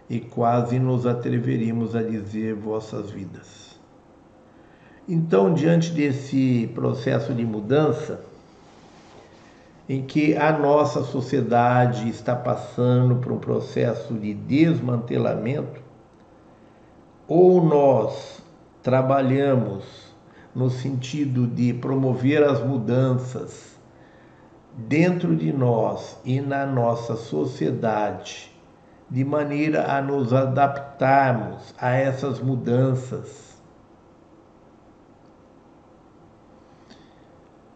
[0.10, 3.80] e quase nos atreveríamos a dizer vossas vidas.
[5.08, 8.22] Então, diante desse processo de mudança,
[9.88, 15.82] em que a nossa sociedade está passando por um processo de desmantelamento,
[17.28, 18.42] ou nós
[18.82, 20.14] trabalhamos
[20.56, 23.74] no sentido de promover as mudanças
[24.76, 28.53] dentro de nós e na nossa sociedade,
[29.14, 33.62] de maneira a nos adaptarmos a essas mudanças.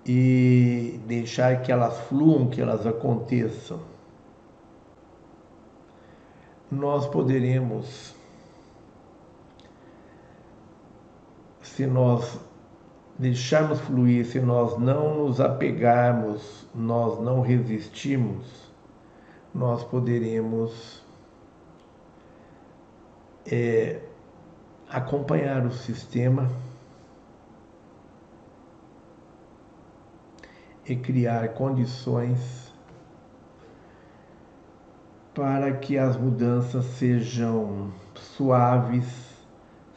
[0.04, 3.80] E deixar que elas fluam, que elas aconteçam,
[6.72, 8.16] nós poderemos,
[11.62, 12.40] se nós
[13.20, 18.72] deixarmos fluir, se nós não nos apegarmos, nós não resistirmos,
[19.54, 21.06] nós poderemos
[23.52, 24.02] é,
[24.90, 26.50] acompanhar o sistema
[30.86, 32.74] e criar condições
[35.34, 39.06] para que as mudanças sejam suaves,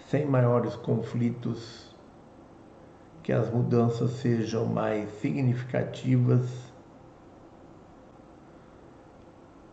[0.09, 1.95] sem maiores conflitos,
[3.23, 6.47] que as mudanças sejam mais significativas,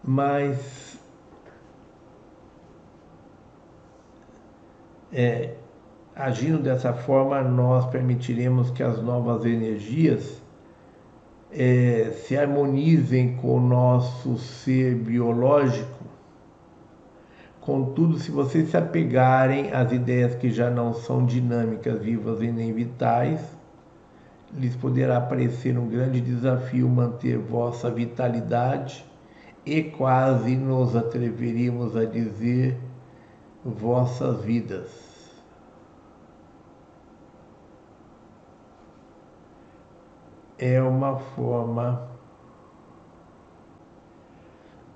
[0.04, 0.87] mas
[5.12, 5.54] é,
[6.16, 10.42] agindo dessa forma, nós permitiremos que as novas energias
[11.52, 16.06] é, se harmonizem com o nosso ser biológico.
[17.62, 22.74] Contudo, se vocês se apegarem às ideias que já não são dinâmicas, vivas e nem
[22.74, 23.42] vitais,
[24.54, 29.06] lhes poderá parecer um grande desafio manter vossa vitalidade
[29.66, 32.78] e quase nos atreveríamos a dizer
[33.68, 35.08] vossas vidas.
[40.58, 42.10] é uma forma.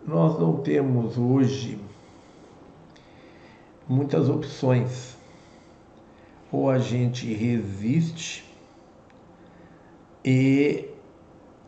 [0.05, 1.79] Nós não temos hoje
[3.87, 5.15] muitas opções.
[6.51, 8.43] Ou a gente resiste
[10.25, 10.89] e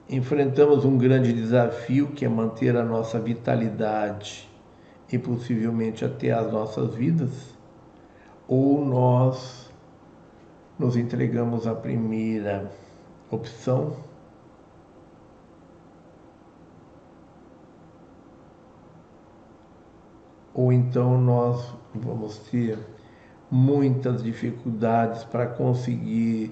[0.09, 4.49] enfrentamos um grande desafio que é manter a nossa vitalidade
[5.14, 7.53] e possivelmente até as nossas vidas,
[8.48, 9.72] ou nós
[10.80, 12.72] nos entregamos à primeira
[13.30, 13.95] opção
[20.52, 22.80] ou então nós vamos ter
[23.52, 26.52] muitas dificuldades para conseguir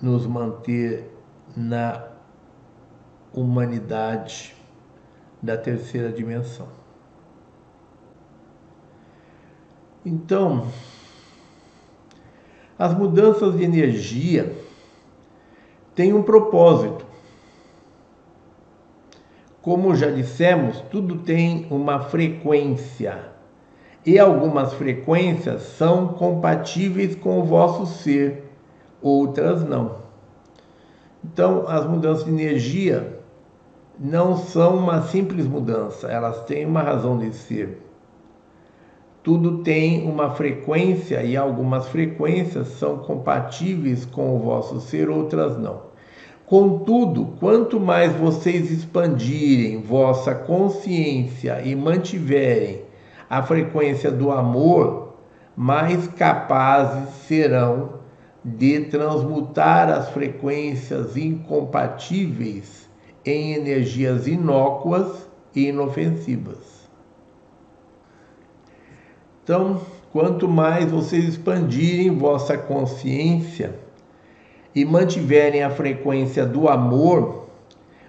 [0.00, 1.16] nos manter
[1.56, 2.08] na
[3.32, 4.52] humanidade
[5.40, 6.81] da terceira dimensão.
[10.04, 10.66] Então,
[12.76, 14.52] as mudanças de energia
[15.94, 17.06] tem um propósito.
[19.60, 23.30] Como já dissemos, tudo tem uma frequência.
[24.04, 28.50] E algumas frequências são compatíveis com o vosso ser,
[29.00, 29.98] outras não.
[31.24, 33.20] Então, as mudanças de energia
[33.96, 37.80] não são uma simples mudança, elas têm uma razão de ser.
[39.22, 45.92] Tudo tem uma frequência e algumas frequências são compatíveis com o vosso ser, outras não.
[46.44, 52.82] Contudo, quanto mais vocês expandirem vossa consciência e mantiverem
[53.30, 55.14] a frequência do amor,
[55.56, 58.00] mais capazes serão
[58.44, 62.90] de transmutar as frequências incompatíveis
[63.24, 66.71] em energias inócuas e inofensivas.
[69.44, 69.80] Então,
[70.12, 73.74] quanto mais vocês expandirem vossa consciência
[74.74, 77.48] e mantiverem a frequência do amor,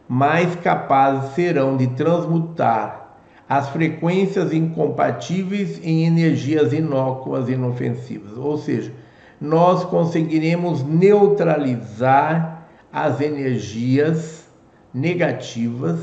[0.08, 3.18] mais capazes serão de transmutar
[3.50, 8.38] as frequências incompatíveis em energias inócuas e inofensivas.
[8.38, 8.94] Ou seja,
[9.42, 14.48] nós conseguiremos neutralizar as energias
[14.94, 16.00] negativas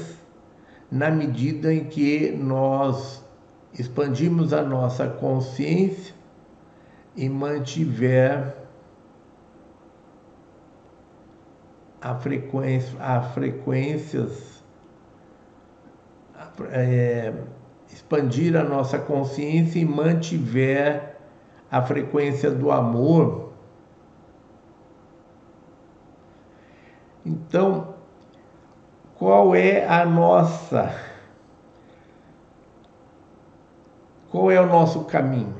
[0.91, 3.25] na medida em que nós
[3.79, 6.15] expandimos a nossa consciência
[7.17, 8.57] e mantiver
[12.01, 14.65] a frequência, a frequências,
[16.71, 17.33] é,
[17.93, 21.19] expandir a nossa consciência e mantiver
[21.71, 23.53] a frequência do amor.
[27.25, 27.95] Então,
[29.17, 31.10] qual é a nossa
[34.31, 35.55] Qual é o nosso caminho?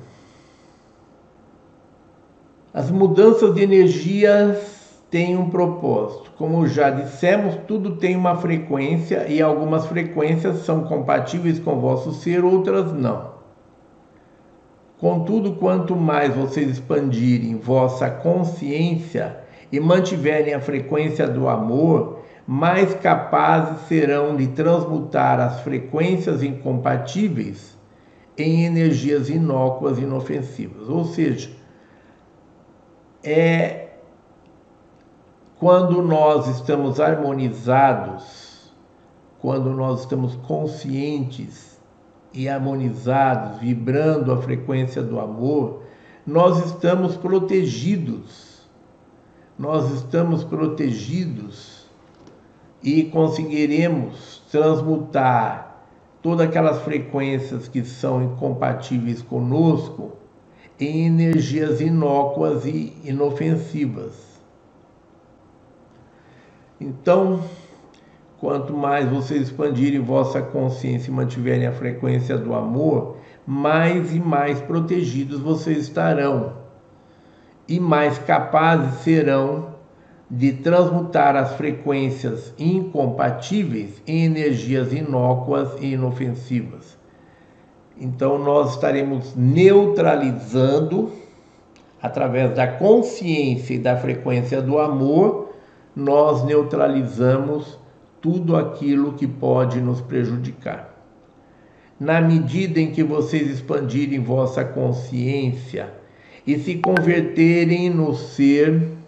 [2.73, 6.31] As mudanças de energias têm um propósito.
[6.39, 12.13] Como já dissemos, tudo tem uma frequência e algumas frequências são compatíveis com o vosso
[12.13, 13.33] ser, outras não.
[15.01, 19.39] Contudo, quanto mais vocês expandirem vossa consciência
[19.73, 27.80] e mantiverem a frequência do amor, mais capazes serão de transmutar as frequências incompatíveis
[28.41, 30.89] em energias inócuas inofensivas.
[30.89, 31.51] Ou seja,
[33.23, 33.89] é
[35.59, 38.73] quando nós estamos harmonizados,
[39.41, 41.79] quando nós estamos conscientes
[42.33, 45.83] e harmonizados, vibrando a frequência do amor,
[46.27, 48.61] nós estamos protegidos.
[49.59, 51.87] Nós estamos protegidos
[52.83, 55.70] e conseguiremos transmutar
[56.23, 60.13] todas aquelas frequências que são incompatíveis conosco
[60.79, 64.41] em energias inócuas e inofensivas.
[66.81, 67.45] Então,
[68.39, 74.61] quanto mais vocês expandirem vossa consciência e mantiverem a frequência do amor, mais e mais
[74.61, 76.61] protegidos vocês estarão
[77.71, 79.70] e mais capazes serão
[80.31, 86.97] de transmutar as frequências incompatíveis em energias inócuas e inofensivas.
[87.99, 91.11] Então, nós estaremos neutralizando,
[92.01, 95.53] através da consciência e da frequência do amor,
[95.97, 97.79] nós neutralizamos
[98.21, 100.95] tudo aquilo que pode nos prejudicar.
[101.99, 105.93] Na medida em que vocês expandirem vossa consciência
[106.47, 109.00] e se converterem no ser,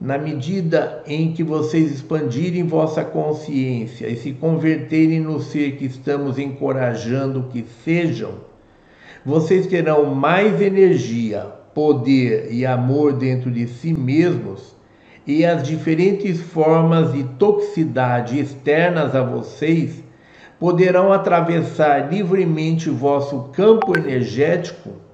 [0.00, 6.38] na medida em que vocês expandirem vossa consciência e se converterem no ser que estamos
[6.38, 8.34] encorajando que sejam,
[9.26, 11.40] vocês terão mais energia
[11.74, 14.76] poder e amor dentro de si mesmos
[15.26, 20.02] e as diferentes formas de toxicidade externas a vocês
[20.58, 25.07] poderão atravessar livremente vosso campo energético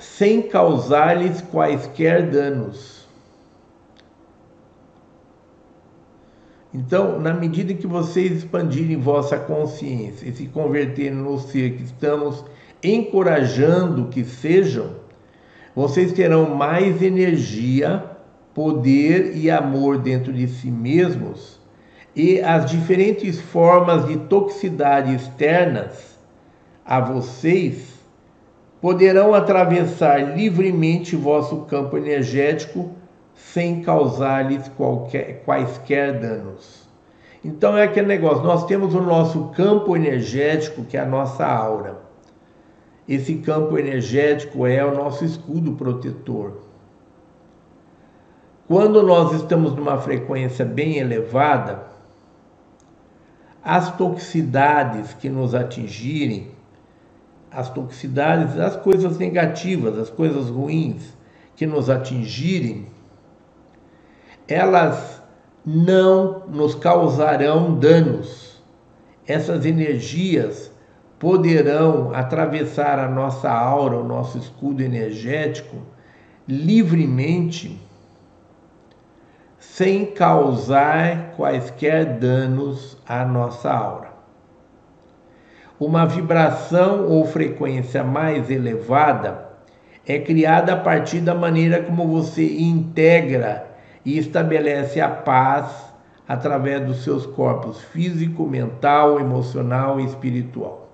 [0.00, 2.98] sem causar-lhes quaisquer danos.
[6.72, 12.44] Então, na medida que vocês expandirem vossa consciência e se converterem no ser que estamos
[12.82, 14.96] encorajando que sejam,
[15.74, 18.04] vocês terão mais energia,
[18.54, 21.58] poder e amor dentro de si mesmos
[22.14, 26.18] e as diferentes formas de toxicidade externas
[26.84, 27.97] a vocês
[28.80, 32.90] poderão atravessar livremente vosso campo energético
[33.34, 34.70] sem causar-lhes
[35.44, 36.88] quaisquer danos.
[37.44, 41.98] Então é aquele negócio, nós temos o nosso campo energético, que é a nossa aura.
[43.08, 46.58] Esse campo energético é o nosso escudo protetor.
[48.66, 51.86] Quando nós estamos numa frequência bem elevada,
[53.64, 56.57] as toxicidades que nos atingirem,
[57.58, 61.12] as toxicidades, as coisas negativas, as coisas ruins
[61.56, 62.86] que nos atingirem,
[64.46, 65.20] elas
[65.66, 68.62] não nos causarão danos.
[69.26, 70.70] Essas energias
[71.18, 75.78] poderão atravessar a nossa aura, o nosso escudo energético,
[76.46, 77.76] livremente,
[79.58, 84.07] sem causar quaisquer danos à nossa aura.
[85.80, 89.48] Uma vibração ou frequência mais elevada
[90.04, 93.64] é criada a partir da maneira como você integra
[94.04, 95.92] e estabelece a paz
[96.26, 100.88] através dos seus corpos físico, mental, emocional e espiritual.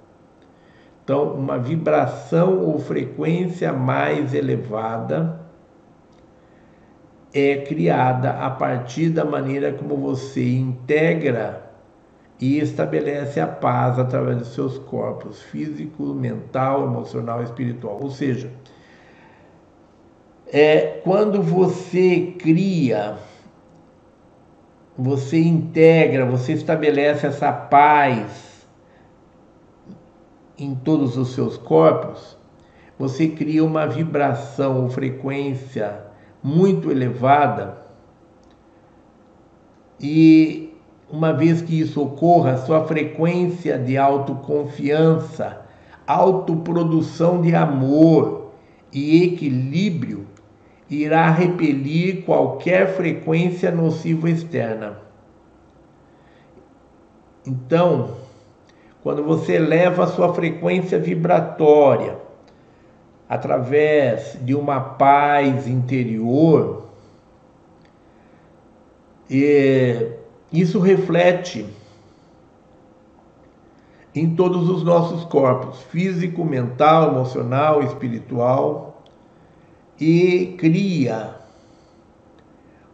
[1.02, 5.40] Então, uma vibração ou frequência mais elevada
[7.32, 11.64] é criada a partir da maneira como você integra
[12.40, 17.98] e estabelece a paz através dos seus corpos físico, mental, emocional e espiritual.
[18.02, 18.51] Ou seja,
[20.47, 23.16] é quando você cria,
[24.97, 28.66] você integra, você estabelece essa paz
[30.59, 32.36] em todos os seus corpos,
[32.98, 36.05] você cria uma vibração ou frequência
[36.43, 37.82] muito elevada
[39.98, 40.64] e
[41.15, 45.65] uma vez que isso ocorra, sua frequência de autoconfiança,
[46.07, 48.51] autoprodução de amor
[48.93, 50.27] e equilíbrio
[50.91, 54.99] irá repelir qualquer frequência nociva externa.
[57.47, 58.16] Então,
[59.03, 62.19] quando você eleva a sua frequência vibratória
[63.28, 66.89] através de uma paz interior,
[70.61, 71.67] isso reflete
[74.15, 79.03] em todos os nossos corpos, físico, mental, emocional, espiritual,
[79.99, 81.41] e cria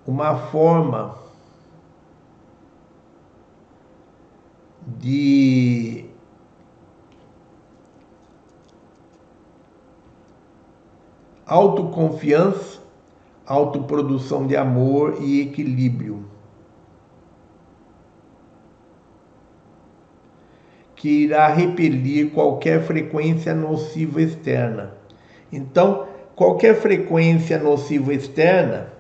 [0.07, 1.15] uma forma
[4.99, 6.07] de
[11.47, 12.81] autoconfiança,
[13.45, 16.30] autoprodução de amor e equilíbrio.
[21.01, 24.93] Que irá repelir qualquer frequência nociva externa.
[25.51, 26.07] Então,
[26.37, 28.93] qualquer frequência nociva externa,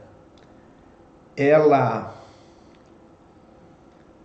[1.37, 2.15] ela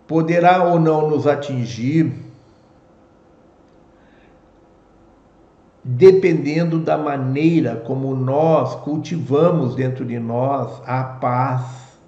[0.06, 2.14] poderá ou não nos atingir,
[5.84, 11.98] dependendo da maneira como nós cultivamos dentro de nós a paz,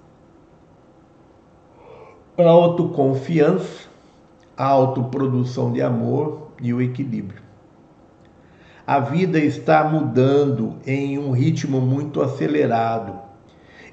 [2.35, 3.88] a autoconfiança,
[4.59, 7.41] a autoprodução de amor e o equilíbrio.
[8.85, 13.17] A vida está mudando em um ritmo muito acelerado.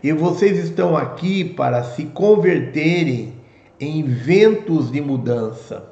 [0.03, 3.35] E vocês estão aqui para se converterem
[3.79, 5.85] em ventos de mudança,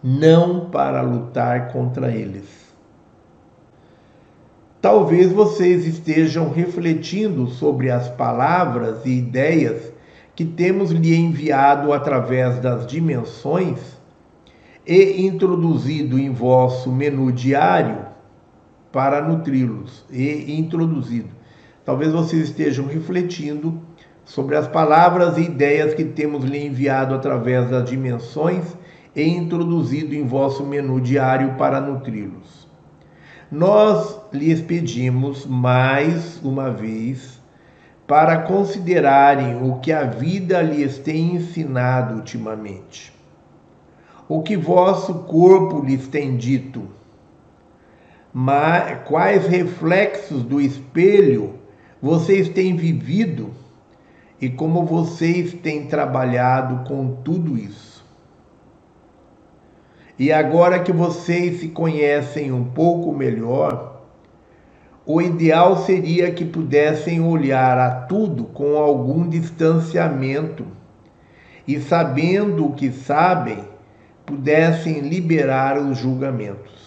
[0.00, 2.46] não para lutar contra eles.
[4.80, 9.92] Talvez vocês estejam refletindo sobre as palavras e ideias
[10.36, 13.95] que temos lhe enviado através das dimensões
[14.86, 18.06] e introduzido em vosso menu diário
[18.92, 21.28] para nutri-los e introduzido.
[21.84, 23.80] Talvez vocês estejam refletindo
[24.24, 28.76] sobre as palavras e ideias que temos lhe enviado através das dimensões
[29.14, 32.66] e introduzido em vosso menu diário para nutri-los.
[33.50, 37.40] Nós lhes pedimos mais uma vez
[38.06, 43.12] para considerarem o que a vida lhes tem ensinado ultimamente,
[44.28, 46.82] o que vosso corpo lhes tem dito,
[48.32, 51.54] mas quais reflexos do espelho
[52.02, 53.50] vocês têm vivido
[54.40, 58.04] e como vocês têm trabalhado com tudo isso.
[60.18, 64.02] E agora que vocês se conhecem um pouco melhor,
[65.04, 70.66] o ideal seria que pudessem olhar a tudo com algum distanciamento
[71.66, 73.75] e, sabendo o que sabem,
[74.26, 76.86] pudessem liberar os julgamentos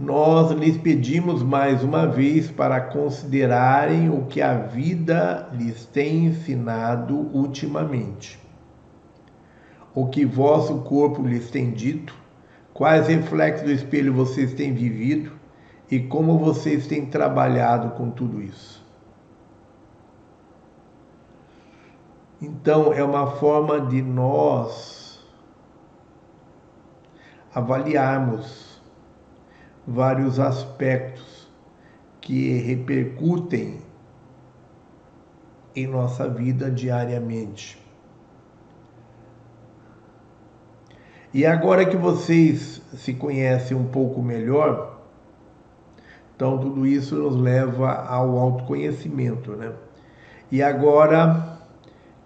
[0.00, 7.16] nós lhes pedimos mais uma vez para considerarem o que a vida lhes tem ensinado
[7.36, 8.38] ultimamente.
[9.92, 12.14] O que vosso corpo lhes tem dito,
[12.72, 15.32] quais reflexos do espelho vocês têm vivido
[15.90, 18.77] e como vocês têm trabalhado com tudo isso.
[22.40, 25.26] Então, é uma forma de nós
[27.52, 28.80] avaliarmos
[29.86, 31.50] vários aspectos
[32.20, 33.80] que repercutem
[35.74, 37.82] em nossa vida diariamente.
[41.34, 45.00] E agora que vocês se conhecem um pouco melhor,
[46.34, 49.72] então tudo isso nos leva ao autoconhecimento, né?
[50.50, 51.57] E agora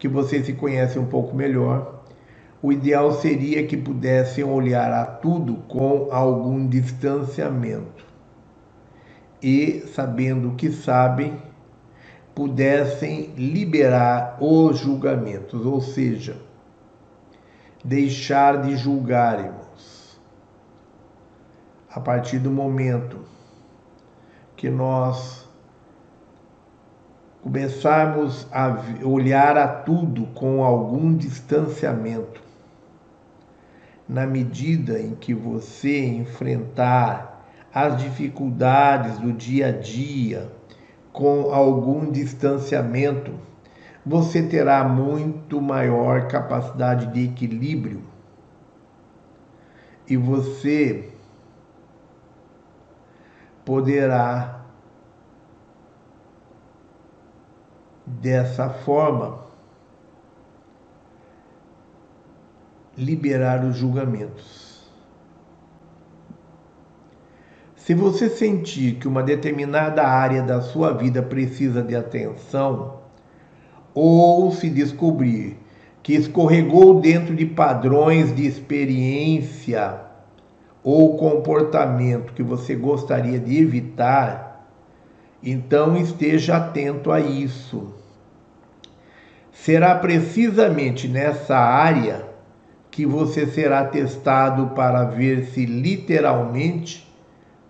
[0.02, 2.02] que vocês se conhecem um pouco melhor,
[2.60, 8.04] o ideal seria que pudessem olhar a tudo com algum distanciamento
[9.40, 11.40] e, sabendo o que sabem,
[12.34, 16.36] pudessem liberar os julgamentos, ou seja,
[17.84, 20.18] deixar de julgarmos.
[21.88, 23.20] A partir do momento
[24.56, 25.41] que nós
[27.42, 32.40] começarmos a olhar a tudo com algum distanciamento,
[34.08, 37.44] na medida em que você enfrentar
[37.74, 40.52] as dificuldades do dia a dia
[41.12, 43.32] com algum distanciamento,
[44.06, 48.02] você terá muito maior capacidade de equilíbrio.
[50.08, 51.08] E você
[53.64, 54.61] poderá
[58.06, 59.40] dessa forma
[62.96, 64.72] liberar os julgamentos.
[67.76, 73.00] Se você sentir que uma determinada área da sua vida precisa de atenção,
[73.94, 75.58] ou se descobrir
[76.02, 80.00] que escorregou dentro de padrões de experiência
[80.82, 84.51] ou comportamento que você gostaria de evitar,
[85.42, 87.92] então esteja atento a isso.
[89.52, 92.26] Será precisamente nessa área
[92.90, 97.10] que você será testado para ver se literalmente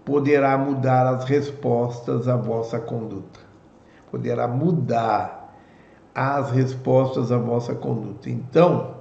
[0.05, 3.41] poderá mudar as respostas à vossa conduta.
[4.11, 5.55] poderá mudar
[6.15, 8.29] as respostas à vossa conduta.
[8.29, 8.97] Então,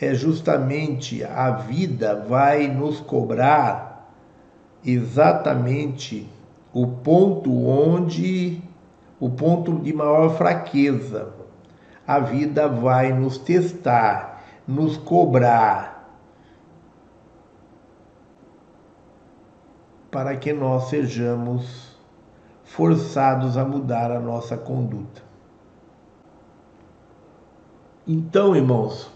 [0.00, 4.12] é justamente a vida vai nos cobrar
[4.84, 6.28] exatamente
[6.80, 8.62] o ponto onde
[9.18, 11.32] o ponto de maior fraqueza.
[12.06, 16.08] A vida vai nos testar, nos cobrar
[20.08, 21.98] para que nós sejamos
[22.62, 25.20] forçados a mudar a nossa conduta.
[28.06, 29.10] Então, irmãos,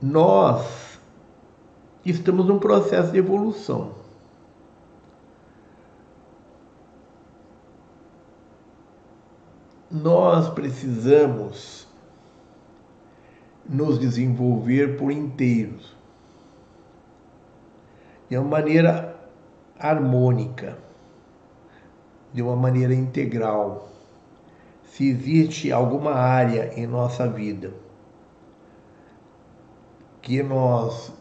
[0.00, 1.00] nós
[2.04, 3.97] estamos num processo de evolução.
[9.90, 11.88] Nós precisamos
[13.66, 15.96] nos desenvolver por inteiros,
[18.28, 19.16] de uma maneira
[19.78, 20.78] harmônica,
[22.32, 23.88] de uma maneira integral.
[24.84, 27.72] Se existe alguma área em nossa vida
[30.20, 31.12] que nós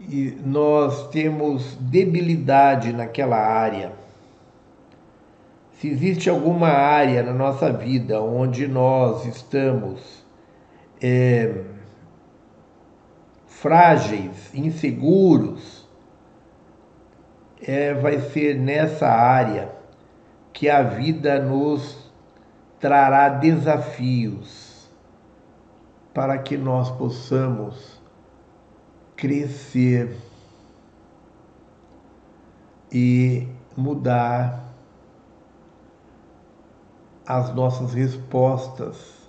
[0.00, 4.03] e nós temos debilidade naquela área.
[5.84, 10.24] Se existe alguma área na nossa vida onde nós estamos
[10.98, 11.62] é,
[13.46, 15.86] frágeis, inseguros,
[17.60, 19.72] é, vai ser nessa área
[20.54, 22.10] que a vida nos
[22.80, 24.90] trará desafios
[26.14, 28.00] para que nós possamos
[29.14, 30.16] crescer
[32.90, 33.46] e
[33.76, 34.63] mudar
[37.26, 39.24] as nossas respostas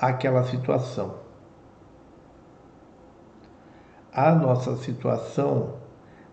[0.00, 1.18] àquela situação.
[4.12, 5.74] A nossa situação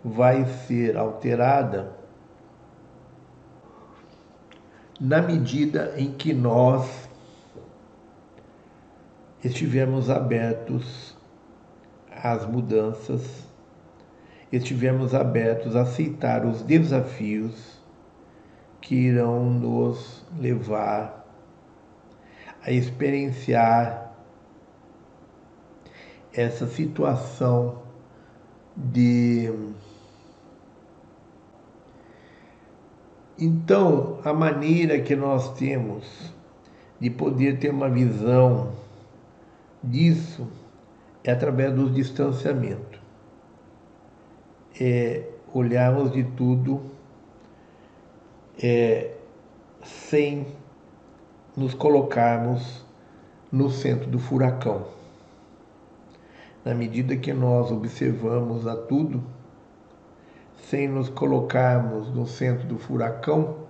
[0.04, 1.96] vai ser alterada
[5.00, 7.08] na medida em que nós
[9.44, 11.16] estivemos abertos
[12.12, 13.48] às mudanças,
[14.52, 17.77] estivemos abertos a aceitar os desafios
[18.88, 21.28] que irão nos levar
[22.64, 24.16] a experienciar
[26.32, 27.84] essa situação
[28.78, 29.52] de.
[33.38, 36.34] Então, a maneira que nós temos
[36.98, 38.72] de poder ter uma visão
[39.84, 40.48] disso
[41.26, 43.02] é através do distanciamento.
[44.80, 46.97] É olharmos de tudo
[48.62, 49.12] é,
[49.84, 50.48] sem
[51.56, 52.86] nos colocarmos
[53.52, 54.86] no centro do furacão.
[56.64, 59.24] Na medida que nós observamos a tudo,
[60.70, 63.68] sem nos colocarmos no centro do furacão,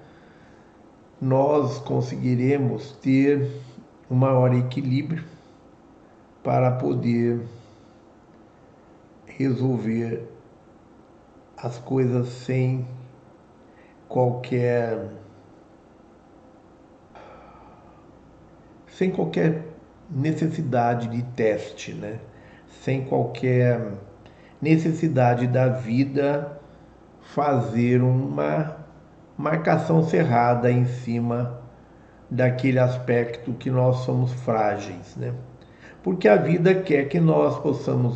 [1.21, 3.51] nós conseguiremos ter
[4.09, 5.23] um maior equilíbrio
[6.43, 7.41] para poder
[9.25, 10.27] resolver
[11.57, 12.87] as coisas sem
[14.07, 15.09] qualquer
[18.87, 19.63] sem qualquer
[20.09, 22.19] necessidade de teste, né?
[22.81, 23.91] Sem qualquer
[24.61, 26.59] necessidade da vida
[27.21, 28.77] fazer uma
[29.37, 31.61] marcação cerrada em cima
[32.29, 35.33] daquele aspecto que nós somos frágeis, né?
[36.07, 38.15] porque a vida quer que nós possamos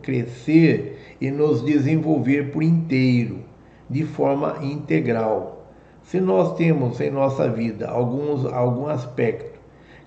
[0.00, 3.44] crescer e nos desenvolver por inteiro,
[3.92, 5.66] de forma integral.
[6.02, 9.60] Se nós temos em nossa vida alguns, algum aspecto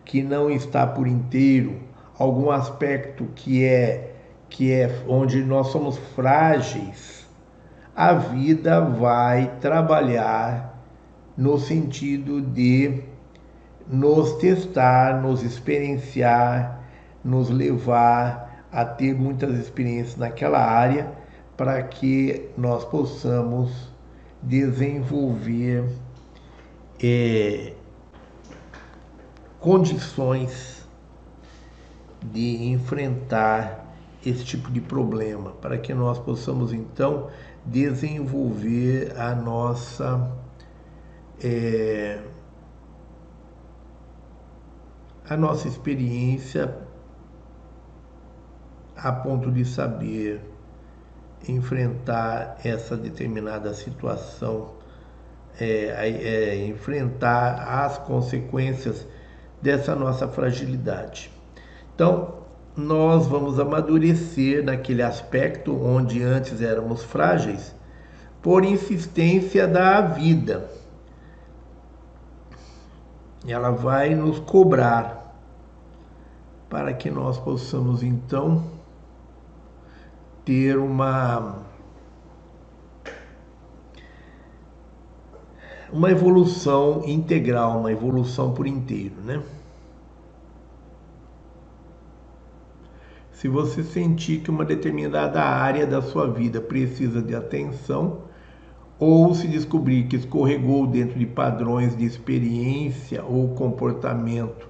[0.04, 1.76] que não está por inteiro,
[2.18, 4.12] algum aspecto que é
[4.50, 7.26] que é onde nós somos frágeis,
[7.96, 10.82] a vida vai trabalhar
[11.38, 13.02] no sentido de
[13.88, 16.86] nos testar, nos experienciar
[17.26, 21.12] nos levar a ter muitas experiências naquela área
[21.58, 23.72] para que nós possamos
[24.42, 25.90] desenvolver
[27.02, 27.74] é,
[29.60, 30.86] condições
[32.22, 33.86] de enfrentar
[34.26, 37.30] esse tipo de problema, para que nós possamos então
[37.66, 40.32] desenvolver a nossa
[41.44, 42.20] é,
[45.28, 46.76] a nossa experiência
[48.96, 50.55] a ponto de saber
[51.52, 54.70] enfrentar essa determinada situação,
[55.60, 59.06] é, é, enfrentar as consequências
[59.62, 61.32] dessa nossa fragilidade.
[61.94, 62.36] Então,
[62.76, 67.74] nós vamos amadurecer naquele aspecto onde antes éramos frágeis,
[68.42, 70.70] por insistência da vida.
[73.48, 75.36] Ela vai nos cobrar
[76.70, 78.75] para que nós possamos então
[80.46, 81.66] ter uma
[85.92, 89.42] uma evolução integral, uma evolução por inteiro, né?
[93.32, 98.24] Se você sentir que uma determinada área da sua vida precisa de atenção,
[98.98, 104.70] ou se descobrir que escorregou dentro de padrões de experiência ou comportamento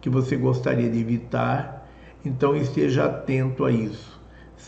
[0.00, 1.88] que você gostaria de evitar,
[2.24, 4.11] então esteja atento a isso.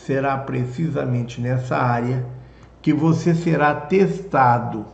[0.03, 2.25] Será precisamente nessa área
[2.81, 4.85] que você será testado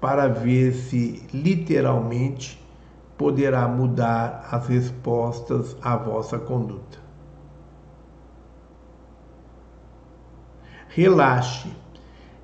[0.00, 2.62] para ver se literalmente
[3.16, 6.98] poderá mudar as respostas à vossa conduta.
[10.88, 11.72] Relaxe.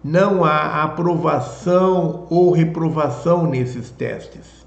[0.02, 4.59] Não há aprovação ou reprovação nesses testes.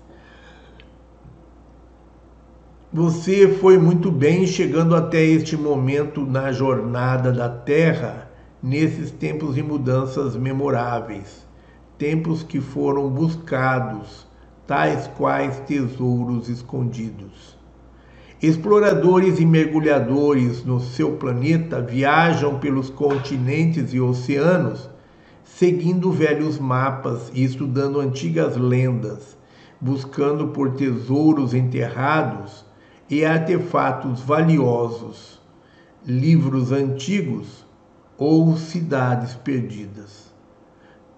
[2.94, 8.30] Você foi muito bem chegando até este momento na jornada da Terra,
[8.61, 11.44] nesses tempos de mudanças memoráveis
[11.98, 14.28] tempos que foram buscados,
[14.68, 17.57] tais quais tesouros escondidos.
[18.41, 24.90] Exploradores e mergulhadores no seu planeta viajam pelos continentes e oceanos,
[25.45, 29.38] seguindo velhos mapas e estudando antigas lendas,
[29.80, 32.65] buscando por tesouros enterrados
[33.10, 35.42] e artefatos valiosos,
[36.06, 37.66] livros antigos
[38.18, 40.34] ou cidades perdidas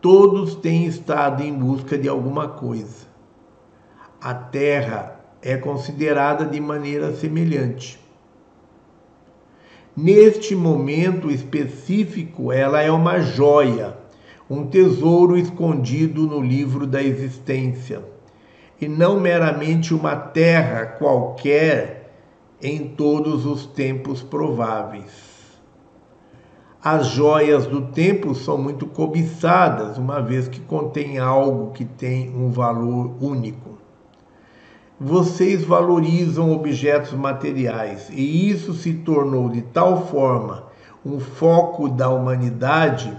[0.06, 3.07] todos têm estado em busca de alguma coisa.
[4.22, 7.99] A Terra é considerada de maneira semelhante.
[9.98, 13.98] Neste momento específico, ela é uma joia,
[14.48, 18.06] um tesouro escondido no livro da existência,
[18.80, 22.14] e não meramente uma terra qualquer
[22.61, 25.35] em todos os tempos prováveis.
[26.84, 32.52] As joias do templo são muito cobiçadas, uma vez que contém algo que tem um
[32.52, 33.80] valor único.
[34.99, 40.68] Vocês valorizam objetos materiais e isso se tornou de tal forma
[41.06, 43.15] um foco da humanidade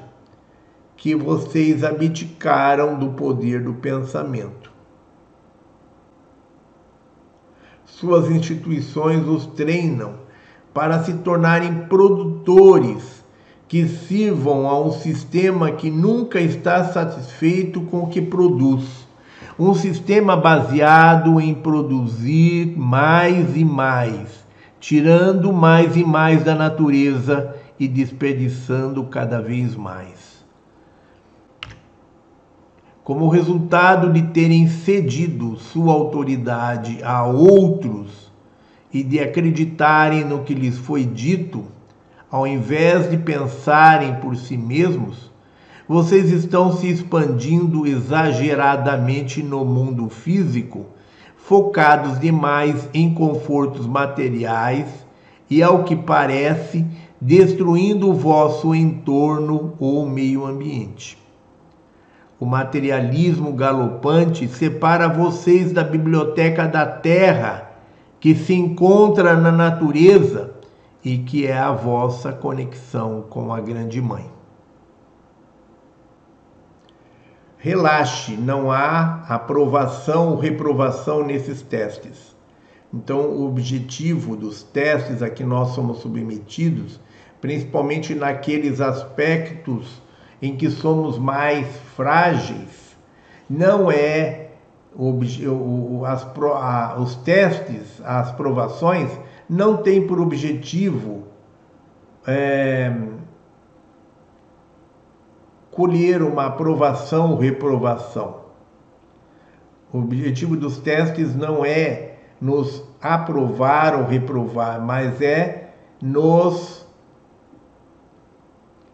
[0.97, 4.66] que vocês abdicaram do poder do pensamento.
[7.99, 10.17] Suas instituições os treinam
[10.75, 13.25] para se tornarem produtores
[13.67, 19.09] que sirvam a um sistema que nunca está satisfeito com o que produz.
[19.59, 24.45] Um sistema baseado em produzir mais e mais,
[24.79, 30.26] tirando mais e mais da natureza e desperdiçando cada vez mais.
[33.07, 38.33] Como resultado de terem cedido sua autoridade a outros
[38.93, 41.67] e de acreditarem no que lhes foi dito,
[42.29, 45.31] ao invés de pensarem por si mesmos,
[45.87, 50.87] vocês estão se expandindo exageradamente no mundo físico,
[51.37, 54.89] focados demais em confortos materiais
[55.49, 56.85] e, ao que parece,
[57.21, 61.25] destruindo o vosso entorno ou meio ambiente.
[62.39, 67.71] O materialismo galopante separa vocês da biblioteca da terra,
[68.21, 70.53] que se encontra na natureza
[71.03, 74.31] e que é a vossa conexão com a Grande Mãe.
[77.57, 82.37] Relaxe, não há aprovação ou reprovação nesses testes.
[82.93, 87.01] Então, o objetivo dos testes a que nós somos submetidos,
[87.41, 90.03] principalmente naqueles aspectos
[90.41, 92.97] em que somos mais frágeis,
[93.49, 94.51] não é
[96.07, 96.27] as,
[96.99, 99.11] os testes, as provações,
[99.49, 101.25] não tem por objetivo
[102.27, 102.93] é,
[105.71, 108.47] colher uma aprovação ou reprovação.
[109.93, 116.87] O objetivo dos testes não é nos aprovar ou reprovar, mas é nos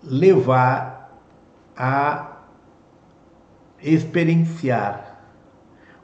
[0.02, 0.91] levar
[1.76, 2.38] a
[3.82, 5.20] experienciar.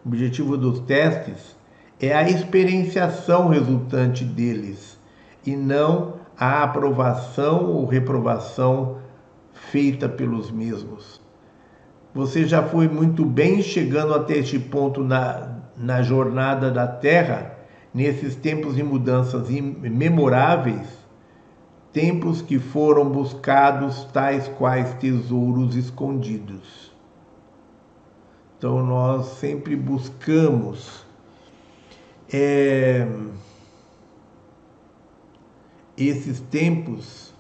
[0.05, 1.57] O objetivo dos testes
[2.01, 4.99] é a experienciação resultante deles
[5.45, 8.99] e não a aprovação ou reprovação
[9.53, 11.21] feita pelos mesmos.
[12.15, 17.57] Você já foi muito bem chegando até este ponto na, na jornada da Terra,
[17.93, 20.98] nesses tempos de mudanças memoráveis,
[21.99, 26.93] tempos que foram buscados tais quais tesouros escondidos.
[28.57, 31.05] Então nós sempre buscamos
[32.33, 33.05] é,
[35.97, 37.35] esses tempos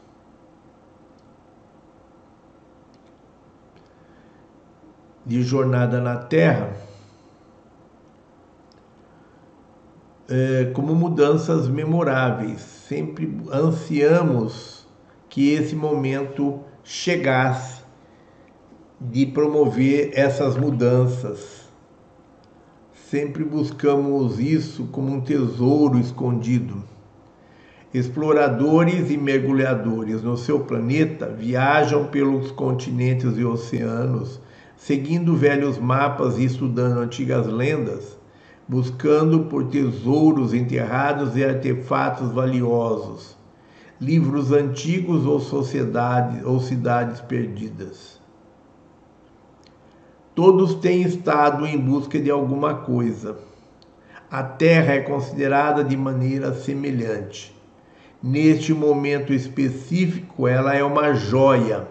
[5.24, 6.72] de jornada na Terra
[10.28, 12.77] é, como mudanças memoráveis.
[12.88, 14.86] Sempre ansiamos
[15.28, 17.82] que esse momento chegasse
[18.98, 21.68] de promover essas mudanças.
[23.10, 26.82] Sempre buscamos isso como um tesouro escondido.
[27.92, 34.40] Exploradores e mergulhadores no seu planeta viajam pelos continentes e oceanos,
[34.78, 38.17] seguindo velhos mapas e estudando antigas lendas,
[38.68, 43.34] buscando por tesouros enterrados e artefatos valiosos,
[43.98, 48.20] livros antigos ou sociedades ou cidades perdidas.
[50.34, 53.38] Todos têm estado em busca de alguma coisa.
[54.30, 57.56] A Terra é considerada de maneira semelhante.
[58.22, 61.88] Neste momento específico, ela é uma joia,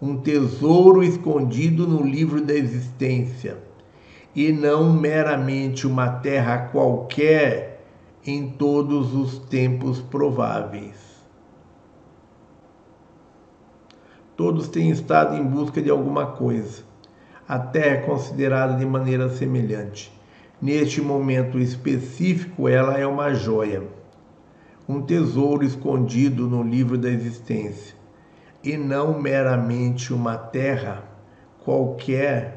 [0.00, 3.65] um tesouro escondido no livro da existência,
[4.36, 7.84] e não meramente uma terra qualquer
[8.24, 10.94] em todos os tempos prováveis.
[14.36, 16.86] Todos têm estado em busca de alguma coisa
[17.48, 20.12] a Terra é considerada de maneira semelhante.
[20.60, 23.84] Neste momento específico, ela é uma joia,
[24.88, 27.94] um tesouro escondido no livro da existência,
[28.64, 31.04] e não meramente uma terra
[31.64, 32.55] qualquer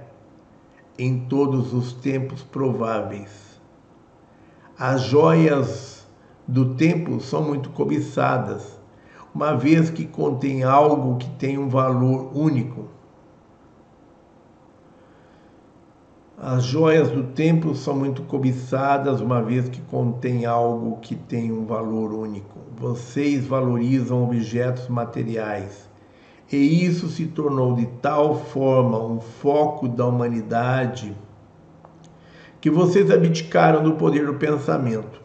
[0.99, 3.59] em todos os tempos prováveis.
[4.77, 6.07] As joias
[6.47, 8.79] do tempo são muito cobiçadas,
[9.33, 12.99] uma vez que contém algo que tem um valor único
[16.41, 21.65] As joias do templo são muito cobiçadas, uma vez que contém algo que tem um
[21.65, 22.59] valor único.
[22.77, 25.88] Vocês valorizam objetos materiais.
[26.51, 31.15] E isso se tornou de tal forma um foco da humanidade
[32.59, 35.21] que vocês abdicaram do poder do pensamento.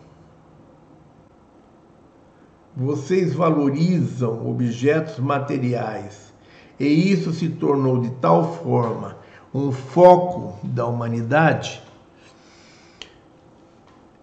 [2.76, 6.32] Vocês valorizam objetos materiais.
[6.78, 9.16] E isso se tornou de tal forma
[9.54, 11.80] um foco da humanidade,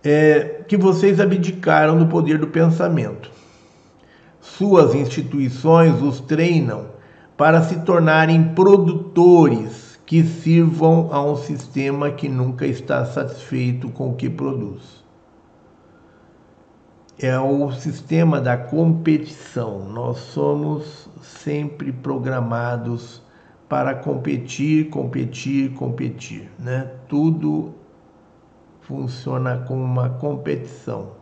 [0.03, 3.31] é que vocês abdicaram do poder do pensamento.
[4.61, 6.91] Suas instituições os treinam
[7.35, 14.15] para se tornarem produtores que sirvam a um sistema que nunca está satisfeito com o
[14.15, 15.03] que produz.
[17.17, 19.89] É o sistema da competição.
[19.89, 23.19] Nós somos sempre programados
[23.67, 26.87] para competir, competir, competir, né?
[27.09, 27.73] Tudo
[28.81, 31.20] funciona como uma competição.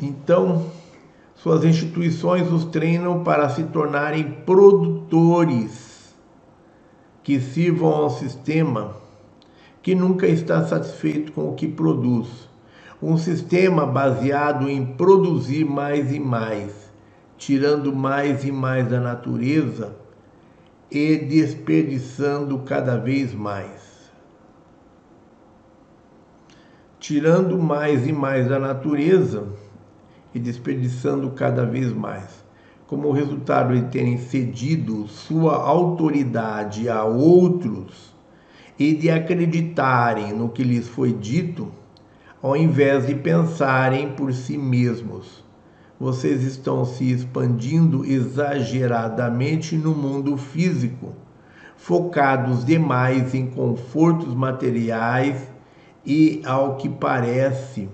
[0.00, 0.66] Então,
[1.34, 6.14] suas instituições os treinam para se tornarem produtores
[7.22, 8.96] que sirvam ao sistema
[9.82, 12.48] que nunca está satisfeito com o que produz.
[13.00, 16.88] Um sistema baseado em produzir mais e mais
[17.38, 19.96] tirando mais e mais da natureza
[20.90, 24.10] e desperdiçando cada vez mais.
[26.98, 29.46] Tirando mais e mais da natureza
[30.38, 32.44] e desperdiçando cada vez mais.
[32.86, 38.14] Como resultado de terem cedido sua autoridade a outros
[38.78, 41.68] e de acreditarem no que lhes foi dito,
[42.40, 45.46] ao invés de pensarem por si mesmos
[46.00, 51.12] vocês estão se expandindo exageradamente no mundo físico,
[51.76, 55.48] focados demais em confortos materiais
[56.06, 57.88] e, ao que parece,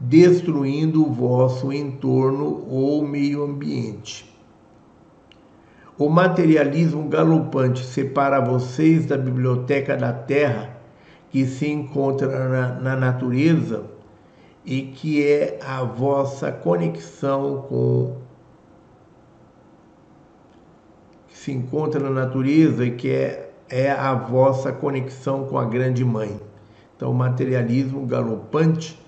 [0.00, 4.28] destruindo o vosso entorno ou meio ambiente.
[5.98, 10.76] O materialismo galopante separa vocês da biblioteca da Terra,
[11.30, 13.84] que se encontra na, na natureza
[14.64, 18.16] e que é a vossa conexão com
[21.26, 26.04] que se encontra na natureza e que é, é a vossa conexão com a grande
[26.04, 26.40] mãe.
[26.96, 28.98] Então, o materialismo galopante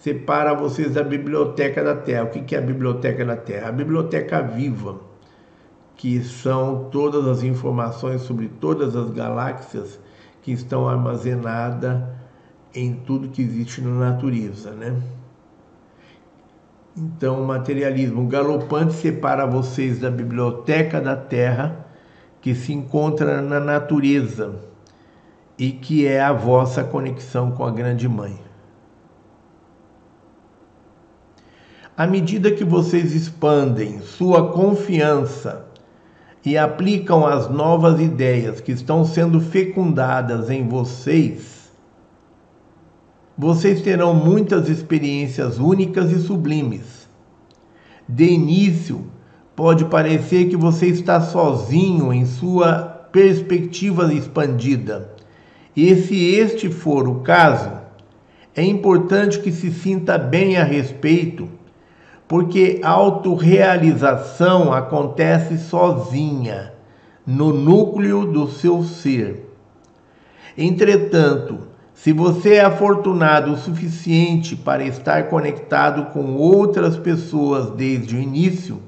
[0.00, 2.24] separa vocês da biblioteca da Terra.
[2.24, 3.68] O que é a biblioteca da Terra?
[3.68, 4.98] A biblioteca viva,
[5.94, 10.00] que são todas as informações sobre todas as galáxias
[10.42, 12.02] que estão armazenadas
[12.74, 14.96] em tudo que existe na natureza, né?
[16.96, 21.86] Então, o materialismo galopante separa vocês da biblioteca da Terra,
[22.40, 24.60] que se encontra na natureza
[25.58, 28.49] e que é a vossa conexão com a Grande Mãe.
[32.00, 35.66] À medida que vocês expandem sua confiança
[36.42, 41.70] e aplicam as novas ideias que estão sendo fecundadas em vocês,
[43.36, 47.06] vocês terão muitas experiências únicas e sublimes.
[48.08, 49.04] De início,
[49.54, 52.80] pode parecer que você está sozinho em sua
[53.12, 55.12] perspectiva expandida.
[55.76, 57.72] E se este for o caso,
[58.56, 61.59] é importante que se sinta bem a respeito
[62.30, 66.72] porque autorrealização acontece sozinha,
[67.26, 69.52] no núcleo do seu ser.
[70.56, 71.58] Entretanto,
[71.92, 78.80] se você é afortunado o suficiente para estar conectado com outras pessoas desde o início,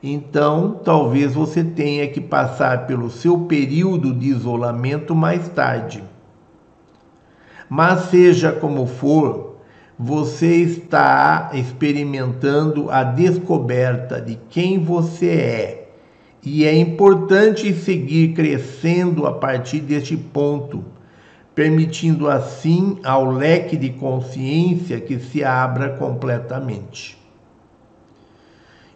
[0.00, 6.00] então talvez você tenha que passar pelo seu período de isolamento mais tarde.
[7.68, 9.47] Mas seja como for,
[9.98, 15.88] você está experimentando a descoberta de quem você é.
[16.40, 20.84] E é importante seguir crescendo a partir deste ponto,
[21.52, 27.18] permitindo assim ao leque de consciência que se abra completamente.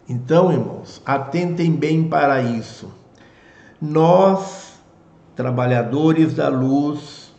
[0.09, 2.93] Então, irmãos, atentem bem para isso.
[3.81, 4.81] Nós,
[5.35, 7.33] trabalhadores da luz,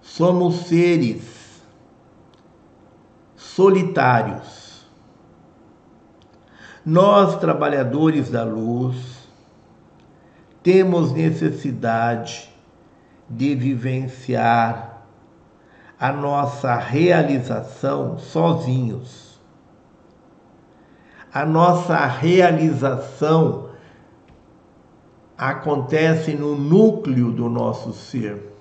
[0.00, 1.37] somos seres
[3.58, 4.86] solitários.
[6.86, 9.28] Nós, trabalhadores da luz,
[10.62, 12.54] temos necessidade
[13.28, 15.02] de vivenciar
[15.98, 19.40] a nossa realização sozinhos.
[21.34, 23.70] A nossa realização
[25.36, 28.54] acontece no núcleo do nosso ser.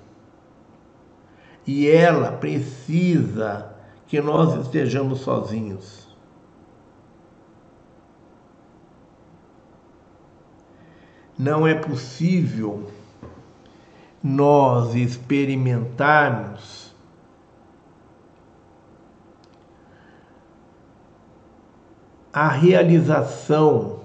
[1.67, 3.77] E ela precisa
[4.08, 6.08] que nós estejamos sozinhos.
[11.38, 12.90] Não é possível
[14.24, 16.95] nós experimentarmos
[22.34, 24.00] a realização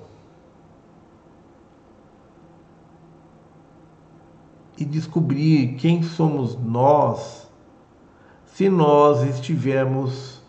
[4.76, 7.41] e descobrir quem somos nós
[8.54, 10.42] se nós estivermos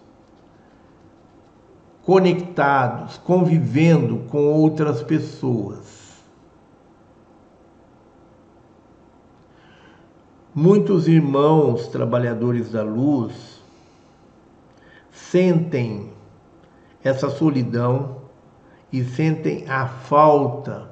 [2.04, 6.22] conectados, convivendo com outras pessoas.
[10.54, 13.62] Muitos irmãos trabalhadores da luz
[15.12, 16.12] sentem
[17.04, 18.18] essa solidão
[18.92, 20.92] e sentem a falta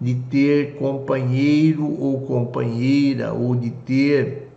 [0.00, 4.47] de ter companheiro ou companheira ou de ter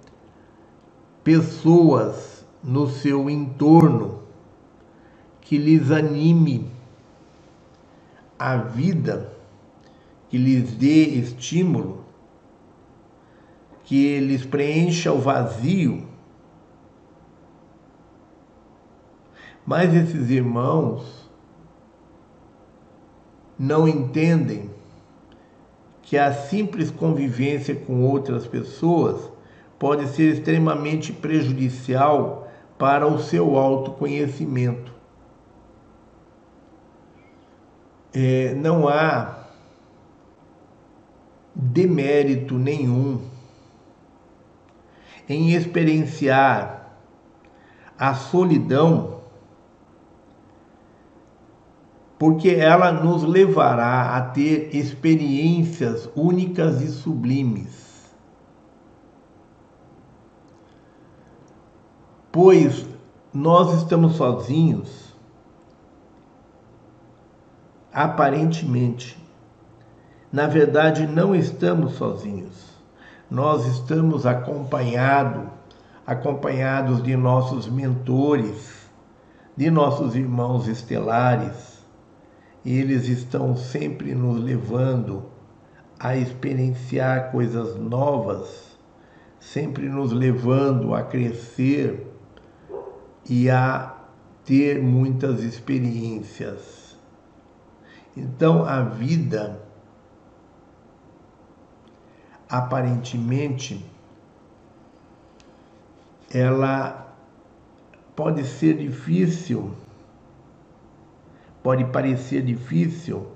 [1.23, 4.21] pessoas no seu entorno
[5.41, 6.71] que lhes anime
[8.37, 9.33] a vida,
[10.29, 12.05] que lhes dê estímulo,
[13.83, 16.07] que lhes preencha o vazio.
[19.65, 21.29] Mas esses irmãos
[23.59, 24.71] não entendem
[26.01, 29.30] que a simples convivência com outras pessoas
[29.81, 34.93] pode ser extremamente prejudicial para o seu autoconhecimento.
[38.13, 39.47] É, não há
[41.55, 43.21] demérito nenhum
[45.27, 46.95] em experienciar
[47.97, 49.21] a solidão,
[52.19, 57.90] porque ela nos levará a ter experiências únicas e sublimes.
[62.31, 62.85] Pois
[63.33, 65.13] nós estamos sozinhos,
[67.93, 69.17] aparentemente.
[70.31, 72.71] Na verdade, não estamos sozinhos.
[73.29, 75.49] Nós estamos acompanhados,
[76.07, 78.89] acompanhados de nossos mentores,
[79.55, 81.81] de nossos irmãos estelares.
[82.65, 85.25] Eles estão sempre nos levando
[85.99, 88.77] a experienciar coisas novas,
[89.39, 92.10] sempre nos levando a crescer
[93.29, 93.95] e a
[94.45, 96.97] ter muitas experiências.
[98.15, 99.61] Então a vida
[102.49, 103.85] aparentemente
[106.33, 107.15] ela
[108.15, 109.73] pode ser difícil,
[111.63, 113.31] pode parecer difícil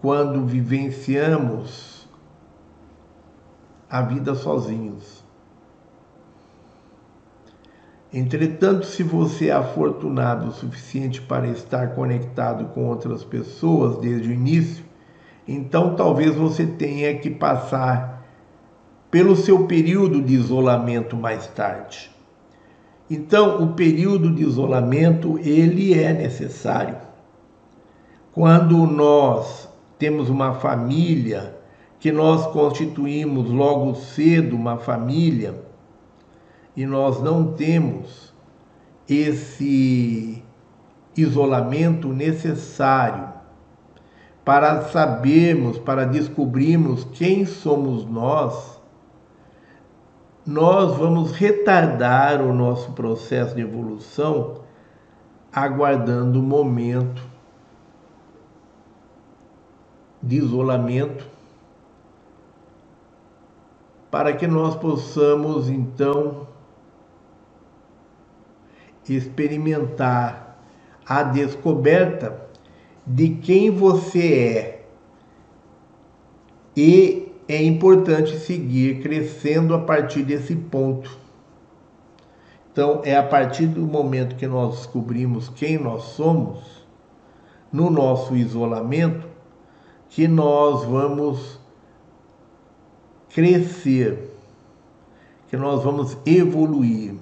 [0.00, 2.08] quando vivenciamos
[3.88, 5.19] a vida sozinhos.
[8.12, 14.32] Entretanto, se você é afortunado o suficiente para estar conectado com outras pessoas desde o
[14.32, 14.84] início,
[15.46, 18.26] então talvez você tenha que passar
[19.10, 22.10] pelo seu período de isolamento mais tarde.
[23.08, 26.96] Então, o período de isolamento ele é necessário.
[28.32, 31.56] Quando nós temos uma família,
[31.98, 35.69] que nós constituímos logo cedo uma família,
[36.80, 38.32] e nós não temos
[39.06, 40.42] esse
[41.14, 43.34] isolamento necessário
[44.42, 48.80] para sabermos, para descobrirmos quem somos nós,
[50.46, 54.62] nós vamos retardar o nosso processo de evolução
[55.52, 57.22] aguardando o momento
[60.22, 61.28] de isolamento
[64.10, 66.48] para que nós possamos então
[69.16, 70.60] experimentar
[71.06, 72.48] a descoberta
[73.06, 74.86] de quem você é.
[76.76, 81.18] E é importante seguir crescendo a partir desse ponto.
[82.72, 86.86] Então, é a partir do momento que nós descobrimos quem nós somos,
[87.72, 89.26] no nosso isolamento,
[90.08, 91.58] que nós vamos
[93.30, 94.32] crescer,
[95.48, 97.14] que nós vamos evoluir.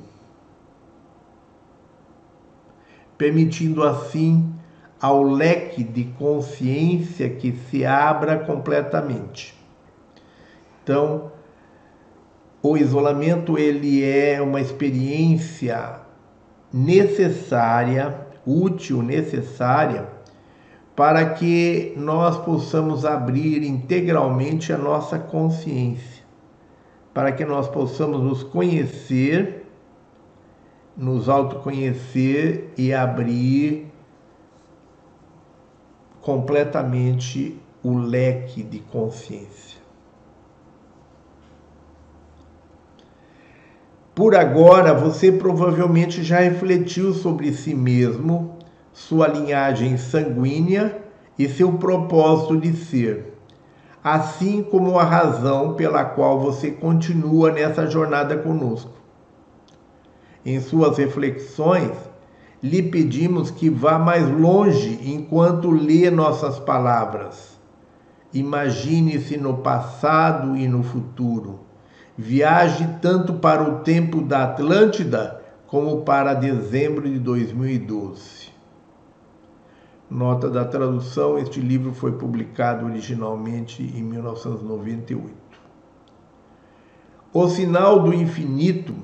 [3.18, 4.54] Permitindo assim
[5.00, 9.54] ao leque de consciência que se abra completamente.
[10.82, 11.32] Então,
[12.62, 16.00] o isolamento ele é uma experiência
[16.72, 20.16] necessária, útil, necessária
[20.98, 26.24] para que nós possamos abrir integralmente a nossa consciência,
[27.14, 29.57] para que nós possamos nos conhecer
[30.98, 33.86] nos autoconhecer e abrir
[36.20, 39.78] completamente o leque de consciência.
[44.12, 48.58] Por agora, você provavelmente já refletiu sobre si mesmo,
[48.92, 51.00] sua linhagem sanguínea
[51.38, 53.34] e seu propósito de ser,
[54.02, 58.97] assim como a razão pela qual você continua nessa jornada conosco.
[60.48, 61.92] Em suas reflexões,
[62.62, 67.60] lhe pedimos que vá mais longe enquanto lê nossas palavras.
[68.32, 71.60] Imagine-se no passado e no futuro.
[72.16, 78.48] Viaje tanto para o tempo da Atlântida como para dezembro de 2012.
[80.08, 85.30] Nota da tradução: este livro foi publicado originalmente em 1998.
[87.34, 88.94] O sinal do infinito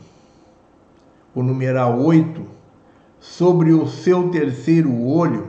[1.34, 2.42] o numeral 8,
[3.18, 5.48] sobre o seu terceiro olho,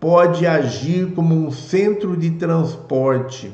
[0.00, 3.52] pode agir como um centro de transporte.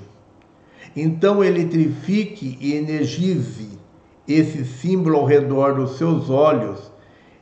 [0.96, 3.78] Então eletrifique e energize
[4.26, 6.90] esse símbolo ao redor dos seus olhos,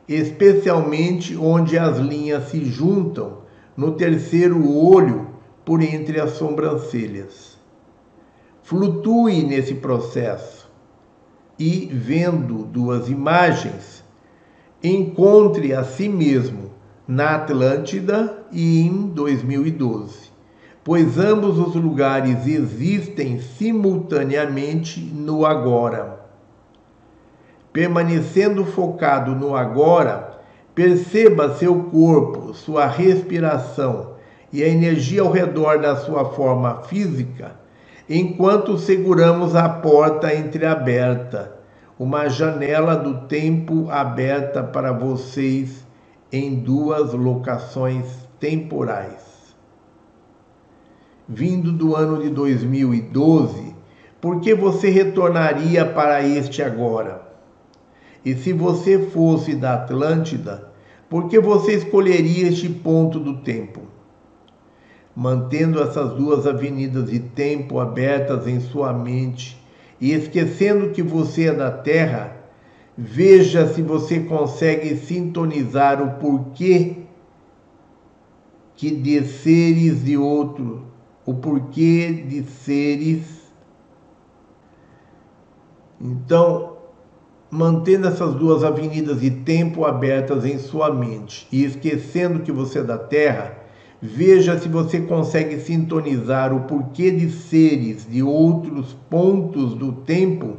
[0.07, 3.43] especialmente onde as linhas se juntam
[3.75, 5.29] no terceiro olho
[5.63, 7.57] por entre as sobrancelhas.
[8.63, 10.69] Flutue nesse processo
[11.57, 14.02] e, vendo duas imagens,
[14.83, 16.71] encontre a si mesmo
[17.07, 20.29] na Atlântida e em 2012,
[20.83, 26.19] pois ambos os lugares existem simultaneamente no agora.
[27.71, 30.37] Permanecendo focado no agora,
[30.75, 34.15] perceba seu corpo, sua respiração
[34.51, 37.55] e a energia ao redor da sua forma física,
[38.09, 41.62] enquanto seguramos a porta entreaberta
[42.03, 45.87] uma janela do tempo aberta para vocês
[46.33, 49.55] em duas locações temporais.
[51.25, 53.73] Vindo do ano de 2012,
[54.19, 57.21] por que você retornaria para este agora?
[58.25, 60.73] E se você fosse da Atlântida,
[61.09, 63.79] por que você escolheria este ponto do tempo?
[65.15, 69.62] Mantendo essas duas avenidas de tempo abertas em sua mente,
[70.03, 72.35] e esquecendo que você é da terra,
[72.97, 76.97] veja se você consegue sintonizar o porquê
[78.75, 80.83] que de seres de outro,
[81.25, 83.49] o porquê de seres.
[86.01, 86.79] Então,
[87.49, 92.83] mantendo essas duas avenidas de tempo abertas em sua mente e esquecendo que você é
[92.83, 93.57] da Terra,
[94.05, 100.57] veja se você consegue sintonizar o porquê de seres de outros pontos do tempo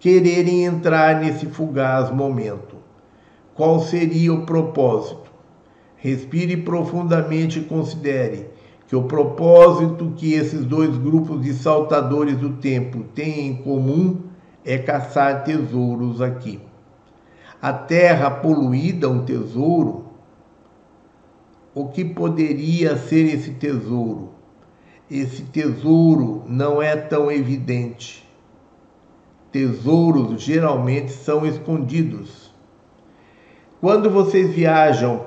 [0.00, 2.76] quererem entrar nesse fugaz momento.
[3.54, 5.30] Qual seria o propósito?
[5.96, 8.46] Respire profundamente e considere
[8.86, 14.16] que o propósito que esses dois grupos de saltadores do tempo têm em comum
[14.64, 16.58] é caçar tesouros aqui.
[17.60, 20.07] A terra poluída, um tesouro.
[21.78, 24.30] O que poderia ser esse tesouro?
[25.08, 28.28] Esse tesouro não é tão evidente.
[29.52, 32.52] Tesouros geralmente são escondidos.
[33.80, 35.26] Quando vocês viajam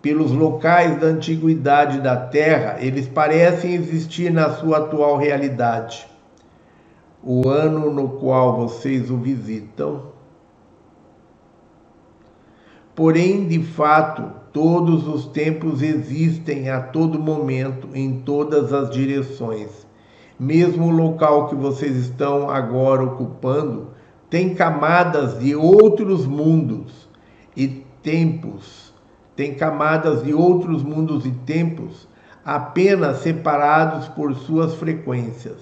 [0.00, 6.08] pelos locais da antiguidade da Terra, eles parecem existir na sua atual realidade.
[7.22, 10.04] O ano no qual vocês o visitam.
[12.94, 19.86] Porém, de fato, todos os tempos existem a todo momento, em todas as direções.
[20.40, 23.88] Mesmo o local que vocês estão agora ocupando
[24.30, 27.06] tem camadas de outros mundos
[27.54, 27.68] e
[28.02, 28.94] tempos
[29.36, 32.08] tem camadas de outros mundos e tempos
[32.42, 35.58] apenas separados por suas frequências.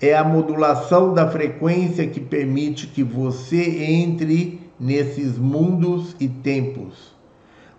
[0.00, 7.17] É a modulação da frequência que permite que você entre nesses mundos e tempos.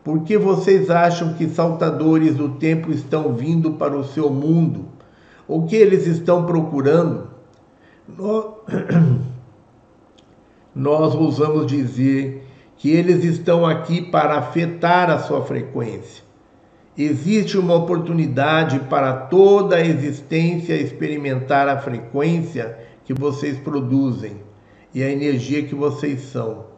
[0.04, 4.86] Por que vocês acham que saltadores do tempo estão vindo para o seu mundo?
[5.48, 7.28] O que eles estão procurando?
[10.74, 12.48] Nós ousamos dizer
[12.78, 16.24] que eles estão aqui para afetar a sua frequência.
[16.98, 24.38] Existe uma oportunidade para toda a existência experimentar a frequência que vocês produzem
[24.94, 26.69] e a energia que vocês são.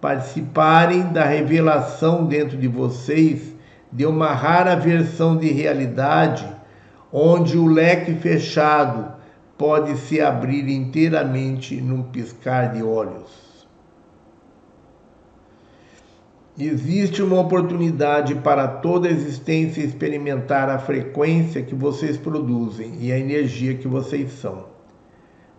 [0.00, 3.54] Participarem da revelação dentro de vocês
[3.92, 6.46] de uma rara versão de realidade
[7.12, 9.14] onde o leque fechado
[9.56, 13.46] pode se abrir inteiramente num piscar de olhos.
[16.58, 23.18] Existe uma oportunidade para toda a existência experimentar a frequência que vocês produzem e a
[23.18, 24.75] energia que vocês são.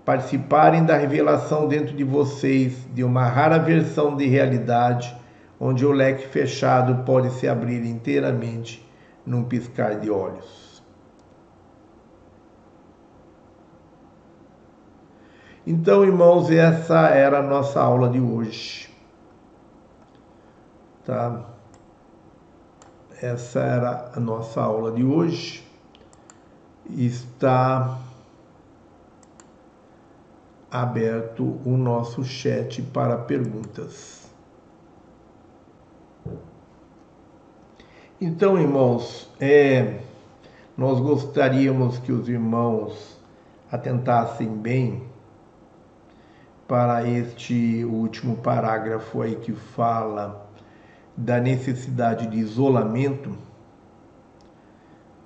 [0.08, 5.14] Participarem da revelação dentro de vocês de uma rara versão de realidade,
[5.60, 8.90] onde o leque fechado pode se abrir inteiramente
[9.26, 10.82] num piscar de olhos.
[15.66, 18.90] Então, irmãos, essa era a nossa aula de hoje.
[21.04, 21.44] Tá?
[23.22, 25.68] Essa era a nossa aula de hoje.
[26.92, 28.08] Está
[30.82, 34.30] aberto o nosso chat para perguntas.
[38.20, 40.00] Então, irmãos, é,
[40.76, 43.20] nós gostaríamos que os irmãos
[43.72, 45.04] atentassem bem
[46.68, 50.50] para este último parágrafo aí que fala
[51.16, 53.38] da necessidade de isolamento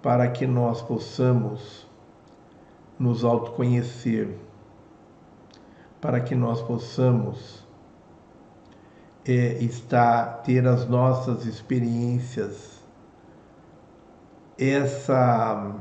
[0.01, 1.88] para que nós possamos
[2.97, 4.38] nos autoconhecer,
[6.01, 7.63] para que nós possamos
[9.23, 12.81] é, estar, ter as nossas experiências,
[14.57, 15.75] essa,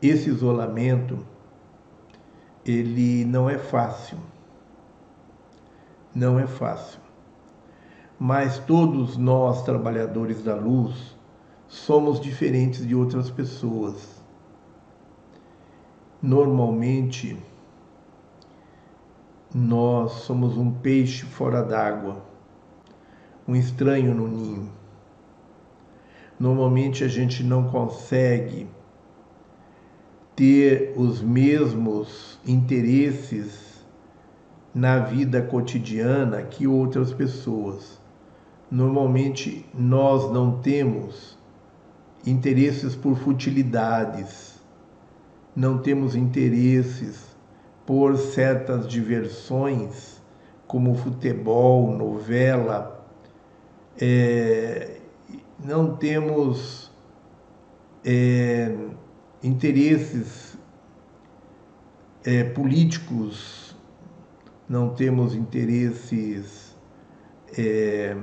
[0.00, 1.18] esse isolamento,
[2.64, 4.18] ele não é fácil,
[6.14, 7.00] não é fácil.
[8.18, 11.16] Mas todos nós, trabalhadores da luz,
[11.66, 14.22] somos diferentes de outras pessoas.
[16.22, 17.36] Normalmente,
[19.54, 22.24] nós somos um peixe fora d'água,
[23.46, 24.70] um estranho no ninho.
[26.38, 28.66] Normalmente a gente não consegue
[30.34, 33.84] ter os mesmos interesses
[34.74, 38.00] na vida cotidiana que outras pessoas
[38.70, 41.38] normalmente nós não temos
[42.26, 44.58] interesses por futilidades,
[45.54, 47.31] não temos interesses
[47.86, 50.22] por certas diversões,
[50.66, 53.06] como futebol, novela,
[54.00, 55.00] é,
[55.62, 56.90] não temos
[58.04, 58.74] é,
[59.42, 60.56] interesses
[62.24, 63.76] é, políticos,
[64.68, 66.76] não temos interesses
[67.58, 68.16] é,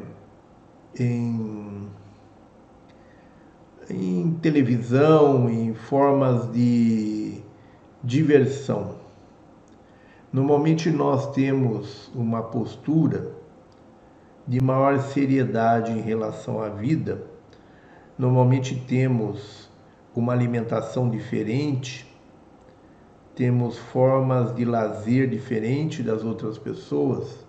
[0.99, 1.87] em,
[3.89, 7.41] em televisão, em formas de
[8.03, 8.98] diversão.
[10.31, 13.31] Normalmente nós temos uma postura
[14.47, 17.23] de maior seriedade em relação à vida.
[18.15, 19.67] Normalmente temos
[20.15, 22.07] uma alimentação diferente,
[23.33, 27.43] temos formas de lazer diferente das outras pessoas.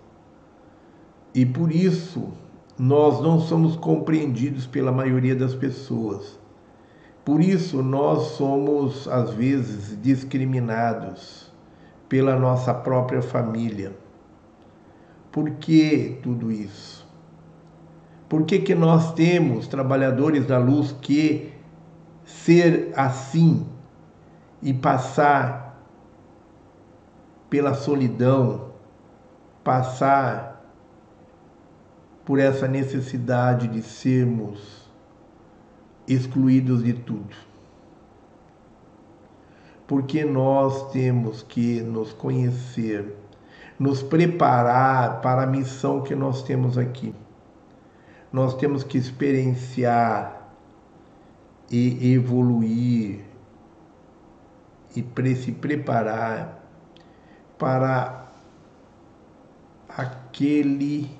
[1.35, 2.31] E por isso
[2.79, 6.39] nós não somos compreendidos pela maioria das pessoas.
[7.23, 11.50] Por isso, nós somos, às vezes, discriminados
[12.11, 13.95] pela nossa própria família.
[15.31, 17.07] Por que tudo isso?
[18.27, 21.53] Por que, que nós temos, trabalhadores da luz, que
[22.25, 23.65] ser assim
[24.61, 25.81] e passar
[27.49, 28.73] pela solidão,
[29.63, 30.65] passar
[32.25, 34.91] por essa necessidade de sermos
[36.05, 37.50] excluídos de tudo.
[39.91, 43.13] Porque nós temos que nos conhecer,
[43.77, 47.13] nos preparar para a missão que nós temos aqui.
[48.31, 50.47] Nós temos que experienciar
[51.69, 53.25] e evoluir
[54.95, 56.63] e se preparar
[57.59, 58.31] para
[59.89, 61.11] aquele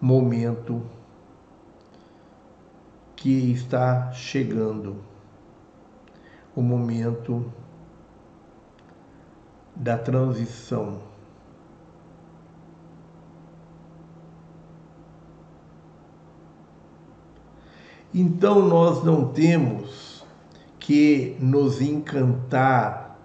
[0.00, 0.82] momento
[3.14, 5.04] que está chegando,
[6.54, 7.50] o momento
[9.74, 11.00] da transição.
[18.14, 20.24] Então nós não temos
[20.78, 23.16] que nos encantar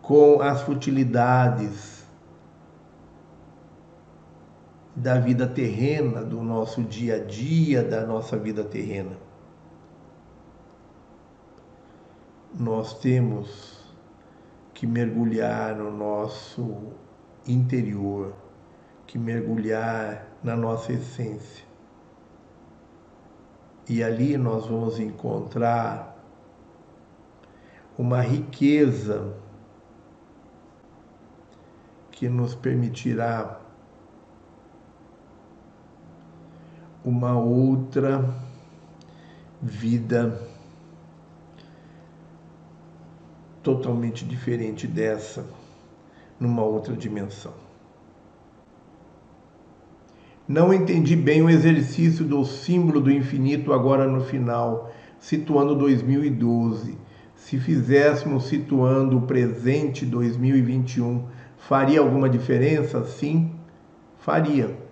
[0.00, 2.04] com as futilidades
[4.94, 9.23] da vida terrena, do nosso dia a dia, da nossa vida terrena.
[12.56, 13.82] Nós temos
[14.72, 16.92] que mergulhar no nosso
[17.46, 18.32] interior,
[19.08, 21.64] que mergulhar na nossa essência.
[23.88, 26.16] E ali nós vamos encontrar
[27.98, 29.34] uma riqueza
[32.12, 33.60] que nos permitirá
[37.04, 38.24] uma outra
[39.60, 40.53] vida
[43.64, 45.44] totalmente diferente dessa,
[46.38, 47.52] numa outra dimensão.
[50.46, 56.96] Não entendi bem o exercício do símbolo do infinito agora no final, situando 2012.
[57.34, 61.26] Se fizéssemos situando o presente 2021,
[61.56, 63.02] faria alguma diferença?
[63.04, 63.50] Sim,
[64.18, 64.84] faria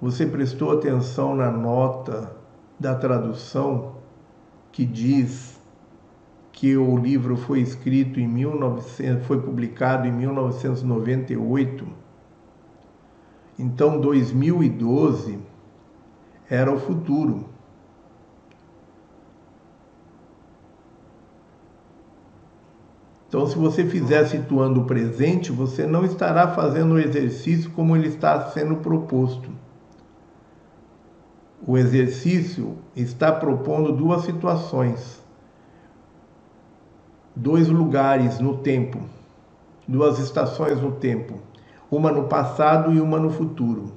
[0.00, 2.36] Você prestou atenção na nota
[2.78, 3.96] da tradução
[4.70, 5.57] que diz
[6.58, 11.86] que o livro foi escrito em 1900, foi publicado em 1998.
[13.56, 15.38] Então 2012
[16.50, 17.48] era o futuro.
[23.28, 28.08] Então, se você fizer situando o presente, você não estará fazendo o exercício como ele
[28.08, 29.48] está sendo proposto
[31.66, 35.17] o exercício está propondo duas situações,
[37.38, 38.98] dois lugares no tempo,
[39.86, 41.34] duas estações no tempo,
[41.88, 43.92] uma no passado e uma no futuro.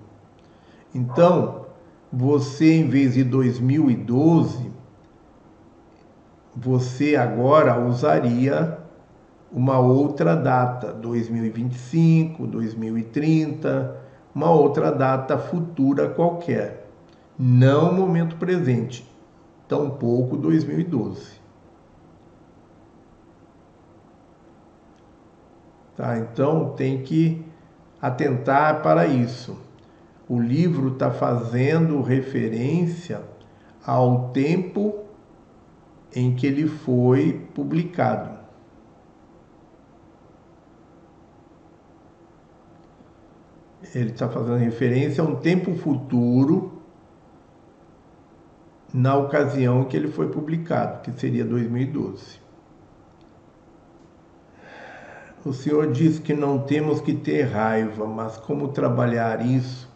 [0.94, 1.66] Então,
[2.14, 4.70] você em vez de 2012,
[6.56, 8.78] você agora usaria
[9.52, 13.98] uma outra data, 2025, 2030,
[14.36, 16.90] uma outra data futura qualquer
[17.40, 19.10] não momento presente,
[19.68, 21.41] tampouco 2012.
[26.02, 26.18] Tá?
[26.18, 27.46] Então tem que
[28.02, 29.56] atentar para isso.
[30.28, 33.22] O livro está fazendo referência
[33.86, 35.04] ao tempo
[36.16, 38.32] em que ele foi publicado.
[43.94, 46.82] Ele está fazendo referência a um tempo futuro
[48.92, 52.42] na ocasião que ele foi publicado, que seria 2012.
[55.44, 59.90] O Senhor diz que não temos que ter raiva, mas como trabalhar isso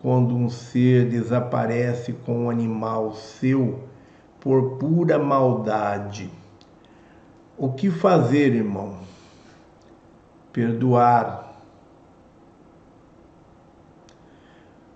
[0.00, 3.80] quando um ser desaparece com um animal seu
[4.38, 6.30] por pura maldade?
[7.56, 8.98] O que fazer, irmão?
[10.52, 11.54] Perdoar.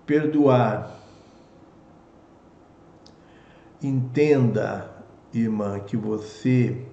[0.05, 0.99] Perdoar
[3.81, 4.89] entenda
[5.33, 6.85] irmã, que você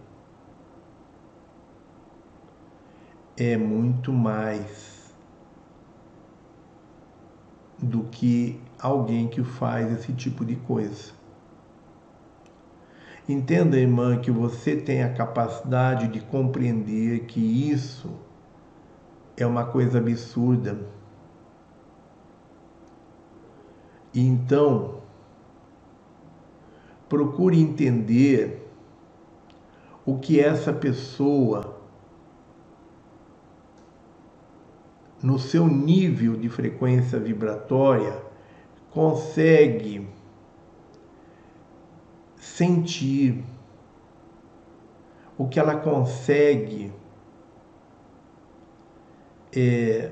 [3.37, 5.15] é muito mais
[7.79, 11.13] do que alguém que faz esse tipo de coisa.
[13.29, 18.11] Entenda, irmã, que você tem a capacidade de compreender que isso
[19.37, 20.79] é uma coisa absurda.
[24.15, 25.03] Então,
[27.09, 28.67] procure entender
[30.07, 31.76] o que essa pessoa,
[35.23, 38.23] no seu nível de frequência vibratória,
[38.91, 40.09] consegue
[42.37, 43.45] sentir,
[45.37, 46.93] o que ela consegue
[49.55, 50.11] é,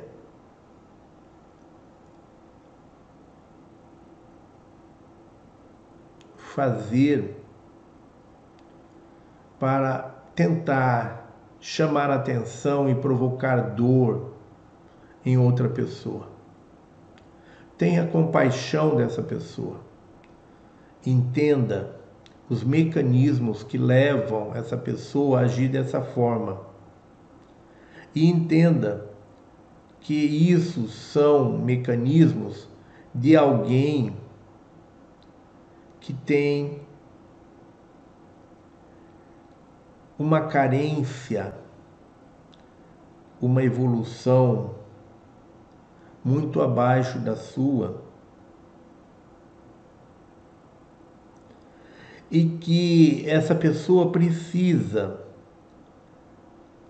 [6.36, 7.36] fazer
[9.58, 14.33] para tentar chamar atenção e provocar dor
[15.24, 16.28] em outra pessoa.
[17.78, 19.80] Tenha compaixão dessa pessoa.
[21.04, 21.96] Entenda
[22.48, 26.60] os mecanismos que levam essa pessoa a agir dessa forma.
[28.14, 29.10] E entenda
[30.00, 32.68] que isso são mecanismos
[33.14, 34.14] de alguém
[36.00, 36.82] que tem
[40.18, 41.54] uma carência,
[43.40, 44.83] uma evolução
[46.24, 48.02] muito abaixo da sua
[52.30, 55.20] e que essa pessoa precisa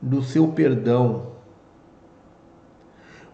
[0.01, 1.35] do seu perdão.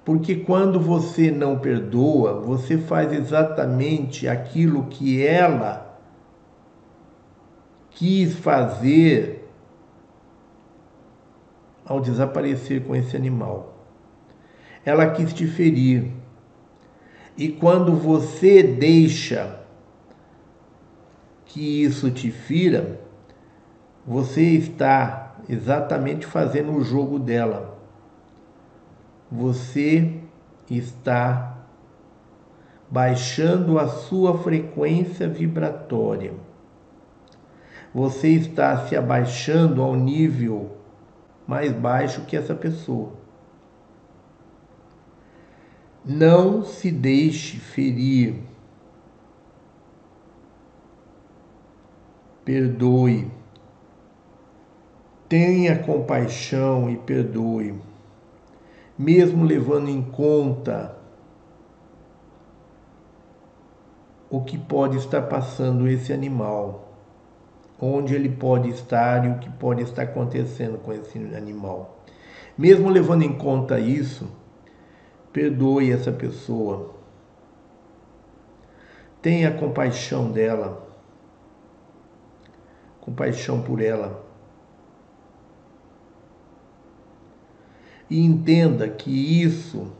[0.04, 5.98] Porque quando você não perdoa, você faz exatamente aquilo que ela
[7.90, 9.48] quis fazer
[11.84, 13.69] ao desaparecer com esse animal.
[14.84, 16.10] Ela quis te ferir.
[17.36, 19.60] E quando você deixa
[21.44, 23.00] que isso te fira,
[24.06, 27.78] você está exatamente fazendo o jogo dela.
[29.30, 30.20] Você
[30.70, 31.58] está
[32.90, 36.34] baixando a sua frequência vibratória.
[37.94, 40.76] Você está se abaixando ao nível
[41.46, 43.19] mais baixo que essa pessoa.
[46.04, 48.50] Não se deixe ferir
[52.50, 53.30] perdoe.
[55.28, 57.80] Tenha compaixão e perdoe,
[58.98, 60.96] mesmo levando em conta
[64.28, 66.88] o que pode estar passando esse animal,
[67.80, 72.02] onde ele pode estar e o que pode estar acontecendo com esse animal.
[72.58, 74.26] Mesmo levando em conta isso,
[75.32, 76.94] perdoe essa pessoa.
[79.22, 80.90] Tenha compaixão dela
[83.10, 84.24] compaixão por ela.
[88.08, 89.10] E entenda que
[89.42, 89.92] isso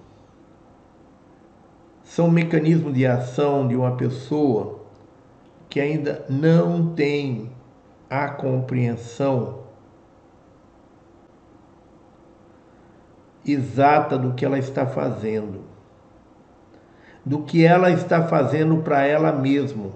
[2.03, 4.81] são mecanismos de ação de uma pessoa
[5.69, 7.53] que ainda não tem
[8.09, 9.61] a compreensão
[13.47, 15.65] exata do que ela está fazendo,
[17.25, 19.91] do que ela está fazendo para ela mesma.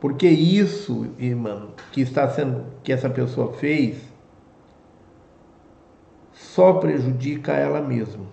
[0.00, 4.12] Porque isso, irmão, que está sendo que essa pessoa fez
[6.32, 8.26] só prejudica ela mesma.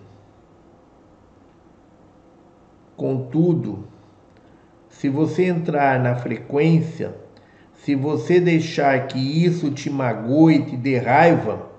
[2.96, 3.88] Contudo,
[4.88, 7.14] se você entrar na frequência,
[7.72, 11.69] se você deixar que isso te magoe te dê raiva,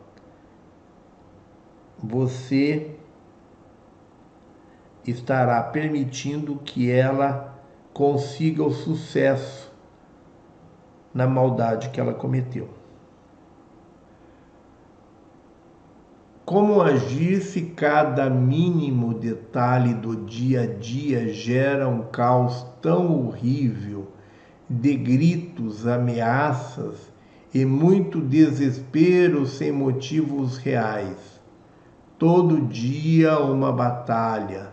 [2.03, 2.95] você
[5.05, 7.59] estará permitindo que ela
[7.93, 9.71] consiga o sucesso
[11.13, 12.69] na maldade que ela cometeu.
[16.45, 24.11] Como agir se cada mínimo detalhe do dia a dia gera um caos tão horrível
[24.69, 27.11] de gritos, ameaças
[27.53, 31.40] e muito desespero sem motivos reais?
[32.21, 34.71] Todo dia uma batalha,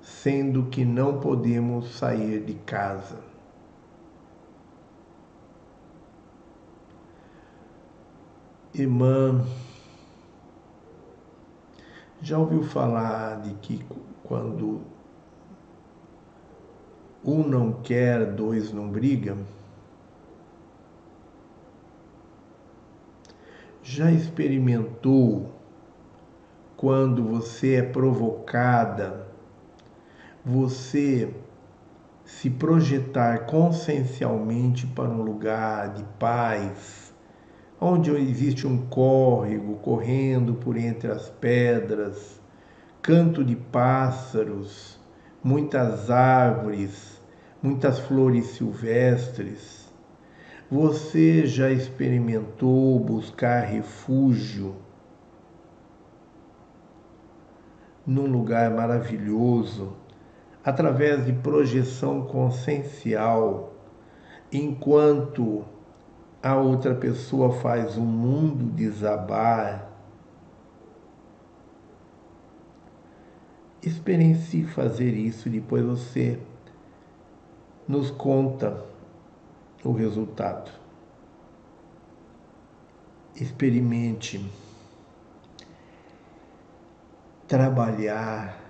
[0.00, 3.18] sendo que não podemos sair de casa.
[8.72, 9.44] Irmã,
[12.22, 13.84] já ouviu falar de que
[14.24, 14.80] quando
[17.22, 19.44] um não quer, dois não brigam?
[23.82, 25.59] Já experimentou
[26.80, 29.26] quando você é provocada,
[30.42, 31.28] você
[32.24, 37.12] se projetar consciencialmente para um lugar de paz,
[37.78, 42.40] onde existe um córrego correndo por entre as pedras,
[43.02, 44.98] canto de pássaros,
[45.44, 47.20] muitas árvores,
[47.62, 49.92] muitas flores silvestres.
[50.70, 54.76] Você já experimentou buscar refúgio
[58.06, 59.96] num lugar maravilhoso
[60.64, 63.72] através de projeção consciencial,
[64.52, 65.64] enquanto
[66.42, 69.88] a outra pessoa faz o mundo desabar.
[73.82, 76.38] Experiencie fazer isso, depois você
[77.88, 78.84] nos conta
[79.82, 80.70] o resultado.
[83.34, 84.38] Experimente
[87.50, 88.60] trabalhar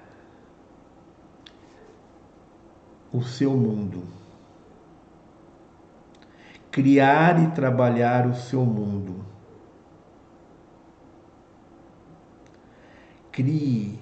[3.12, 4.04] o seu mundo.
[6.70, 9.22] Criar e trabalhar o seu mundo.
[13.30, 13.98] Crie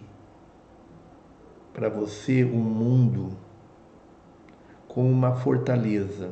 [1.73, 3.37] para você um mundo
[4.87, 6.31] com uma fortaleza.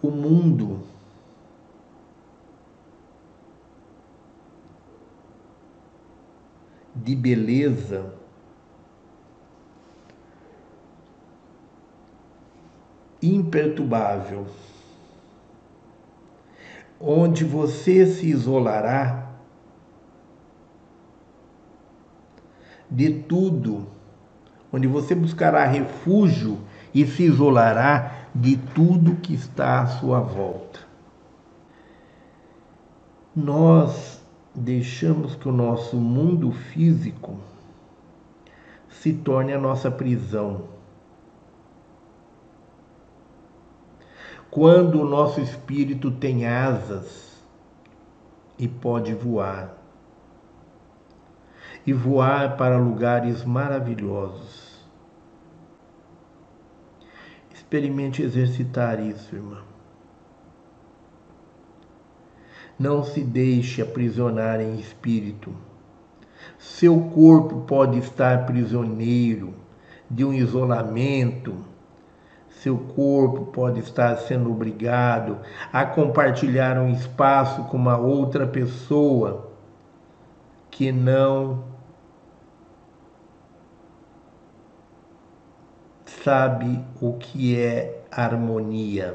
[0.00, 0.84] O mundo
[7.02, 8.14] de beleza.
[13.22, 14.46] Imperturbável,
[16.98, 19.30] onde você se isolará
[22.90, 23.86] de tudo,
[24.72, 26.60] onde você buscará refúgio
[26.94, 30.80] e se isolará de tudo que está à sua volta.
[33.36, 34.19] Nós
[34.54, 37.38] deixamos que o nosso mundo físico
[38.88, 40.68] se torne a nossa prisão
[44.50, 47.40] quando o nosso espírito tem asas
[48.58, 49.80] e pode voar
[51.86, 54.80] e voar para lugares maravilhosos.
[57.52, 59.69] Experimente exercitar isso, irmã.
[62.80, 65.54] Não se deixe aprisionar em espírito.
[66.58, 69.54] Seu corpo pode estar prisioneiro
[70.10, 71.70] de um isolamento
[72.60, 75.38] seu corpo pode estar sendo obrigado
[75.72, 79.50] a compartilhar um espaço com uma outra pessoa
[80.70, 81.64] que não
[86.04, 89.14] sabe o que é harmonia,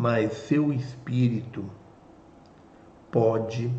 [0.00, 1.62] mas seu espírito
[3.10, 3.70] pode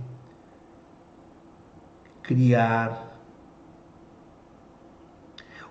[2.22, 3.20] criar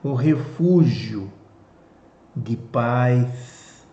[0.04, 1.32] um refúgio
[2.34, 3.86] de paz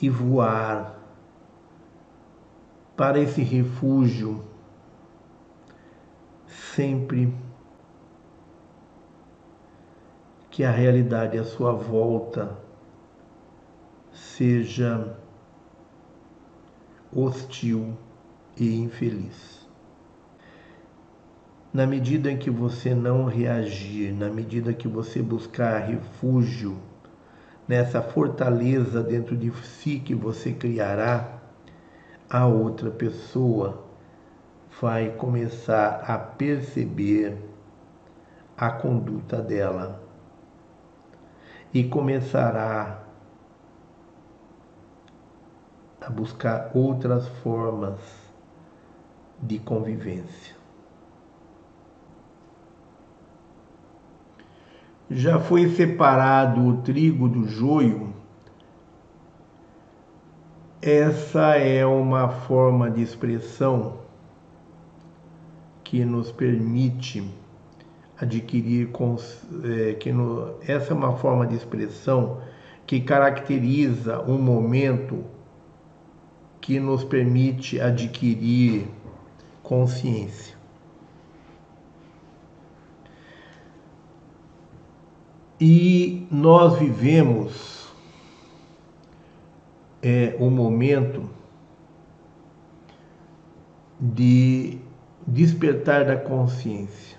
[0.00, 0.98] e voar
[2.96, 4.42] para esse refúgio
[6.46, 7.36] sempre
[10.50, 12.69] que a realidade à sua volta
[14.20, 15.16] seja
[17.10, 17.96] hostil
[18.56, 19.66] e infeliz.
[21.72, 26.76] Na medida em que você não reagir, na medida que você buscar refúgio
[27.66, 31.38] nessa fortaleza dentro de si que você criará,
[32.28, 33.84] a outra pessoa
[34.80, 37.36] vai começar a perceber
[38.56, 40.02] a conduta dela
[41.72, 42.99] e começará
[46.00, 47.98] a buscar outras formas
[49.42, 50.60] de convivência.
[55.10, 58.14] já foi separado o trigo do joio,
[60.80, 63.98] essa é uma forma de expressão
[65.82, 67.28] que nos permite
[68.16, 68.88] adquirir,
[69.64, 72.40] é, que no, essa é uma forma de expressão
[72.86, 75.24] que caracteriza um momento
[76.60, 78.86] que nos permite adquirir
[79.62, 80.58] consciência.
[85.60, 87.92] E nós vivemos
[90.02, 91.28] é, um momento
[94.00, 94.78] de
[95.26, 97.18] despertar da consciência,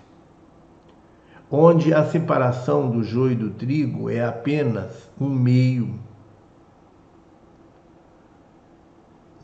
[1.52, 6.00] onde a separação do joio e do trigo é apenas um meio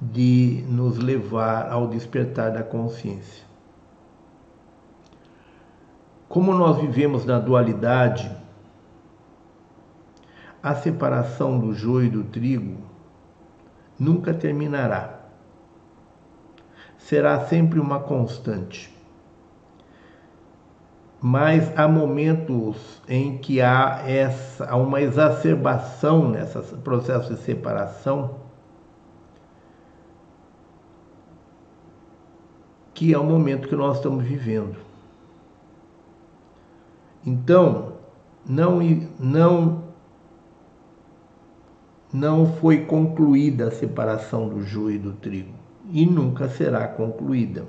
[0.02, 3.46] de nos levar ao despertar da consciência.
[6.30, 8.30] Como nós vivemos na dualidade,
[10.62, 12.78] a separação do joio e do trigo
[13.98, 15.22] nunca terminará.
[16.98, 18.96] Será sempre uma constante.
[21.20, 28.47] Mas há momentos em que há essa uma exacerbação nesse processo de separação
[32.98, 34.76] que é o momento que nós estamos vivendo.
[37.24, 37.94] Então,
[38.44, 38.80] não,
[39.20, 39.84] não,
[42.12, 45.54] não foi concluída a separação do joio e do trigo
[45.92, 47.68] e nunca será concluída.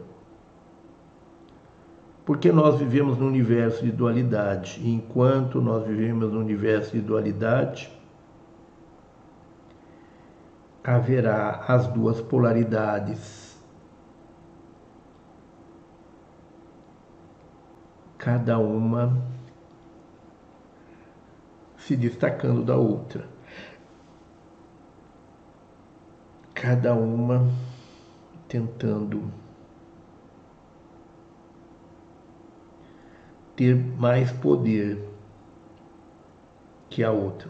[2.25, 7.93] Porque nós vivemos no universo de dualidade, e enquanto nós vivemos no universo de dualidade,
[10.83, 13.48] haverá as duas polaridades
[18.19, 19.17] cada uma
[21.77, 23.27] se destacando da outra.
[26.53, 27.49] Cada uma
[28.49, 29.33] tentando
[33.55, 35.09] ter mais poder
[36.91, 37.49] que a outra.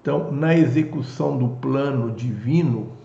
[0.00, 2.99] Então, na execução do plano divino,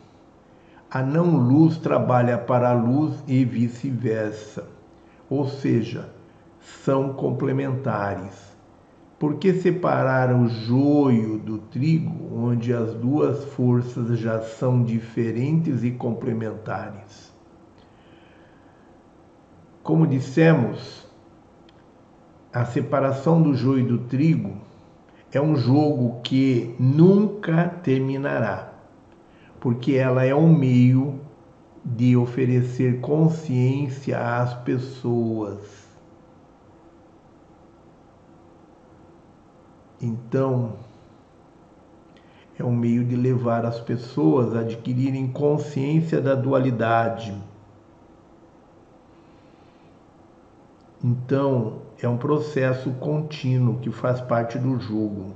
[0.95, 4.65] a não luz trabalha para a luz e vice-versa,
[5.30, 6.09] ou seja,
[6.85, 8.56] são complementares.
[9.19, 15.91] Por que separar o joio do trigo, onde as duas forças já são diferentes e
[15.91, 17.30] complementares?
[19.83, 21.06] Como dissemos,
[22.53, 24.61] a separação do joio do trigo
[25.30, 28.75] é um jogo que nunca terminará
[29.66, 31.19] porque ela é um meio
[31.84, 35.58] de oferecer consciência às pessoas.
[40.00, 40.74] Então,
[42.60, 47.35] é um meio de levar as pessoas a adquirirem consciência da dualidade.
[51.03, 55.34] Então, é um processo contínuo que faz parte do jogo.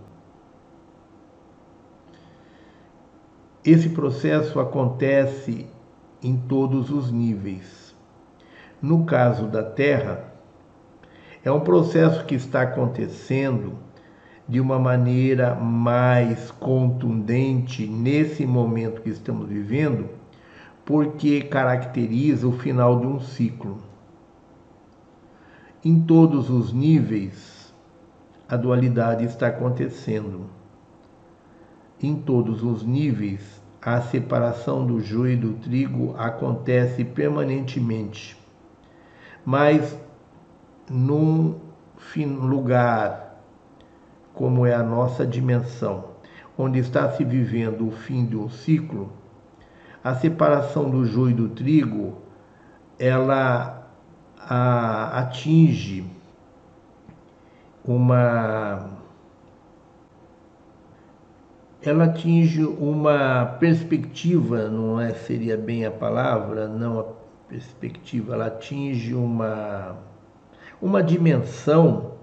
[3.66, 5.68] Esse processo acontece
[6.24, 7.94] em todos os níveis.
[8.82, 10.34] No caso da Terra,
[11.44, 13.78] é um processo que está acontecendo
[14.48, 20.10] de uma maneira mais contundente nesse momento que estamos vivendo,
[20.86, 23.78] porque caracteriza o final de um ciclo.
[25.84, 27.74] Em todos os níveis,
[28.48, 30.59] a dualidade está acontecendo.
[32.02, 38.38] Em todos os níveis, a separação do joio e do trigo acontece permanentemente,
[39.46, 40.00] mas
[40.90, 41.60] num
[42.16, 43.42] lugar
[44.34, 46.06] como é a nossa dimensão,
[46.58, 49.12] onde está se vivendo o fim de um ciclo,
[50.02, 52.18] a separação do joio e do trigo,
[52.98, 53.90] ela
[54.40, 56.06] a, atinge
[57.84, 58.99] uma
[61.82, 67.06] ela atinge uma perspectiva, não é seria bem a palavra, não a
[67.48, 69.98] perspectiva, ela atinge uma
[70.82, 72.14] uma dimensão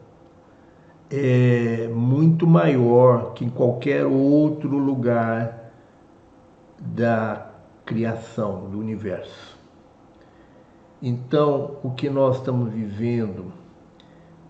[1.10, 5.72] é, muito maior que em qualquer outro lugar
[6.80, 7.50] da
[7.84, 9.56] criação do universo.
[11.02, 13.52] Então, o que nós estamos vivendo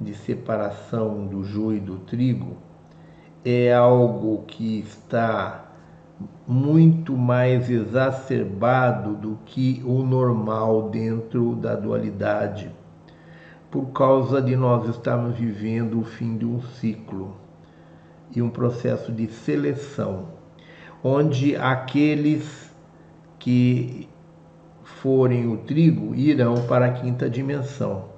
[0.00, 2.56] de separação do joio e do trigo
[3.48, 5.66] é algo que está
[6.48, 12.72] muito mais exacerbado do que o normal dentro da dualidade,
[13.70, 17.36] por causa de nós estarmos vivendo o fim de um ciclo
[18.34, 20.26] e um processo de seleção,
[21.00, 22.74] onde aqueles
[23.38, 24.08] que
[24.82, 28.15] forem o trigo irão para a quinta dimensão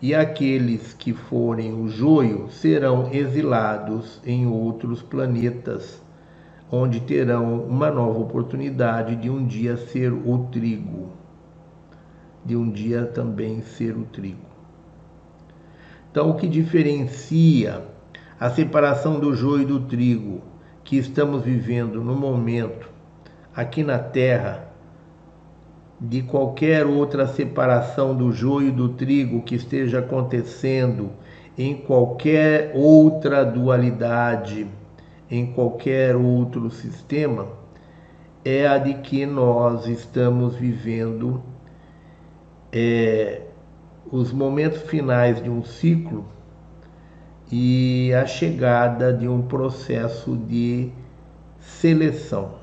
[0.00, 6.00] e aqueles que forem o joio serão exilados em outros planetas,
[6.70, 11.10] onde terão uma nova oportunidade de um dia ser o trigo,
[12.44, 14.46] de um dia também ser o trigo.
[16.10, 17.82] Então, o que diferencia
[18.38, 20.42] a separação do joio e do trigo
[20.84, 22.88] que estamos vivendo no momento
[23.54, 24.67] aqui na Terra
[26.00, 31.10] de qualquer outra separação do joio do trigo que esteja acontecendo
[31.56, 34.66] em qualquer outra dualidade
[35.30, 37.48] em qualquer outro sistema
[38.44, 41.42] é a de que nós estamos vivendo
[42.72, 43.42] é,
[44.10, 46.24] os momentos finais de um ciclo
[47.50, 50.90] e a chegada de um processo de
[51.58, 52.57] seleção.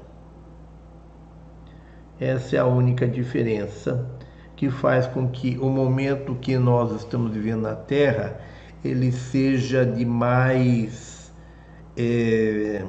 [2.19, 4.10] Essa é a única diferença
[4.56, 8.40] que faz com que o momento que nós estamos vivendo na Terra
[8.84, 11.34] ele seja de mais
[11.98, 12.85] é,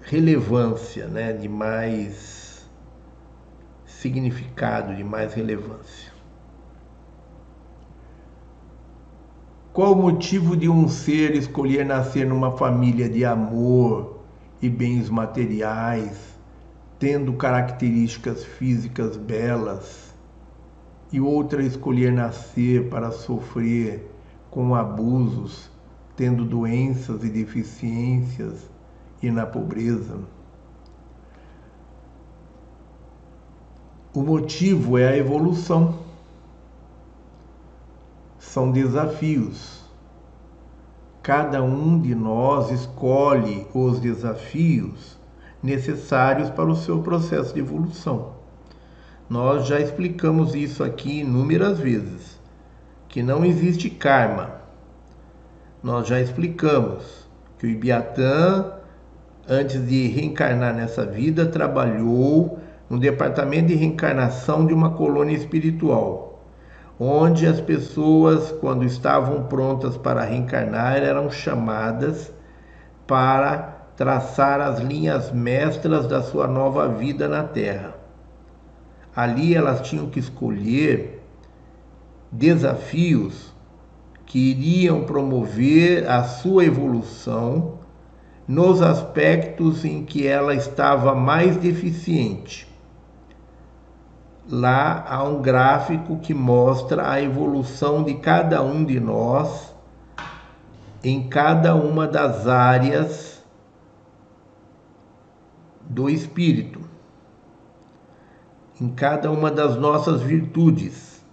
[0.00, 1.32] relevância, né?
[1.32, 2.66] de mais
[3.84, 6.12] significado, de mais relevância.
[9.72, 14.24] Qual o motivo de um ser escolher nascer numa família de amor
[14.60, 16.37] e bens materiais?
[16.98, 20.08] Tendo características físicas belas,
[21.12, 24.10] e outra escolher nascer para sofrer
[24.50, 25.70] com abusos,
[26.16, 28.68] tendo doenças e deficiências
[29.22, 30.18] e na pobreza.
[34.12, 36.00] O motivo é a evolução.
[38.38, 39.84] São desafios.
[41.22, 45.17] Cada um de nós escolhe os desafios
[45.62, 48.32] necessários para o seu processo de evolução.
[49.28, 52.38] Nós já explicamos isso aqui inúmeras vezes,
[53.08, 54.52] que não existe karma.
[55.82, 57.28] Nós já explicamos
[57.58, 58.72] que o Ibiatã,
[59.48, 66.42] antes de reencarnar nessa vida, trabalhou no departamento de reencarnação de uma colônia espiritual,
[66.98, 72.32] onde as pessoas, quando estavam prontas para reencarnar, eram chamadas
[73.06, 77.94] para traçar as linhas mestras da sua nova vida na Terra.
[79.14, 81.20] Ali elas tinham que escolher
[82.30, 83.52] desafios
[84.24, 87.78] que iriam promover a sua evolução
[88.46, 92.72] nos aspectos em que ela estava mais deficiente.
[94.48, 99.74] Lá há um gráfico que mostra a evolução de cada um de nós
[101.02, 103.27] em cada uma das áreas
[105.88, 106.80] do Espírito,
[108.80, 111.24] em cada uma das nossas virtudes.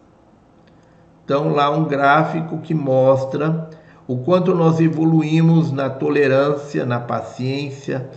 [1.23, 3.69] Então, lá um gráfico que mostra
[4.07, 8.09] o quanto nós evoluímos na tolerância, na paciência,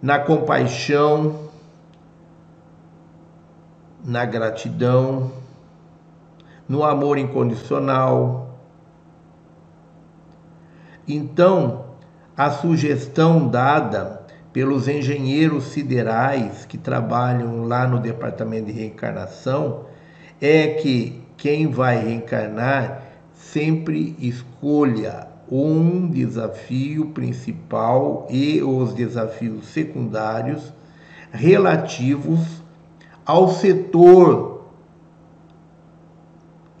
[0.00, 1.50] na compaixão,
[4.04, 5.30] na gratidão,
[6.68, 8.58] no amor incondicional.
[11.06, 11.84] Então,
[12.36, 14.21] a sugestão dada
[14.52, 19.86] pelos engenheiros siderais que trabalham lá no departamento de reencarnação
[20.40, 23.02] é que quem vai reencarnar
[23.34, 30.72] sempre escolha um desafio principal e os desafios secundários
[31.30, 32.62] relativos
[33.24, 34.52] ao setor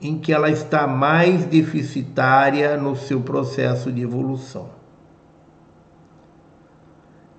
[0.00, 4.81] em que ela está mais deficitária no seu processo de evolução.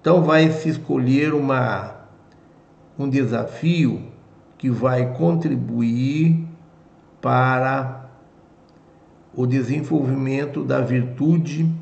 [0.03, 1.95] Então vai se escolher uma,
[2.99, 4.11] um desafio
[4.57, 6.45] que vai contribuir
[7.21, 8.09] para
[9.33, 11.73] o desenvolvimento da virtude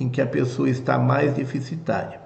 [0.00, 2.22] em que a pessoa está mais deficitária.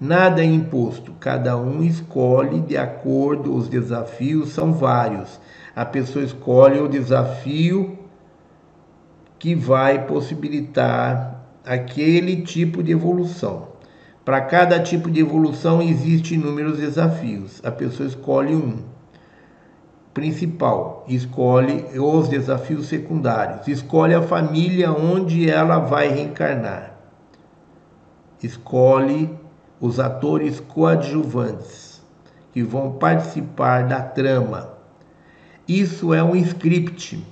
[0.00, 5.38] Nada é imposto, cada um escolhe de acordo, os desafios são vários.
[5.76, 7.99] A pessoa escolhe o desafio
[9.40, 13.70] que vai possibilitar aquele tipo de evolução.
[14.22, 17.58] Para cada tipo de evolução existem inúmeros desafios.
[17.64, 18.84] A pessoa escolhe um
[20.12, 26.98] principal, escolhe os desafios secundários, escolhe a família onde ela vai reencarnar,
[28.42, 29.30] escolhe
[29.80, 32.02] os atores coadjuvantes
[32.52, 34.74] que vão participar da trama.
[35.66, 37.24] Isso é um script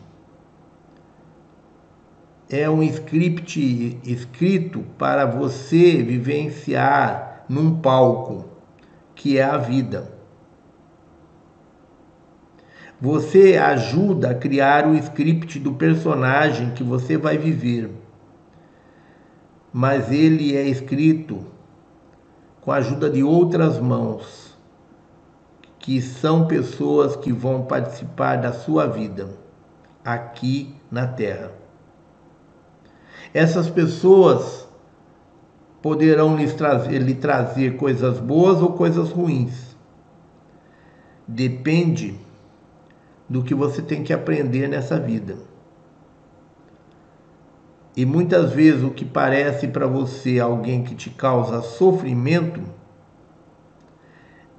[2.50, 8.46] é um script escrito para você vivenciar num palco,
[9.14, 10.10] que é a vida.
[13.00, 17.90] Você ajuda a criar o script do personagem que você vai viver.
[19.72, 21.44] Mas ele é escrito
[22.62, 24.56] com a ajuda de outras mãos,
[25.78, 29.28] que são pessoas que vão participar da sua vida
[30.02, 31.67] aqui na Terra.
[33.32, 34.66] Essas pessoas
[35.82, 39.76] poderão lhe trazer, lhe trazer coisas boas ou coisas ruins.
[41.26, 42.18] Depende
[43.28, 45.36] do que você tem que aprender nessa vida.
[47.96, 52.62] E muitas vezes o que parece para você alguém que te causa sofrimento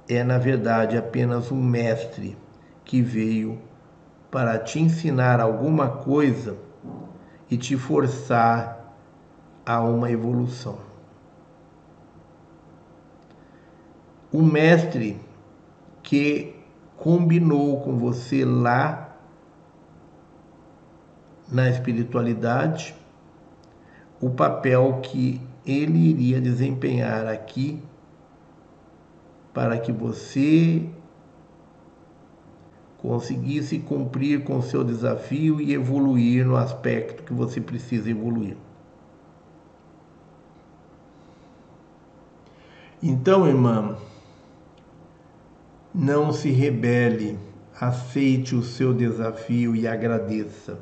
[0.08, 2.36] é, na verdade, apenas um mestre
[2.84, 3.58] que veio
[4.30, 6.56] para te ensinar alguma coisa
[7.50, 8.94] e te forçar
[9.66, 10.78] a uma evolução.
[14.32, 15.20] O mestre
[16.02, 16.54] que
[16.96, 19.16] combinou com você lá
[21.50, 22.94] na espiritualidade
[24.20, 27.82] o papel que ele iria desempenhar aqui
[29.52, 30.88] para que você
[33.00, 38.56] conseguisse cumprir com o seu desafio e evoluir no aspecto que você precisa evoluir.
[43.02, 43.96] Então, irmã,
[45.94, 47.38] não se rebele,
[47.80, 50.78] aceite o seu desafio e agradeça.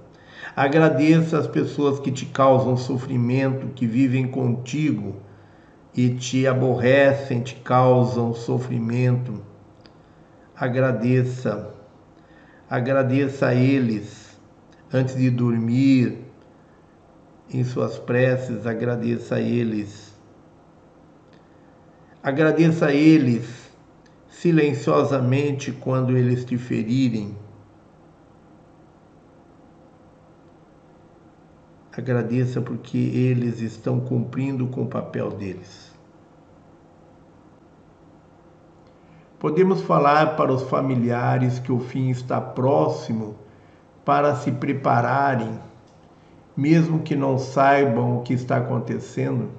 [0.57, 5.15] Agradeça as pessoas que te causam sofrimento, que vivem contigo
[5.97, 9.41] e te aborrecem, te causam sofrimento.
[10.57, 11.78] Agradeça.
[12.69, 14.39] Agradeça a eles
[14.93, 16.19] antes de dormir,
[17.51, 20.15] em suas preces, agradeça a eles.
[22.23, 23.71] Agradeça a eles
[24.29, 27.35] silenciosamente quando eles te ferirem
[31.99, 35.88] Agradeça porque eles estão cumprindo com o papel deles.
[39.39, 43.37] Podemos falar para os familiares que o fim está próximo
[44.05, 45.59] para se prepararem,
[46.57, 49.51] mesmo que não saibam o que está acontecendo?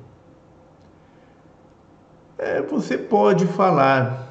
[2.38, 4.28] É, você pode falar.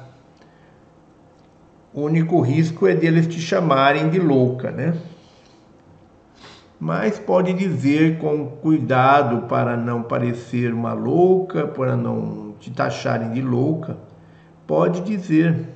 [1.91, 4.95] O único risco é deles te chamarem de louca, né?
[6.79, 13.41] mas pode dizer com cuidado para não parecer uma louca, para não te taxarem de
[13.41, 13.97] louca,
[14.69, 15.67] pode dizer.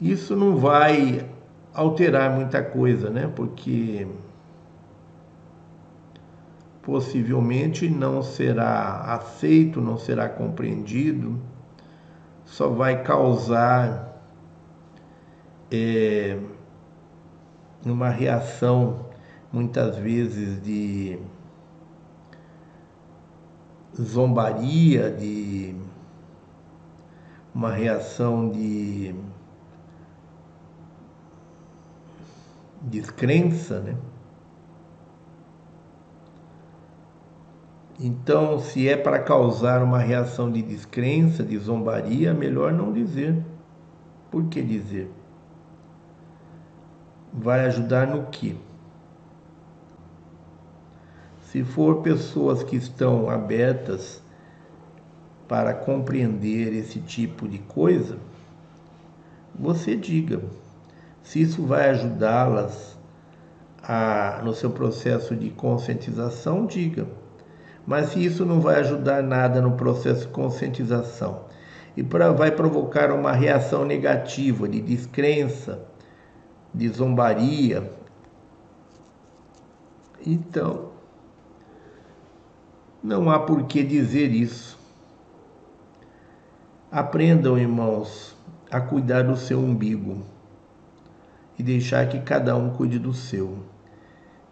[0.00, 1.28] Isso não vai
[1.74, 3.30] alterar muita coisa, né?
[3.36, 4.08] Porque
[6.80, 11.38] possivelmente não será aceito, não será compreendido,
[12.46, 14.18] só vai causar
[15.70, 16.38] é,
[17.84, 19.04] numa reação
[19.52, 21.18] muitas vezes de
[23.94, 25.81] zombaria, de
[27.54, 29.14] uma reação de
[32.80, 33.96] descrença, né?
[38.00, 43.44] Então, se é para causar uma reação de descrença, de zombaria, melhor não dizer.
[44.30, 45.12] Por que dizer?
[47.32, 48.58] vai ajudar no que?
[51.40, 54.21] Se for pessoas que estão abertas
[55.52, 58.16] para compreender esse tipo de coisa,
[59.54, 60.40] você diga.
[61.22, 62.96] Se isso vai ajudá-las
[64.42, 67.06] no seu processo de conscientização, diga.
[67.86, 71.44] Mas se isso não vai ajudar nada no processo de conscientização
[71.94, 75.84] e pra, vai provocar uma reação negativa de descrença,
[76.72, 77.92] de zombaria.
[80.26, 80.92] Então,
[83.04, 84.80] não há por que dizer isso.
[86.92, 88.36] Aprendam, irmãos,
[88.70, 90.22] a cuidar do seu umbigo
[91.58, 93.60] e deixar que cada um cuide do seu.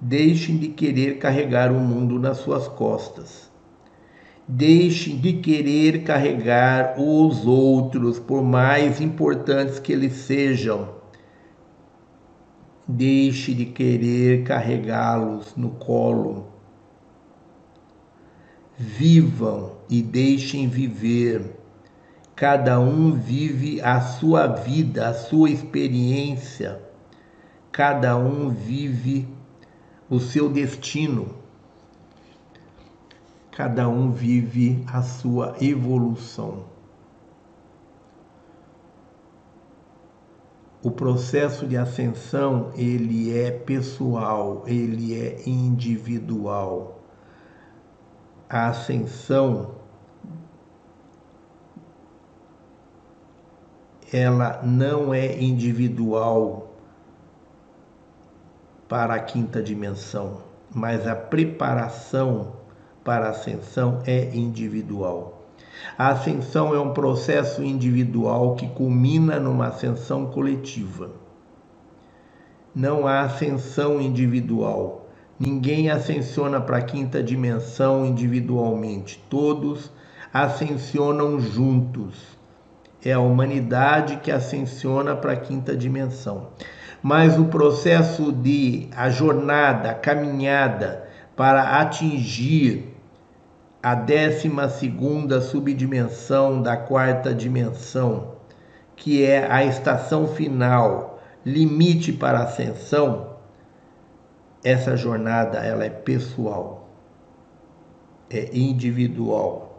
[0.00, 3.50] Deixem de querer carregar o mundo nas suas costas.
[4.48, 11.00] Deixem de querer carregar os outros, por mais importantes que eles sejam
[12.92, 16.48] Deixe de querer carregá-los no colo.
[18.76, 21.59] Vivam e deixem viver.
[22.40, 26.80] Cada um vive a sua vida, a sua experiência.
[27.70, 29.28] Cada um vive
[30.08, 31.34] o seu destino.
[33.50, 36.64] Cada um vive a sua evolução.
[40.82, 47.02] o processo de ascensão ele é pessoal, ele é individual.
[48.48, 49.79] A ascensão
[54.12, 56.74] ela não é individual
[58.88, 60.38] para a quinta dimensão,
[60.74, 62.52] mas a preparação
[63.04, 65.48] para a ascensão é individual.
[65.96, 71.10] A ascensão é um processo individual que culmina numa ascensão coletiva.
[72.74, 75.00] Não há ascensão individual,
[75.40, 79.90] Ninguém ascensiona para a quinta dimensão individualmente, todos
[80.34, 82.29] ascensionam juntos.
[83.04, 86.48] É a humanidade que ascensiona para a quinta dimensão.
[87.02, 92.94] Mas o processo de a jornada, a caminhada para atingir
[93.82, 98.34] a décima segunda subdimensão da quarta dimensão,
[98.94, 103.30] que é a estação final, limite para ascensão,
[104.62, 106.90] essa jornada ela é pessoal,
[108.28, 109.69] é individual.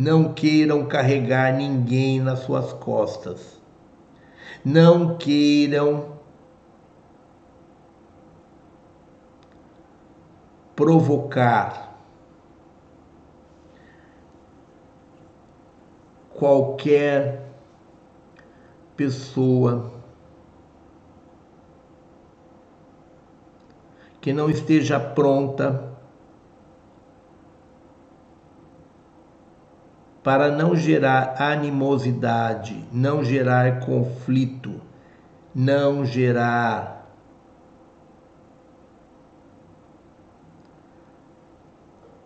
[0.00, 3.60] Não queiram carregar ninguém nas suas costas.
[4.64, 6.20] Não queiram
[10.76, 11.98] provocar
[16.30, 17.42] qualquer
[18.96, 19.90] pessoa
[24.20, 25.97] que não esteja pronta
[30.28, 34.78] para não gerar animosidade, não gerar conflito,
[35.54, 37.08] não gerar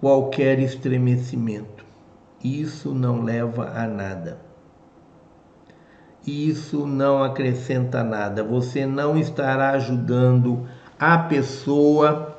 [0.00, 1.84] qualquer estremecimento.
[2.42, 4.40] Isso não leva a nada.
[6.26, 8.42] Isso não acrescenta nada.
[8.42, 10.66] Você não estará ajudando
[10.98, 12.36] a pessoa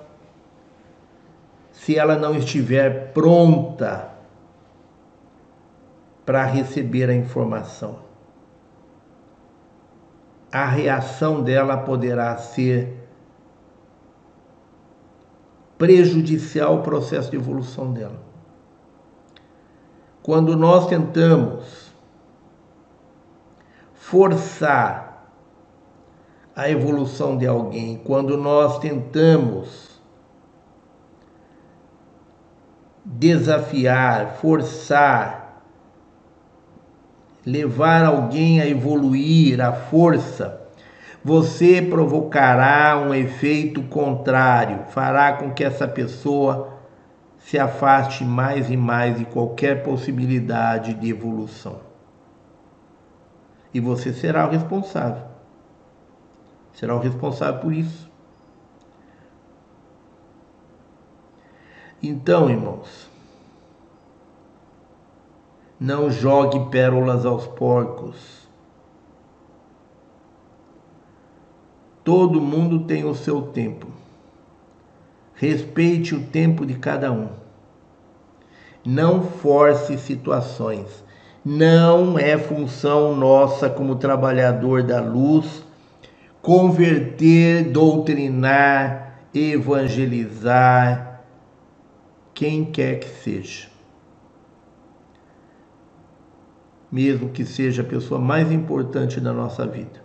[1.72, 4.12] se ela não estiver pronta
[6.26, 8.00] para receber a informação.
[10.52, 13.04] A reação dela poderá ser
[15.78, 18.22] prejudicial ao processo de evolução dela.
[20.22, 21.92] Quando nós tentamos
[23.94, 25.28] forçar
[26.56, 30.00] a evolução de alguém, quando nós tentamos
[33.04, 35.43] desafiar, forçar,
[37.46, 40.62] levar alguém a evoluir à força,
[41.24, 46.74] você provocará um efeito contrário, fará com que essa pessoa
[47.40, 51.82] se afaste mais e mais de qualquer possibilidade de evolução.
[53.74, 55.24] E você será o responsável.
[56.74, 58.12] Será o responsável por isso.
[62.02, 63.10] Então, irmãos,
[65.84, 68.48] não jogue pérolas aos porcos.
[72.06, 73.88] Todo mundo tem o seu tempo.
[75.36, 77.28] Respeite o tempo de cada um.
[78.86, 81.04] Não force situações.
[81.44, 85.66] Não é função nossa como trabalhador da luz
[86.42, 91.24] converter, doutrinar, evangelizar
[92.34, 93.73] quem quer que seja.
[96.94, 100.04] Mesmo que seja a pessoa mais importante da nossa vida.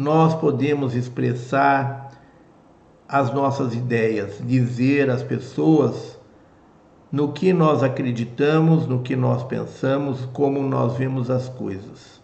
[0.00, 2.10] nós podemos expressar
[3.06, 6.18] as nossas ideias, dizer às pessoas
[7.12, 12.20] no que nós acreditamos, no que nós pensamos, como nós vemos as coisas.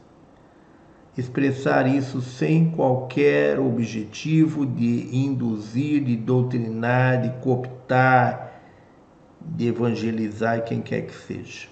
[1.19, 8.46] Expressar isso sem qualquer objetivo de induzir, de doutrinar, de cooptar,
[9.55, 11.69] de evangelizar quem quer que seja.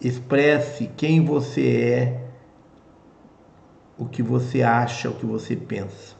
[0.00, 2.30] Expresse quem você é
[3.98, 6.16] o que você acha, o que você pensa.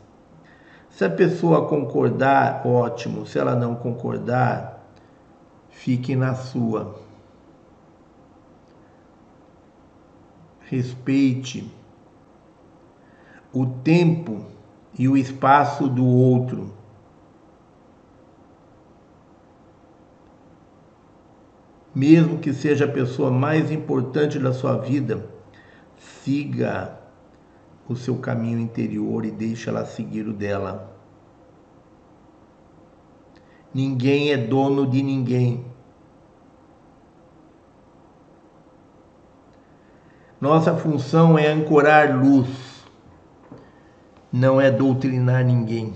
[0.91, 3.25] Se a pessoa concordar, ótimo.
[3.25, 4.85] Se ela não concordar,
[5.71, 7.01] fique na sua.
[10.61, 11.73] Respeite
[13.53, 14.45] o tempo
[14.99, 16.80] e o espaço do outro.
[21.95, 25.29] Mesmo que seja a pessoa mais importante da sua vida,
[25.97, 26.99] siga
[27.89, 30.97] o seu caminho interior e deixa ela seguir o dela.
[33.75, 35.65] Ninguém é dono de ninguém.
[40.41, 42.49] Nossa função é ancorar luz,
[44.33, 45.93] não é doutrinar ninguém.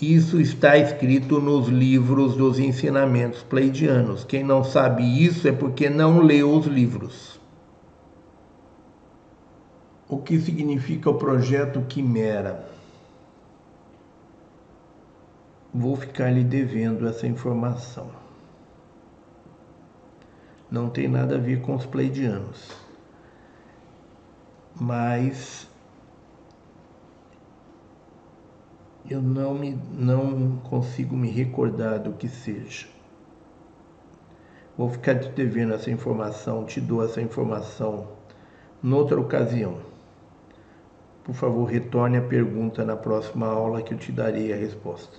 [0.00, 4.24] Isso está escrito nos livros dos ensinamentos pleidianos.
[4.24, 7.38] Quem não sabe isso é porque não leu os livros
[10.08, 12.66] o que significa o projeto Quimera.
[15.72, 18.10] Vou ficar lhe devendo essa informação.
[20.70, 22.88] Não tem nada a ver com os pleidianos.
[24.80, 25.67] mas
[29.10, 32.86] eu não, me, não consigo me recordar do que seja.
[34.76, 38.08] Vou ficar te devendo essa informação, te dou essa informação
[38.82, 39.78] noutra ocasião.
[41.24, 45.18] Por favor, retorne a pergunta na próxima aula que eu te darei a resposta.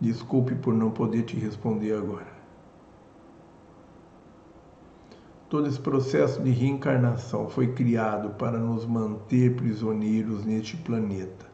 [0.00, 2.35] Desculpe por não poder te responder agora.
[5.48, 11.46] Todo esse processo de reencarnação foi criado para nos manter prisioneiros neste planeta,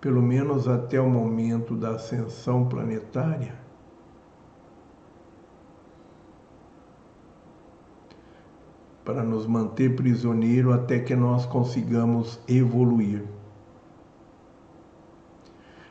[0.00, 3.58] pelo menos até o momento da ascensão planetária.
[9.04, 13.24] Para nos manter prisioneiro até que nós consigamos evoluir.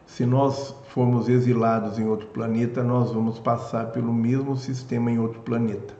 [0.06, 5.42] Se nós formos exilados em outro planeta, nós vamos passar pelo mesmo sistema em outro
[5.42, 5.97] planeta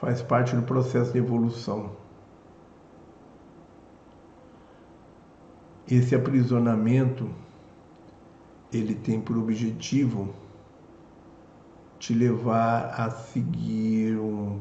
[0.00, 1.90] faz parte do processo de evolução.
[5.86, 7.28] Esse aprisionamento
[8.72, 10.32] ele tem por objetivo
[11.98, 14.58] te levar a seguir um,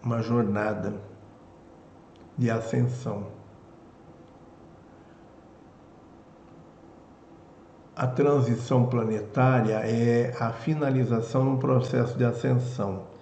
[0.00, 0.94] uma jornada
[2.38, 3.26] de ascensão.
[7.96, 13.13] A transição planetária é a finalização um processo de ascensão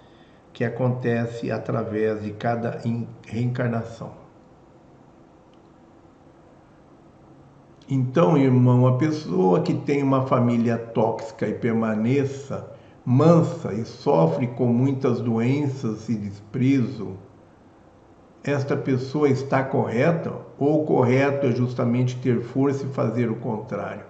[0.53, 2.79] que acontece através de cada
[3.25, 4.13] reencarnação.
[7.89, 12.71] Então, irmão, a pessoa que tem uma família tóxica e permaneça
[13.05, 17.17] mansa e sofre com muitas doenças e desprezo,
[18.43, 24.05] esta pessoa está correta ou correto é justamente ter força e fazer o contrário?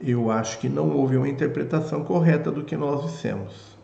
[0.00, 3.77] Eu acho que não houve uma interpretação correta do que nós dissemos.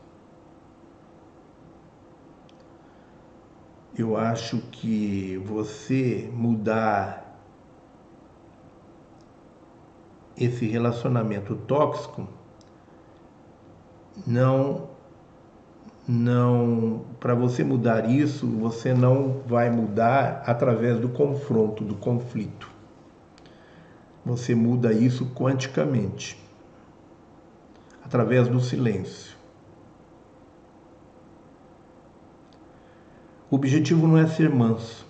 [3.96, 7.24] Eu acho que você mudar
[10.36, 12.26] esse relacionamento tóxico
[14.26, 14.94] não
[16.06, 22.70] não para você mudar isso, você não vai mudar através do confronto, do conflito.
[24.22, 26.38] Você muda isso quanticamente,
[28.04, 29.33] através do silêncio.
[33.54, 35.06] O objetivo não é ser manso.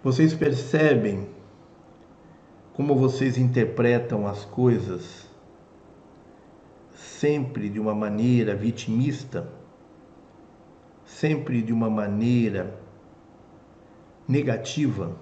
[0.00, 1.26] Vocês percebem
[2.72, 5.28] como vocês interpretam as coisas
[6.94, 9.50] sempre de uma maneira vitimista,
[11.04, 12.78] sempre de uma maneira
[14.28, 15.16] negativa.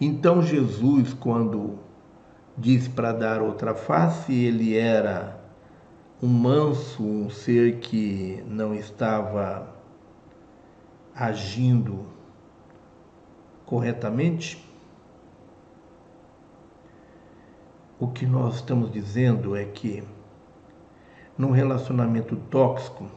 [0.00, 1.78] Então Jesus, quando
[2.56, 5.35] disse para dar outra face, ele era
[6.22, 9.74] um manso, um ser que não estava
[11.14, 12.06] agindo
[13.64, 14.64] corretamente?
[17.98, 20.02] O que nós estamos dizendo é que
[21.36, 23.10] num relacionamento tóxico,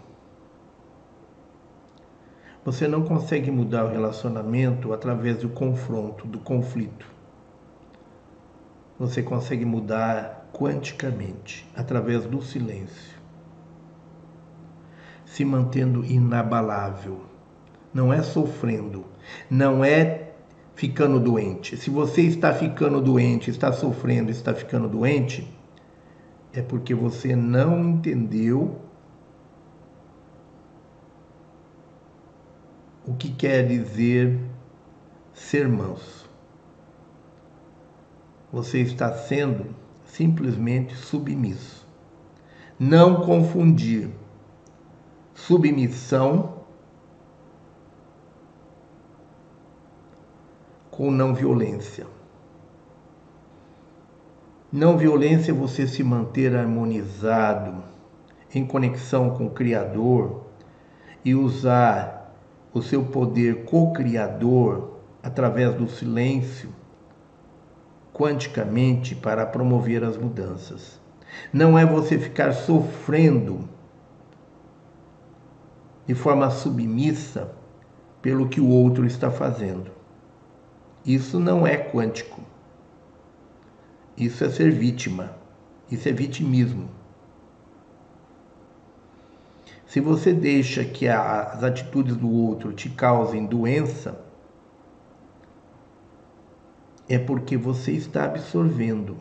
[2.66, 7.06] você não consegue mudar o relacionamento através do confronto, do conflito.
[9.00, 13.20] Você consegue mudar quanticamente, através do silêncio,
[15.26, 17.22] se mantendo inabalável.
[17.94, 19.06] Não é sofrendo,
[19.50, 20.32] não é
[20.76, 21.76] ficando doente.
[21.76, 25.52] Se você está ficando doente, está sofrendo, está ficando doente,
[26.54, 28.80] é porque você não entendeu
[33.06, 34.40] o que quer dizer
[35.34, 36.30] ser manso.
[38.52, 39.76] Você está sendo
[40.10, 41.88] simplesmente submisso.
[42.78, 44.10] Não confundir
[45.34, 46.60] submissão
[50.90, 52.08] com não violência.
[54.72, 57.84] Não violência é você se manter harmonizado,
[58.54, 60.46] em conexão com o Criador
[61.24, 62.34] e usar
[62.74, 66.79] o seu poder co-criador através do silêncio
[68.20, 71.00] quanticamente para promover as mudanças.
[71.54, 73.70] Não é você ficar sofrendo
[76.06, 77.50] de forma submissa
[78.22, 79.92] pelo que o outro está fazendo.
[81.06, 82.42] Isso não é quântico.
[84.18, 85.38] Isso é ser vítima.
[85.90, 86.90] Isso é vitimismo.
[89.88, 94.20] Se você deixa que as atitudes do outro te causem doença,
[97.10, 99.18] é porque você está absorvendo.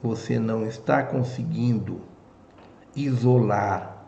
[0.00, 2.00] Você não está conseguindo
[2.94, 4.06] isolar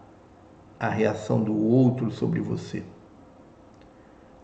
[0.78, 2.84] a reação do outro sobre você.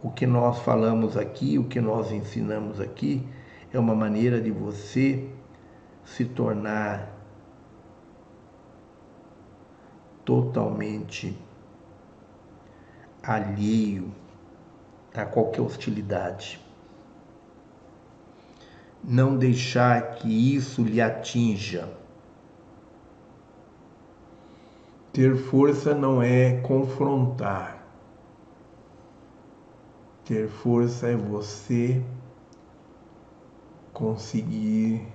[0.02, 3.26] O que nós falamos aqui, o que nós ensinamos aqui,
[3.72, 5.30] é uma maneira de você
[6.04, 7.16] se tornar
[10.24, 11.38] totalmente
[13.22, 14.12] alheio
[15.14, 16.67] a qualquer hostilidade.
[19.02, 21.88] Não deixar que isso lhe atinja.
[25.12, 27.82] Ter força não é confrontar.
[30.24, 32.02] Ter força é você
[33.92, 35.06] conseguir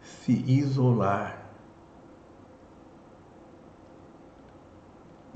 [0.00, 1.48] se isolar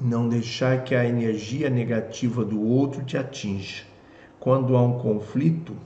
[0.02, 3.84] não deixar que a energia negativa do outro te atinja.
[4.40, 5.76] Quando há um conflito,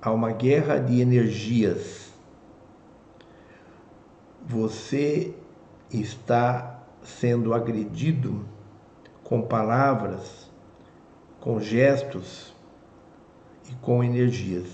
[0.00, 2.12] há uma guerra de energias.
[4.46, 5.34] Você
[5.90, 8.44] está sendo agredido
[9.24, 10.50] com palavras,
[11.40, 12.54] com gestos
[13.70, 14.68] e com energias.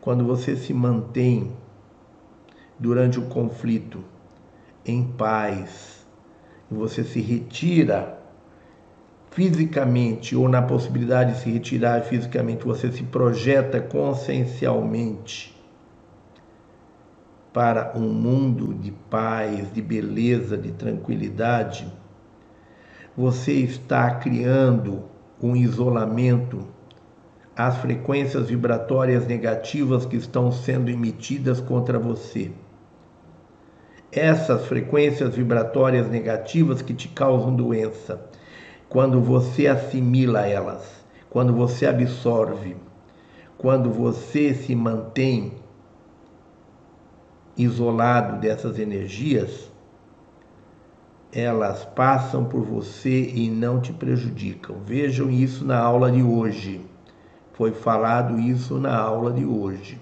[0.00, 1.54] Quando você se mantém
[2.78, 4.02] durante o conflito
[4.86, 6.06] em paz,
[6.70, 8.19] você se retira
[9.30, 15.56] fisicamente ou na possibilidade de se retirar fisicamente, você se projeta consciencialmente
[17.52, 21.90] para um mundo de paz, de beleza, de tranquilidade,
[23.16, 25.04] você está criando
[25.42, 26.66] um isolamento.
[27.56, 32.52] Às frequências vibratórias negativas que estão sendo emitidas contra você.
[34.10, 38.24] Essas frequências vibratórias negativas que te causam doença,
[38.90, 40.82] quando você assimila elas,
[41.30, 42.76] quando você absorve,
[43.56, 45.54] quando você se mantém
[47.56, 49.70] isolado dessas energias,
[51.32, 54.80] elas passam por você e não te prejudicam.
[54.84, 56.84] Vejam isso na aula de hoje.
[57.52, 60.00] Foi falado isso na aula de hoje.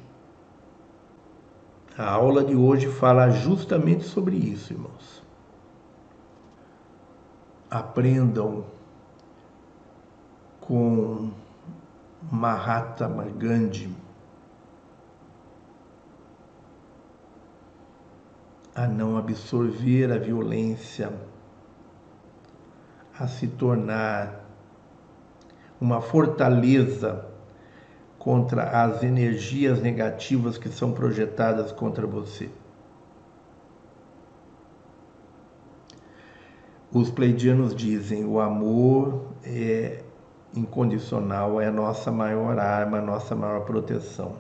[1.99, 5.23] A aula de hoje fala justamente sobre isso, irmãos.
[7.71, 8.78] Aprendam
[10.69, 11.31] com
[12.31, 13.91] Mahatma Gandhi
[18.75, 21.11] a não absorver a violência,
[23.19, 24.45] a se tornar
[25.81, 27.27] uma fortaleza
[28.19, 32.51] contra as energias negativas que são projetadas contra você.
[36.93, 40.05] Os pleidianos dizem: o amor é
[40.55, 44.37] incondicional, é a nossa maior arma, a nossa maior proteção.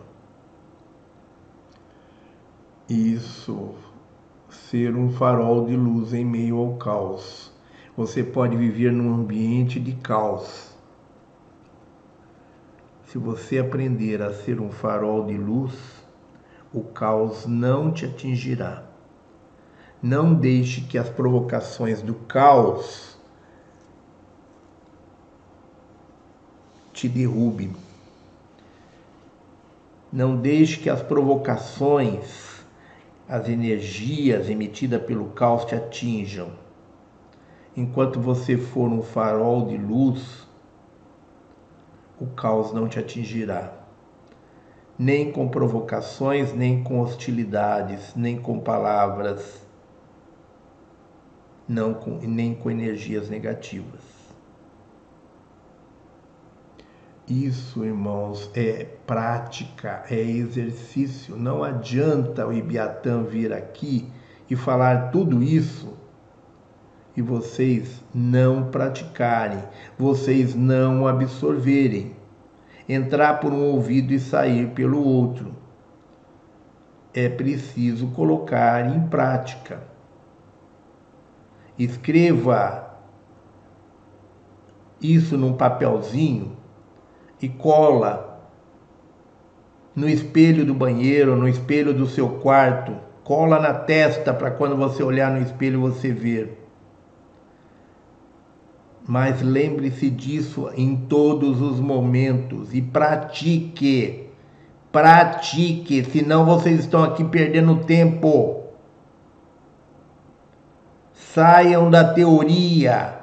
[2.88, 3.74] Isso,
[4.48, 7.52] ser um farol de luz em meio ao caos.
[7.96, 10.68] Você pode viver num ambiente de caos
[13.08, 15.72] se você aprender a ser um farol de luz,
[16.74, 18.82] o caos não te atingirá.
[20.02, 23.07] Não deixe que as provocações do caos
[26.98, 27.76] te derrubem.
[30.12, 32.64] Não deixe que as provocações,
[33.28, 36.50] as energias emitidas pelo caos te atinjam.
[37.76, 40.44] Enquanto você for um farol de luz,
[42.20, 43.72] o caos não te atingirá,
[44.98, 49.64] nem com provocações, nem com hostilidades, nem com palavras,
[51.68, 54.07] não com, nem com energias negativas.
[57.28, 61.36] Isso, irmãos, é prática, é exercício.
[61.36, 64.10] Não adianta o Ibiatã vir aqui
[64.48, 65.92] e falar tudo isso
[67.14, 69.62] e vocês não praticarem,
[69.98, 72.16] vocês não absorverem,
[72.88, 75.54] entrar por um ouvido e sair pelo outro.
[77.12, 79.82] É preciso colocar em prática.
[81.78, 82.96] Escreva
[85.02, 86.56] isso num papelzinho
[87.40, 88.40] e cola
[89.94, 92.94] no espelho do banheiro, no espelho do seu quarto,
[93.24, 96.58] cola na testa para quando você olhar no espelho você ver
[99.08, 104.28] mas lembre-se disso em todos os momentos e pratique.
[104.92, 108.64] Pratique, senão vocês estão aqui perdendo tempo.
[111.14, 113.20] Saiam da teoria.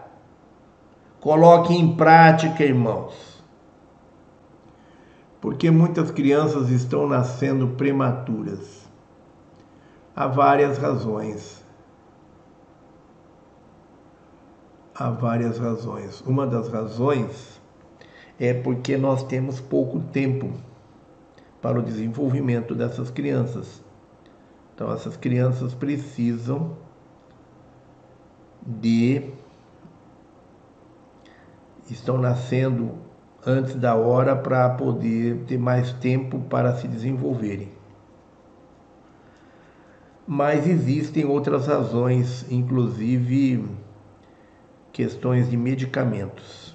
[1.20, 3.14] Coloquem em prática, irmãos
[5.46, 8.90] porque muitas crianças estão nascendo prematuras.
[10.16, 11.64] Há várias razões.
[14.96, 16.20] Há várias razões.
[16.22, 17.62] Uma das razões
[18.40, 20.52] é porque nós temos pouco tempo
[21.62, 23.84] para o desenvolvimento dessas crianças.
[24.74, 26.76] Então, essas crianças precisam
[28.66, 29.32] de.
[31.88, 33.05] estão nascendo
[33.46, 37.70] antes da hora para poder ter mais tempo para se desenvolverem.
[40.28, 43.64] Mas existem outras razões, inclusive
[44.92, 46.74] questões de medicamentos.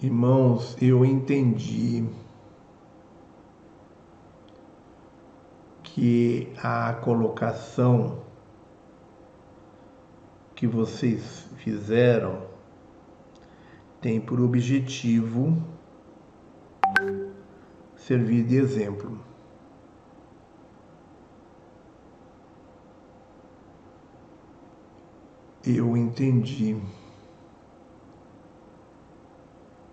[0.00, 2.06] Irmãos, eu entendi
[5.82, 8.20] que a colocação
[10.54, 12.49] que vocês fizeram
[14.00, 15.56] tem por objetivo
[17.96, 19.18] servir de exemplo.
[25.64, 26.80] Eu entendi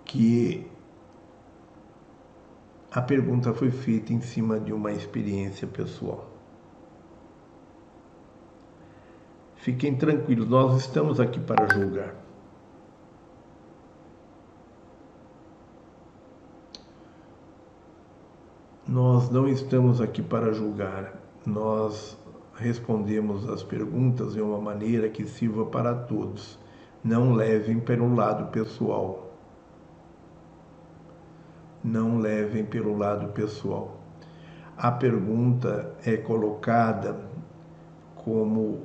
[0.06, 0.66] que
[2.90, 6.32] a pergunta foi feita em cima de uma experiência pessoal.
[9.58, 12.27] Fiquem tranquilos, nós estamos aqui para julgar.
[18.88, 21.14] Nós não estamos aqui para julgar,
[21.46, 22.18] nós
[22.56, 26.58] respondemos as perguntas de uma maneira que sirva para todos.
[27.04, 29.30] Não levem pelo lado pessoal.
[31.84, 33.98] Não levem pelo lado pessoal.
[34.78, 37.20] A pergunta é colocada
[38.16, 38.84] como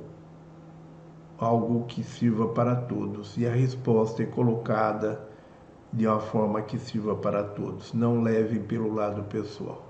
[1.37, 5.25] algo que sirva para todos e a resposta é colocada
[5.93, 7.93] de uma forma que sirva para todos.
[7.93, 9.82] Não levem pelo lado pessoal.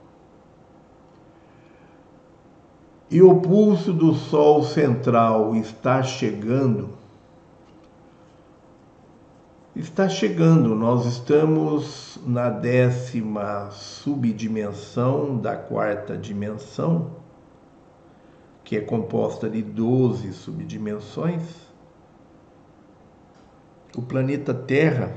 [3.13, 6.89] E o pulso do Sol central está chegando,
[9.75, 10.73] está chegando.
[10.73, 17.11] Nós estamos na décima subdimensão da quarta dimensão,
[18.63, 21.43] que é composta de 12 subdimensões.
[23.95, 25.13] O planeta Terra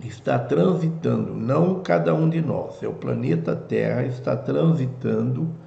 [0.00, 5.60] está transitando, não cada um de nós, é o planeta Terra está transitando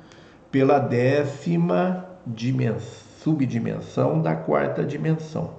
[0.55, 2.05] pela décima
[3.21, 5.49] subdimensão da quarta dimensão.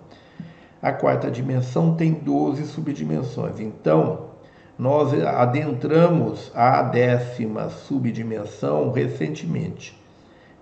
[0.81, 3.60] A quarta dimensão tem 12 subdimensões.
[3.60, 4.31] Então,
[4.78, 10.02] nós adentramos a décima subdimensão recentemente.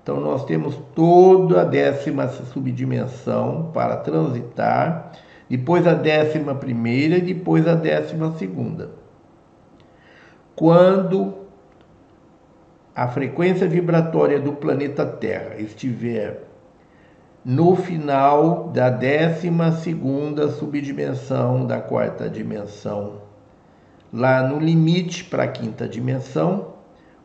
[0.03, 5.13] Então, nós temos toda a décima subdimensão para transitar,
[5.49, 8.91] depois a décima primeira e depois a décima segunda.
[10.57, 11.44] Quando
[12.95, 16.45] a frequência vibratória do planeta Terra estiver
[17.45, 23.23] no final da décima segunda subdimensão da quarta dimensão,
[24.13, 26.75] lá no limite para a quinta dimensão,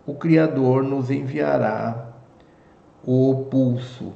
[0.07, 2.13] o Criador nos enviará
[3.05, 4.13] o pulso,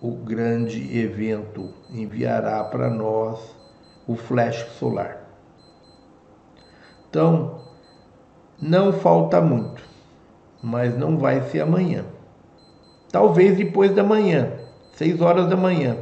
[0.00, 3.54] o grande evento, enviará para nós
[4.06, 5.24] o flash solar.
[7.10, 7.62] Então,
[8.62, 9.87] não falta muito
[10.62, 12.04] mas não vai ser amanhã.
[13.10, 14.52] Talvez depois da manhã,
[14.92, 15.96] seis horas da manhã.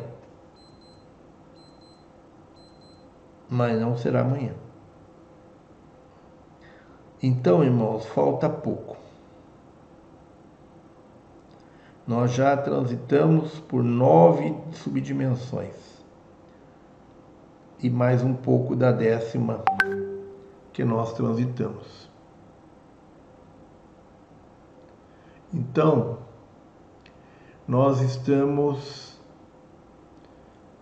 [3.49, 4.55] Mas não será amanhã.
[7.23, 8.97] Então, irmãos, falta pouco.
[12.07, 15.75] Nós já transitamos por nove subdimensões
[17.83, 19.63] e mais um pouco da décima
[20.73, 22.06] que nós transitamos.
[25.59, 26.19] Então,
[27.67, 29.19] nós estamos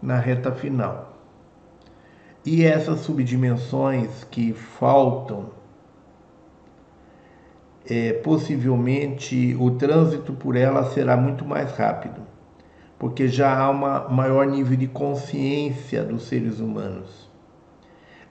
[0.02, 1.12] na reta final.
[2.44, 5.50] E essas subdimensões que faltam,
[7.88, 12.22] é, possivelmente o trânsito por elas será muito mais rápido,
[12.98, 17.30] porque já há um maior nível de consciência dos seres humanos.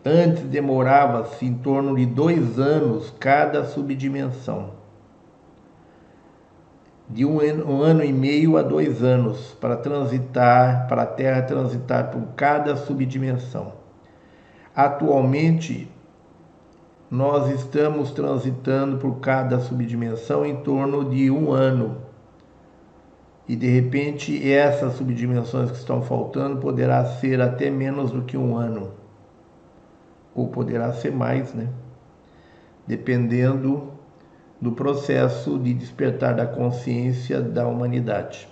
[0.03, 4.82] Antes demorava-se em torno de dois anos cada subdimensão
[7.13, 11.43] de um ano, um ano, e meio a dois anos para transitar, para a Terra
[11.43, 13.73] transitar por cada subdimensão.
[14.75, 15.87] Atualmente,
[17.11, 21.97] nós estamos transitando por cada subdimensão em torno de um ano.
[23.47, 28.57] E de repente, essas subdimensões que estão faltando poderá ser até menos do que um
[28.57, 28.91] ano.
[30.33, 31.69] Ou poderá ser mais, né?
[32.87, 33.92] Dependendo
[34.63, 38.47] do processo de despertar da consciência da humanidade.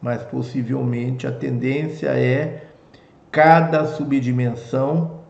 [0.00, 2.68] mas possivelmente a tendência é
[3.30, 5.22] cada subdimensão,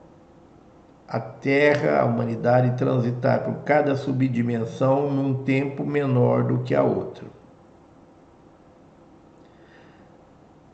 [1.06, 7.26] a Terra, a humanidade transitar por cada subdimensão num tempo menor do que a outra.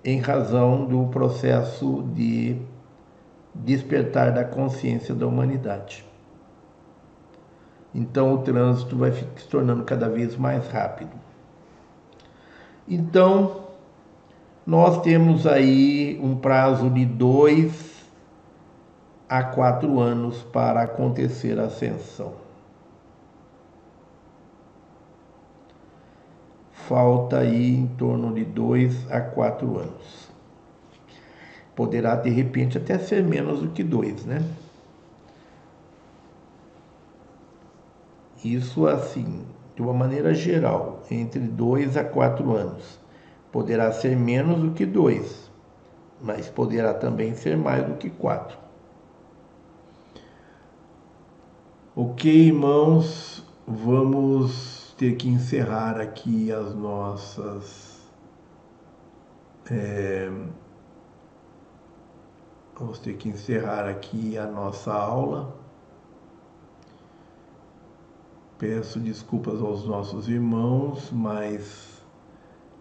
[0.04, 2.60] Em razão do processo de
[3.54, 6.04] despertar da consciência da humanidade.
[7.94, 11.12] Então o trânsito vai se tornando cada vez mais rápido.
[12.88, 13.64] Então,
[14.66, 17.94] nós temos aí um prazo de dois
[19.28, 22.34] a quatro anos para acontecer a ascensão.
[26.72, 30.28] Falta aí em torno de dois a quatro anos.
[31.74, 34.42] Poderá de repente até ser menos do que dois, né?
[38.44, 43.02] Isso assim, de uma maneira geral, entre dois a quatro anos
[43.54, 45.48] Poderá ser menos do que dois,
[46.20, 48.58] mas poderá também ser mais do que quatro.
[51.94, 58.00] Ok, irmãos, vamos ter que encerrar aqui as nossas.
[59.70, 60.28] É,
[62.76, 65.54] vamos ter que encerrar aqui a nossa aula.
[68.64, 72.02] Peço desculpas aos nossos irmãos, mas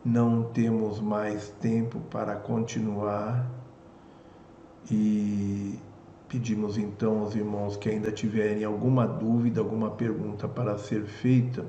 [0.05, 3.51] não temos mais tempo para continuar
[4.89, 5.77] e
[6.29, 11.65] pedimos então aos irmãos que ainda tiverem alguma dúvida, alguma pergunta para ser feita,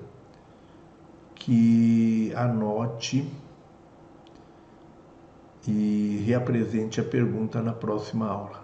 [1.35, 3.29] que anote
[5.67, 8.64] e reapresente a pergunta na próxima aula.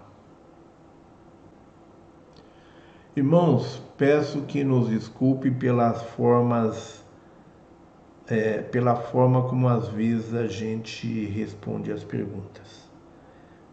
[3.17, 7.05] Irmãos, peço que nos desculpe pelas formas
[8.29, 12.89] é, pela forma como às vezes a gente responde as perguntas.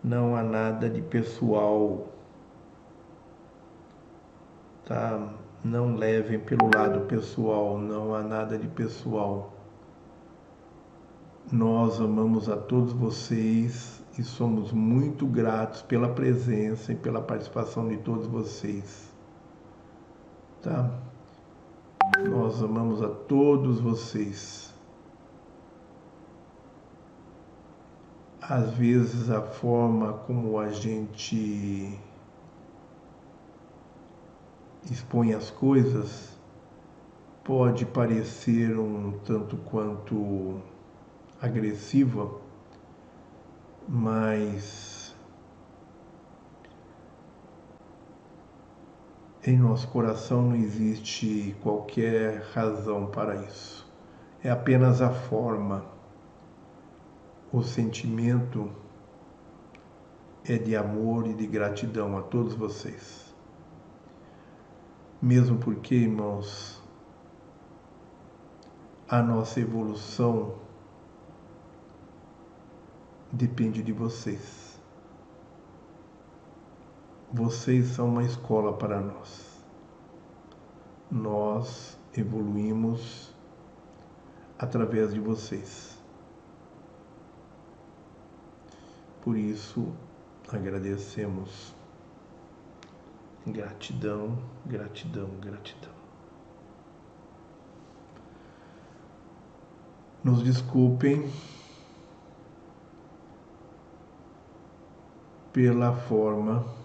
[0.03, 2.07] Não há nada de pessoal,
[4.83, 5.32] tá?
[5.64, 9.53] Não levem pelo lado pessoal, não há nada de pessoal.
[11.51, 17.98] Nós amamos a todos vocês e somos muito gratos pela presença e pela participação de
[17.98, 19.07] todos vocês.
[20.68, 20.92] Tá?
[22.30, 24.74] Nós amamos a todos vocês.
[28.42, 31.98] Às vezes a forma como a gente
[34.92, 36.38] expõe as coisas
[37.46, 40.62] pode parecer um tanto quanto
[41.42, 42.30] agressiva,
[43.88, 44.97] mas
[49.48, 53.90] Em nosso coração não existe qualquer razão para isso.
[54.43, 55.85] É apenas a forma.
[57.50, 58.69] O sentimento
[60.43, 63.34] é de amor e de gratidão a todos vocês.
[65.22, 66.84] Mesmo porque, irmãos,
[69.08, 70.56] a nossa evolução
[73.32, 74.67] depende de vocês.
[77.34, 79.62] Vocês são uma escola para nós.
[81.12, 83.36] Nós evoluímos
[84.58, 86.02] através de vocês.
[89.22, 89.94] Por isso,
[90.48, 91.76] agradecemos.
[93.46, 95.92] Gratidão, gratidão, gratidão.
[100.24, 101.30] Nos desculpem
[105.52, 106.77] pela forma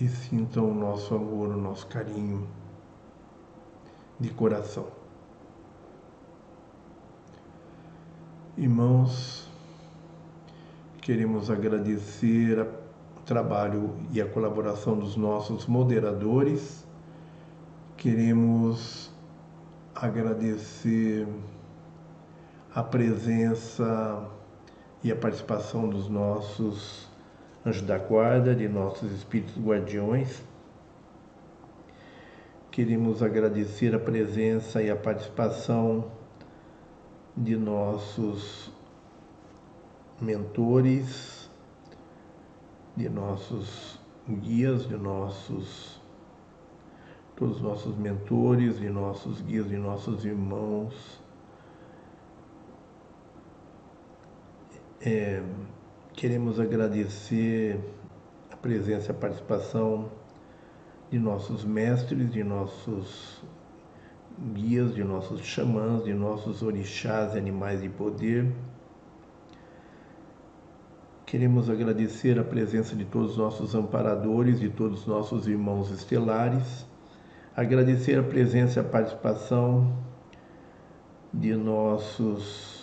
[0.00, 2.46] e sintam o nosso amor, o nosso carinho
[4.18, 4.86] de coração.
[8.56, 9.48] Irmãos,
[11.00, 16.86] queremos agradecer o trabalho e a colaboração dos nossos moderadores.
[17.96, 19.10] Queremos
[19.94, 21.26] agradecer
[22.72, 24.28] a presença
[25.02, 27.07] e a participação dos nossos
[27.66, 30.42] anjo da guarda, de nossos espíritos guardiões.
[32.70, 36.10] Queremos agradecer a presença e a participação
[37.36, 38.70] de nossos
[40.20, 41.50] mentores,
[42.96, 45.98] de nossos guias, de nossos
[47.38, 51.22] todos os nossos mentores, de nossos guias, de nossos irmãos.
[55.00, 55.40] É,
[56.18, 57.78] Queremos agradecer
[58.50, 60.10] a presença e a participação
[61.08, 63.40] de nossos mestres, de nossos
[64.52, 68.52] guias, de nossos xamãs, de nossos orixás e animais de poder.
[71.24, 76.84] Queremos agradecer a presença de todos os nossos amparadores, de todos os nossos irmãos estelares,
[77.54, 79.96] agradecer a presença e a participação
[81.32, 82.77] de nossos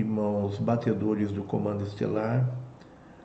[0.00, 2.48] irmãos batedores do Comando Estelar,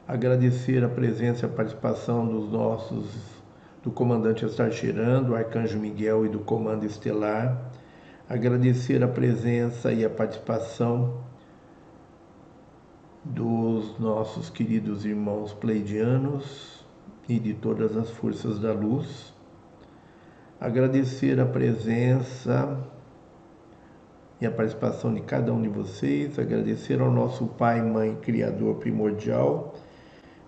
[0.07, 3.41] agradecer a presença e a participação dos nossos
[3.83, 7.71] do comandante Astarcheran, do Arcanjo Miguel e do Comando Estelar,
[8.29, 11.21] agradecer a presença e a participação
[13.23, 16.85] dos nossos queridos irmãos pleidianos
[17.27, 19.33] e de todas as forças da luz,
[20.59, 22.77] agradecer a presença
[24.41, 29.75] e a participação de cada um de vocês, agradecer ao nosso Pai, Mãe, Criador primordial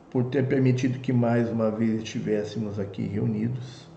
[0.10, 3.88] por ter permitido que mais uma vez estivéssemos aqui reunidos.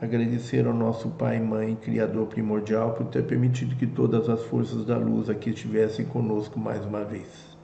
[0.00, 4.96] Agradecer ao nosso Pai, Mãe, Criador primordial, por ter permitido que todas as forças da
[4.96, 7.56] luz aqui estivessem conosco mais uma vez.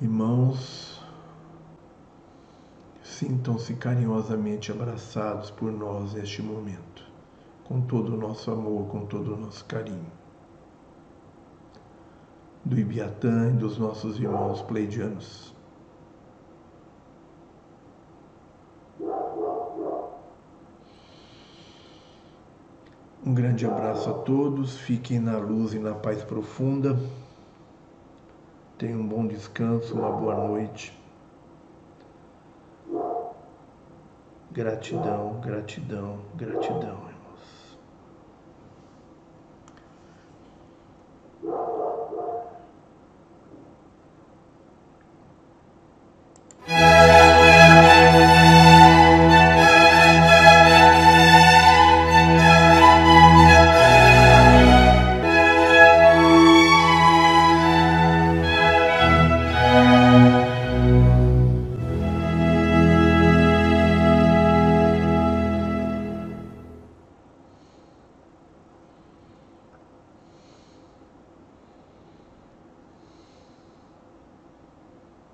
[0.00, 1.00] Irmãos,
[3.02, 7.04] sintam-se carinhosamente abraçados por nós neste momento,
[7.64, 10.21] com todo o nosso amor, com todo o nosso carinho
[12.64, 15.52] do Ibiatã e dos nossos irmãos pleidianos.
[23.24, 26.98] Um grande abraço a todos, fiquem na luz e na paz profunda.
[28.76, 30.92] Tenham um bom descanso, uma boa noite.
[34.50, 37.78] Gratidão, gratidão, gratidão, irmãos.